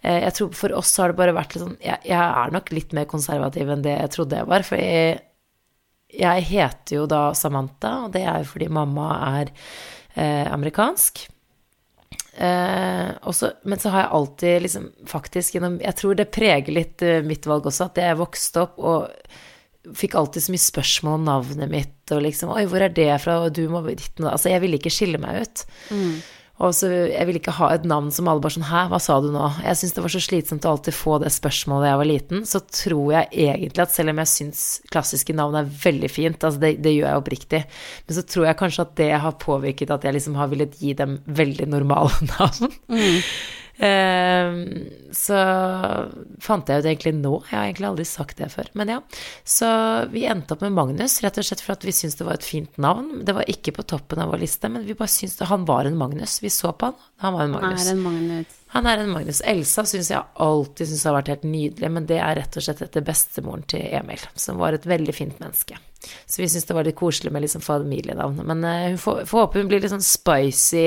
Eh, 0.00 0.20
jeg 0.26 0.36
tror 0.38 0.56
for 0.56 0.76
oss 0.78 0.94
har 1.00 1.10
det 1.10 1.18
bare 1.18 1.36
vært 1.36 1.56
litt 1.56 1.64
sånn 1.64 1.76
jeg, 1.82 1.98
jeg 2.06 2.22
er 2.22 2.54
nok 2.54 2.72
litt 2.74 2.94
mer 2.96 3.08
konservativ 3.10 3.72
enn 3.74 3.84
det 3.84 3.96
jeg 3.98 4.14
trodde 4.14 4.40
jeg 4.40 4.50
var. 4.52 4.66
For 4.66 4.80
jeg, 4.80 5.20
jeg 6.14 6.48
heter 6.50 7.00
jo 7.00 7.06
da 7.10 7.26
Samantha, 7.36 8.04
og 8.06 8.14
det 8.14 8.24
er 8.24 8.42
jo 8.42 8.50
fordi 8.54 8.70
mamma 8.72 9.08
er 9.40 9.54
eh, 10.14 10.46
amerikansk. 10.52 11.26
Eh, 12.34 13.10
og 13.22 13.34
men 13.62 13.78
så 13.78 13.92
har 13.94 14.04
jeg 14.04 14.14
alltid 14.16 14.62
liksom 14.64 14.86
faktisk 15.06 15.54
gjennom 15.54 15.76
Jeg 15.78 15.94
tror 16.00 16.16
det 16.18 16.32
preger 16.34 16.74
litt 16.74 17.02
eh, 17.06 17.22
mitt 17.22 17.46
valg 17.46 17.68
også, 17.70 17.86
at 17.92 18.00
jeg 18.02 18.18
vokste 18.18 18.64
opp 18.64 18.80
og 18.82 19.36
fikk 19.92 20.14
alltid 20.16 20.46
så 20.46 20.54
mye 20.54 20.64
spørsmål 20.64 21.18
om 21.18 21.26
navnet 21.28 21.72
mitt, 21.72 21.98
og 22.14 22.22
liksom 22.24 22.54
Oi, 22.54 22.64
hvor 22.70 22.84
er 22.84 22.92
det 22.94 23.10
fra? 23.22 23.40
Og 23.44 23.52
du 23.56 23.66
må 23.68 23.82
ditt 23.86 24.20
og 24.22 24.30
Altså, 24.32 24.48
jeg 24.52 24.62
ville 24.64 24.80
ikke 24.80 24.92
skille 24.92 25.20
meg 25.20 25.44
ut. 25.44 25.66
Og 26.62 26.70
så 26.70 26.86
Jeg 26.86 27.26
ville 27.26 27.40
ikke 27.40 27.56
ha 27.56 27.72
et 27.74 27.86
navn 27.88 28.12
som 28.14 28.28
alle 28.30 28.42
bare 28.42 28.54
sånn 28.54 28.68
Hæ, 28.68 28.84
hva 28.92 29.00
sa 29.02 29.16
du 29.20 29.26
nå? 29.34 29.48
Jeg 29.64 29.80
syns 29.80 29.96
det 29.96 30.04
var 30.04 30.12
så 30.14 30.20
slitsomt 30.22 30.68
å 30.68 30.74
alltid 30.76 30.94
få 30.94 31.16
det 31.22 31.32
spørsmålet 31.34 31.82
da 31.82 31.88
jeg 31.90 32.00
var 32.00 32.10
liten. 32.10 32.44
Så 32.46 32.60
tror 32.70 33.08
jeg 33.16 33.48
egentlig 33.48 33.82
at 33.82 33.94
selv 33.94 34.14
om 34.14 34.22
jeg 34.22 34.30
syns 34.30 34.62
klassiske 34.94 35.34
navn 35.34 35.58
er 35.58 35.72
veldig 35.84 36.10
fint, 36.12 36.38
altså 36.38 36.62
det, 36.62 36.76
det 36.84 36.94
gjør 36.94 37.08
jeg 37.10 37.24
oppriktig, 37.24 37.62
men 38.06 38.18
så 38.18 38.22
tror 38.28 38.46
jeg 38.48 38.60
kanskje 38.60 38.86
at 38.86 38.94
det 39.02 39.10
har 39.26 39.36
påvirket 39.42 39.90
at 39.96 40.06
jeg 40.06 40.14
liksom 40.14 40.38
har 40.38 40.52
villet 40.52 40.78
gi 40.78 40.94
dem 40.94 41.18
veldig 41.26 41.68
normale 41.74 42.14
navn. 42.36 42.70
Ehm, 42.94 43.18
så 43.74 45.38
fant 46.42 46.68
jeg 46.70 46.82
ut 46.82 46.86
egentlig 46.86 47.14
nå, 47.18 47.32
jeg 47.50 47.56
har 47.58 47.66
egentlig 47.66 47.88
aldri 47.88 48.06
sagt 48.06 48.38
det 48.38 48.50
før, 48.52 48.68
men 48.78 48.92
ja. 48.94 48.98
Så 49.42 49.68
vi 50.12 50.26
endte 50.30 50.54
opp 50.54 50.62
med 50.62 50.76
Magnus, 50.76 51.18
rett 51.24 51.40
og 51.40 51.48
slett 51.48 51.64
for 51.64 51.74
at 51.74 51.86
vi 51.86 51.94
syntes 51.94 52.18
det 52.20 52.28
var 52.28 52.38
et 52.38 52.46
fint 52.46 52.78
navn. 52.78 53.24
Det 53.26 53.34
var 53.34 53.50
ikke 53.50 53.74
på 53.74 53.86
toppen 53.94 54.22
av 54.22 54.30
vår 54.34 54.44
liste, 54.44 54.70
men 54.70 54.86
vi 54.86 54.96
bare 54.98 55.10
syntes 55.10 55.42
han 55.50 55.66
var 55.68 55.90
en 55.90 55.98
Magnus. 55.98 56.38
Vi 56.44 56.52
så 56.54 56.70
på 56.72 56.92
han, 56.92 57.00
han 57.24 57.34
var 57.34 57.48
en 57.48 57.56
Magnus. 57.56 57.88
er 57.88 57.96
en 57.96 58.04
Magnus. 58.06 58.60
Han 58.74 58.86
er 58.90 58.98
en 58.98 59.10
Magnus. 59.14 59.38
Elsa 59.46 59.84
syns 59.86 60.08
jeg 60.10 60.18
alltid 60.42 60.88
synes 60.90 61.04
har 61.06 61.14
vært 61.14 61.28
helt 61.30 61.44
nydelig, 61.46 61.90
men 61.94 62.06
det 62.10 62.16
er 62.18 62.40
rett 62.40 62.56
og 62.58 62.64
slett 62.66 62.80
etter 62.82 63.04
bestemoren 63.06 63.62
til 63.70 63.84
Emil, 63.86 64.22
som 64.34 64.58
var 64.58 64.74
et 64.74 64.88
veldig 64.90 65.14
fint 65.14 65.36
menneske. 65.38 65.78
Så 66.26 66.42
vi 66.42 66.48
syns 66.50 66.66
det 66.66 66.74
var 66.74 66.88
litt 66.88 66.98
koselig 66.98 67.30
med 67.32 67.44
liksom 67.44 67.62
familienavn. 67.62 68.40
Men 68.50 68.64
eh, 68.66 68.88
hun 68.88 68.98
får, 68.98 69.20
får 69.30 69.44
håpe 69.44 69.62
hun 69.62 69.70
blir 69.70 69.84
litt 69.84 69.94
sånn 69.94 70.02
spicy 70.02 70.82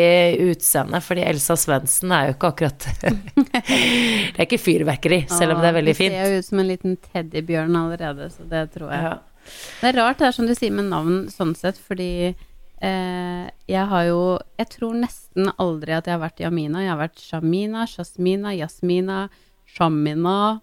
utseende, 0.50 1.00
fordi 1.06 1.24
Elsa 1.30 1.56
Svendsen 1.56 2.12
er 2.12 2.28
jo 2.28 2.36
ikke 2.36 2.52
akkurat 2.52 2.90
Det 3.08 3.64
er 3.64 4.44
ikke 4.44 4.62
fyrverkeri, 4.62 5.24
selv 5.32 5.56
om 5.56 5.64
det 5.64 5.72
er 5.72 5.80
veldig 5.80 5.96
fint. 5.96 6.14
Det 6.14 6.28
ser 6.28 6.36
jo 6.36 6.44
ut 6.44 6.50
som 6.52 6.62
en 6.62 6.70
liten 6.74 7.00
teddybjørn 7.08 7.80
allerede, 7.86 8.30
så 8.36 8.52
det 8.52 8.66
tror 8.76 8.92
jeg. 8.92 9.08
Ja. 9.08 9.16
Det 9.80 9.94
er 9.94 10.00
rart 10.02 10.20
det 10.20 10.28
er 10.28 10.36
som 10.36 10.52
du 10.52 10.52
sier 10.60 10.76
med 10.76 10.92
navn 10.92 11.28
sånn 11.32 11.56
sett, 11.56 11.80
fordi 11.80 12.36
jeg 12.82 13.86
har 13.90 14.04
jo 14.06 14.38
Jeg 14.60 14.70
tror 14.70 14.94
nesten 15.02 15.50
aldri 15.58 15.96
at 15.98 16.06
jeg 16.06 16.14
har 16.18 16.22
vært 16.30 16.40
Jamina. 16.44 16.82
Jeg 16.84 16.92
har 16.94 17.00
vært 17.02 17.20
Shamina, 17.22 17.86
Shasmina, 17.90 18.52
Yasmina, 18.54 19.28
Shamina. 19.66 20.62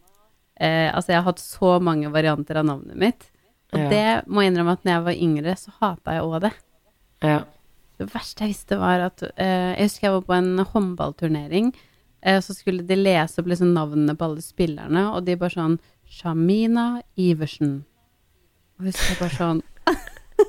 Eh, 0.60 0.90
altså, 0.94 1.10
jeg 1.12 1.18
har 1.22 1.26
hatt 1.32 1.42
så 1.42 1.80
mange 1.82 2.10
varianter 2.14 2.60
av 2.60 2.66
navnet 2.68 2.96
mitt. 2.96 3.26
Og 3.72 3.80
Ja. 3.80 3.88
det 3.90 4.28
må 4.30 4.42
jeg 4.42 4.52
innrømme 4.52 4.72
at 4.78 4.84
når 4.84 4.92
jeg 4.94 5.04
var 5.04 5.12
yngre, 5.26 5.56
så 5.58 5.72
hata 5.80 6.12
jeg 6.14 6.22
òg 6.22 6.40
det. 6.44 6.52
Ja. 7.22 7.40
Det 7.98 8.06
verste 8.12 8.44
jeg 8.44 8.54
visste, 8.54 8.78
var 8.78 9.00
at 9.00 9.22
eh, 9.36 9.74
Jeg 9.74 9.88
husker 9.88 10.06
jeg 10.08 10.12
var 10.14 10.22
på 10.28 10.34
en 10.38 10.58
håndballturnering. 10.64 11.74
Eh, 12.22 12.40
så 12.40 12.54
skulle 12.54 12.86
de 12.86 12.94
lese 12.96 13.38
opp 13.42 13.46
liksom 13.50 13.74
navnene 13.74 14.14
på 14.16 14.24
alle 14.24 14.40
spillerne, 14.42 15.08
og 15.14 15.24
de 15.26 15.34
bare 15.36 15.50
sånn 15.50 15.78
Shamina 16.08 17.02
Iversen. 17.18 17.84
Og 18.78 18.86
husker 18.86 19.10
jeg 19.14 19.18
bare 19.18 19.36
sånn 19.38 19.62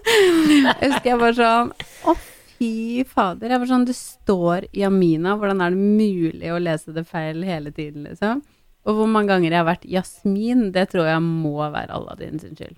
Jeg 0.06 0.92
husker 0.92 1.10
jeg 1.10 1.20
bare 1.22 1.36
sånn 1.38 1.72
Å, 2.06 2.16
fy 2.56 3.04
fader. 3.10 3.52
Jeg 3.52 3.62
var 3.64 3.72
sånn 3.72 3.88
Det 3.88 3.98
står 3.98 4.68
Jamina. 4.76 5.36
Hvordan 5.40 5.64
er 5.66 5.76
det 5.76 5.94
mulig 6.02 6.52
å 6.54 6.62
lese 6.62 6.94
det 6.96 7.06
feil 7.10 7.44
hele 7.48 7.74
tiden, 7.76 8.06
liksom? 8.10 8.44
Og 8.86 9.00
hvor 9.00 9.10
mange 9.10 9.34
ganger 9.34 9.50
jeg 9.50 9.62
har 9.64 9.68
vært 9.68 9.88
Jasmin, 9.90 10.68
det 10.76 10.90
tror 10.92 11.10
jeg 11.10 11.22
må 11.26 11.58
være 11.64 11.96
Aladdin 11.96 12.38
sin 12.42 12.58
skyld. 12.58 12.78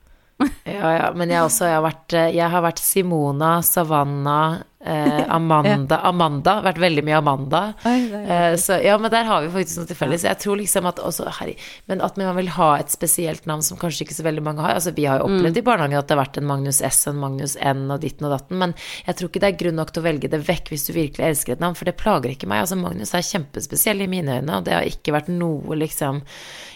Ja, 0.69 0.89
ja, 0.93 1.05
men 1.17 1.31
jeg, 1.33 1.41
også, 1.41 1.65
jeg, 1.65 1.75
har 1.79 1.83
vært, 1.83 2.13
eh, 2.13 2.27
jeg 2.35 2.53
har 2.53 2.61
vært 2.61 2.81
Simona, 2.83 3.55
Savanna, 3.65 4.39
eh, 4.87 5.23
Amanda 5.35 5.99
Amanda. 6.07 6.57
Vært 6.65 6.79
veldig 6.81 7.03
mye 7.07 7.17
Amanda. 7.19 7.61
Oi, 7.85 7.97
Eh, 8.17 8.55
så 8.59 8.77
ja, 8.83 8.97
men 8.97 9.11
der 9.11 9.27
har 9.27 9.43
vi 9.43 9.49
faktisk 9.53 9.81
noe 9.81 9.89
til 9.89 9.97
felles. 9.99 10.23
Jeg 10.27 10.39
tror 10.41 10.57
liksom 10.59 10.87
at 10.89 10.99
også, 11.03 11.27
herri, 11.39 11.55
Men 11.87 12.01
at 12.01 12.17
man 12.19 12.35
vil 12.35 12.49
ha 12.55 12.69
et 12.79 12.91
spesielt 12.91 13.45
navn 13.49 13.61
som 13.63 13.77
kanskje 13.79 14.05
ikke 14.05 14.17
så 14.17 14.25
veldig 14.25 14.43
mange 14.43 14.63
har. 14.63 14.75
Altså 14.77 14.93
Vi 14.95 15.05
har 15.05 15.19
jo 15.19 15.27
opplevd 15.29 15.57
i 15.57 15.65
barnehagen 15.65 15.99
at 15.99 16.07
det 16.07 16.15
har 16.17 16.23
vært 16.25 16.39
en 16.41 16.47
Magnus 16.49 16.81
S 16.81 17.07
og 17.07 17.13
en 17.13 17.21
Magnus 17.21 17.55
N 17.61 17.85
og 17.91 18.01
ditten 18.01 18.27
og 18.27 18.33
datten, 18.35 18.57
men 18.57 18.73
jeg 19.05 19.15
tror 19.15 19.29
ikke 19.31 19.43
det 19.43 19.51
er 19.51 19.59
grunn 19.61 19.79
nok 19.79 19.91
til 19.93 20.01
å 20.03 20.07
velge 20.07 20.31
det 20.31 20.41
vekk 20.47 20.71
hvis 20.73 20.87
du 20.87 20.93
virkelig 20.95 21.27
elsker 21.27 21.55
et 21.55 21.63
navn, 21.63 21.75
for 21.75 21.85
det 21.89 21.97
plager 21.99 22.33
ikke 22.33 22.49
meg. 22.49 22.63
Altså 22.65 22.79
Magnus 22.79 23.13
er 23.13 23.25
kjempespesiell 23.27 24.01
i 24.03 24.09
mine 24.11 24.39
øyne, 24.39 24.57
og 24.59 24.65
det 24.67 24.75
har 24.75 24.87
ikke 24.87 25.15
vært 25.15 25.31
noe 25.33 25.75
liksom 25.77 26.21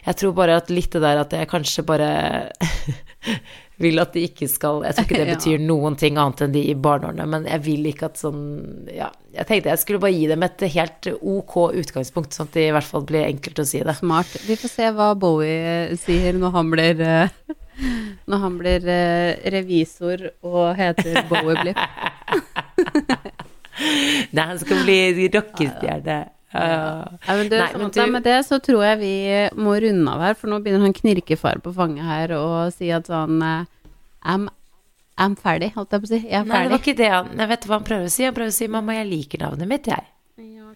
Jeg 0.05 0.17
tror 0.17 0.33
bare 0.33 0.55
at 0.57 0.69
litt 0.73 0.91
det 0.91 1.01
der 1.03 1.21
at 1.21 1.33
jeg 1.35 1.49
kanskje 1.51 1.85
bare 1.85 2.09
vil 3.81 3.99
at 4.01 4.13
de 4.15 4.21
ikke 4.27 4.47
skal 4.49 4.83
Jeg 4.85 4.95
tror 4.97 5.05
ikke 5.07 5.17
det 5.19 5.27
Ja. 5.31 5.35
betyr 5.37 5.63
noen 5.65 5.95
ting 5.99 6.17
annet 6.21 6.41
enn 6.45 6.53
de 6.55 6.61
i 6.71 6.75
barneårene, 6.75 7.25
men 7.29 7.47
jeg 7.49 7.63
vil 7.65 7.89
ikke 7.91 8.09
at 8.11 8.19
sånn 8.21 8.41
Ja, 8.93 9.09
jeg 9.35 9.47
tenkte 9.49 9.71
jeg 9.73 9.81
skulle 9.83 10.01
bare 10.03 10.13
gi 10.15 10.27
dem 10.31 10.43
et 10.47 10.65
helt 10.75 11.09
ok 11.21 11.55
utgangspunkt, 11.81 12.33
sånn 12.35 12.49
at 12.49 12.57
det 12.57 12.67
i 12.67 12.73
hvert 12.75 12.87
fall 12.89 13.05
blir 13.07 13.25
enkelt 13.27 13.61
å 13.63 13.65
si 13.67 13.79
det. 13.85 13.95
Smart. 13.99 14.31
Vi 14.47 14.57
får 14.59 14.73
se 14.75 14.89
hva 14.97 15.11
Bowie 15.19 15.97
sier 16.01 16.37
når 16.39 16.51
han 16.57 16.71
blir 16.73 17.01
eh, 17.07 17.35
Når 18.29 18.37
han 18.43 18.57
blir 18.59 18.83
eh, 18.93 19.39
revisor 19.55 20.27
og 20.45 20.75
heter 20.77 21.23
Bowie 21.31 21.55
Blipp. 21.63 21.79
Nei, 24.35 24.43
han 24.45 24.59
skal 24.61 24.83
bli 24.85 25.27
rockestjerne. 25.33 26.17
Ja, 26.53 27.35
men 27.37 27.49
det, 27.49 27.59
Nei, 27.61 27.73
men 27.79 27.91
du- 27.95 28.11
med 28.11 28.23
det 28.23 28.39
så 28.45 28.59
tror 28.59 28.83
jeg 28.83 28.99
vi 28.99 29.13
må 29.61 29.75
runde 29.81 30.11
av 30.11 30.19
her, 30.25 30.33
for 30.35 30.47
nå 30.51 30.59
begynner 30.63 30.81
han 30.87 30.93
knirkefar 30.93 31.61
på 31.63 31.73
fanget 31.73 32.03
her 32.03 32.33
og 32.35 32.73
si 32.73 32.89
at 32.91 33.07
sånn 33.07 33.39
I'm, 34.23 34.49
I'm 35.17 35.35
ferdig, 35.39 35.71
holdt 35.75 35.91
jeg 35.95 36.01
på 36.01 36.09
å 36.09 36.11
si. 36.11 36.19
Jeg 36.27 36.41
er 36.41 36.45
Nei, 36.45 36.63
det 36.67 36.71
var 36.71 36.81
ikke 36.83 36.97
det 36.97 37.09
han 37.11 37.29
Jeg 37.37 37.47
vet 37.53 37.65
hva 37.67 37.77
han 37.79 37.83
prøver 37.87 38.05
å 38.05 38.11
si. 38.11 38.23
Han 38.27 38.33
prøver 38.35 38.51
å 38.51 38.59
si 38.59 38.67
'mamma, 38.67 38.93
jeg 38.99 39.07
liker 39.07 39.39
navnet 39.45 39.67
mitt', 39.67 39.87
jeg. 39.87 40.03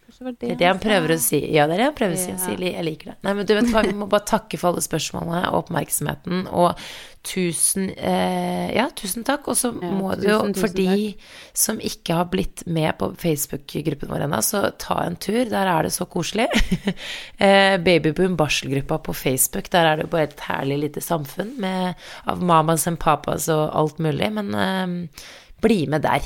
Det 0.06 0.38
Det 0.40 0.52
er 0.52 0.56
det 0.60 0.68
han 0.68 0.80
prøver 0.80 1.16
å 1.16 1.18
si. 1.20 1.40
Ja, 1.52 1.66
det 1.66 1.76
er 1.76 1.78
det 1.82 1.90
han 1.90 1.98
prøver 1.98 2.16
å 2.16 2.38
si. 2.38 2.54
'jeg 2.56 2.86
liker 2.86 3.12
det'. 3.12 3.18
Nei, 3.24 3.34
men 3.34 3.46
du 3.46 3.54
vet 3.56 3.72
hva, 3.74 3.82
vi 3.82 3.94
må 3.94 4.08
bare 4.08 4.26
takke 4.26 4.58
for 4.58 4.70
alle 4.70 4.82
spørsmålene 4.82 5.50
og 5.50 5.66
oppmerksomheten, 5.66 6.48
og 6.54 6.78
tusen 7.26 7.90
eh, 7.98 8.70
Ja, 8.76 8.90
tusen 8.94 9.26
takk. 9.26 9.48
Og 9.48 9.58
så 9.58 9.74
Ja, 9.74 9.90
må 9.90 10.14
du 10.16 10.28
jo, 10.30 10.40
tusen, 10.40 10.54
tusen 10.54 10.62
for 10.62 10.76
de 10.78 11.16
som 11.54 11.80
ikke 11.80 12.20
har 12.20 12.30
blitt 12.30 12.66
med 12.68 12.98
på 13.00 13.12
Facebook-gruppen 13.18 14.12
vår 14.12 14.28
ennå, 14.28 14.42
så 14.46 14.72
ta 14.78 15.02
en 15.04 15.18
tur. 15.18 15.44
Der 15.50 15.68
er 15.68 15.84
det 15.84 15.94
så 15.96 16.06
koselig. 16.06 16.48
eh, 17.40 17.78
Babyboom 17.78 18.38
barselgruppa 18.38 19.00
på 19.00 19.14
Facebook, 19.14 19.72
der 19.74 19.92
er 19.92 19.98
det 19.98 20.10
bare 20.10 20.30
et 20.30 20.40
herlig 20.48 20.80
lite 20.86 21.02
samfunn 21.02 21.56
med, 21.58 21.96
av 22.26 22.42
mamas 22.42 22.88
and 22.88 23.00
papas 23.00 23.50
og 23.50 23.70
alt 23.74 24.00
mulig. 24.00 24.32
Men 24.38 24.54
eh, 24.54 25.28
bli 25.66 25.86
med 25.88 26.06
der. 26.06 26.22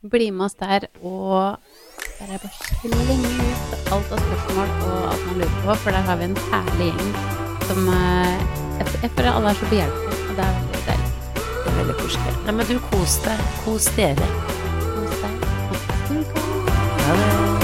Bli 0.00 0.30
med 0.30 0.46
oss 0.46 0.54
der, 0.60 0.86
og 1.04 1.58
bare 2.20 2.38
bare 2.42 2.56
slenge 2.60 3.28
ut 3.40 3.92
alt 3.96 4.12
av 4.14 4.24
spørsmål 4.24 4.68
og 4.86 5.04
alt 5.10 5.22
man 5.26 5.36
lurer 5.42 5.60
på, 5.64 5.76
for 5.84 5.90
der 5.96 6.08
har 6.08 6.16
vi 6.20 6.24
en 6.30 6.40
herlig 6.52 6.90
gjeng 6.90 7.12
som 7.70 7.80
eh, 7.94 8.34
jeg, 8.80 8.86
jeg 9.04 9.10
føler 9.16 9.30
alle 9.32 9.52
er 9.52 9.56
så 9.60 9.66
behjelpelige, 9.70 10.18
og 10.30 10.34
det 10.36 10.44
er 10.46 10.52
veldig 10.58 10.82
deilig. 10.88 11.10
Det 11.36 11.68
er 11.68 11.76
veldig 11.80 11.96
koselig. 12.00 12.32
Nei, 12.46 12.54
men 12.56 12.64
du, 12.66 12.76
kos 12.90 13.14
deg. 13.26 13.38
Kos 13.64 13.84
dere. 13.98 14.28
Kos 14.90 15.14
deg. 15.20 15.34
Kos 15.70 15.82
deg. 16.10 16.24
Ha 17.06 17.12
det. 17.20 17.60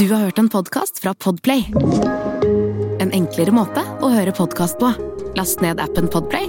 Du 0.00 0.06
har 0.14 0.22
hørt 0.24 0.38
en 0.40 0.48
podkast 0.48 1.02
fra 1.02 1.12
Podplay. 1.12 1.66
En 3.04 3.10
enklere 3.12 3.52
måte 3.52 3.82
å 4.00 4.08
høre 4.08 4.32
podkast 4.32 4.78
på. 4.80 4.94
Last 5.36 5.60
ned 5.60 5.80
appen 5.82 6.08
Podplay, 6.08 6.48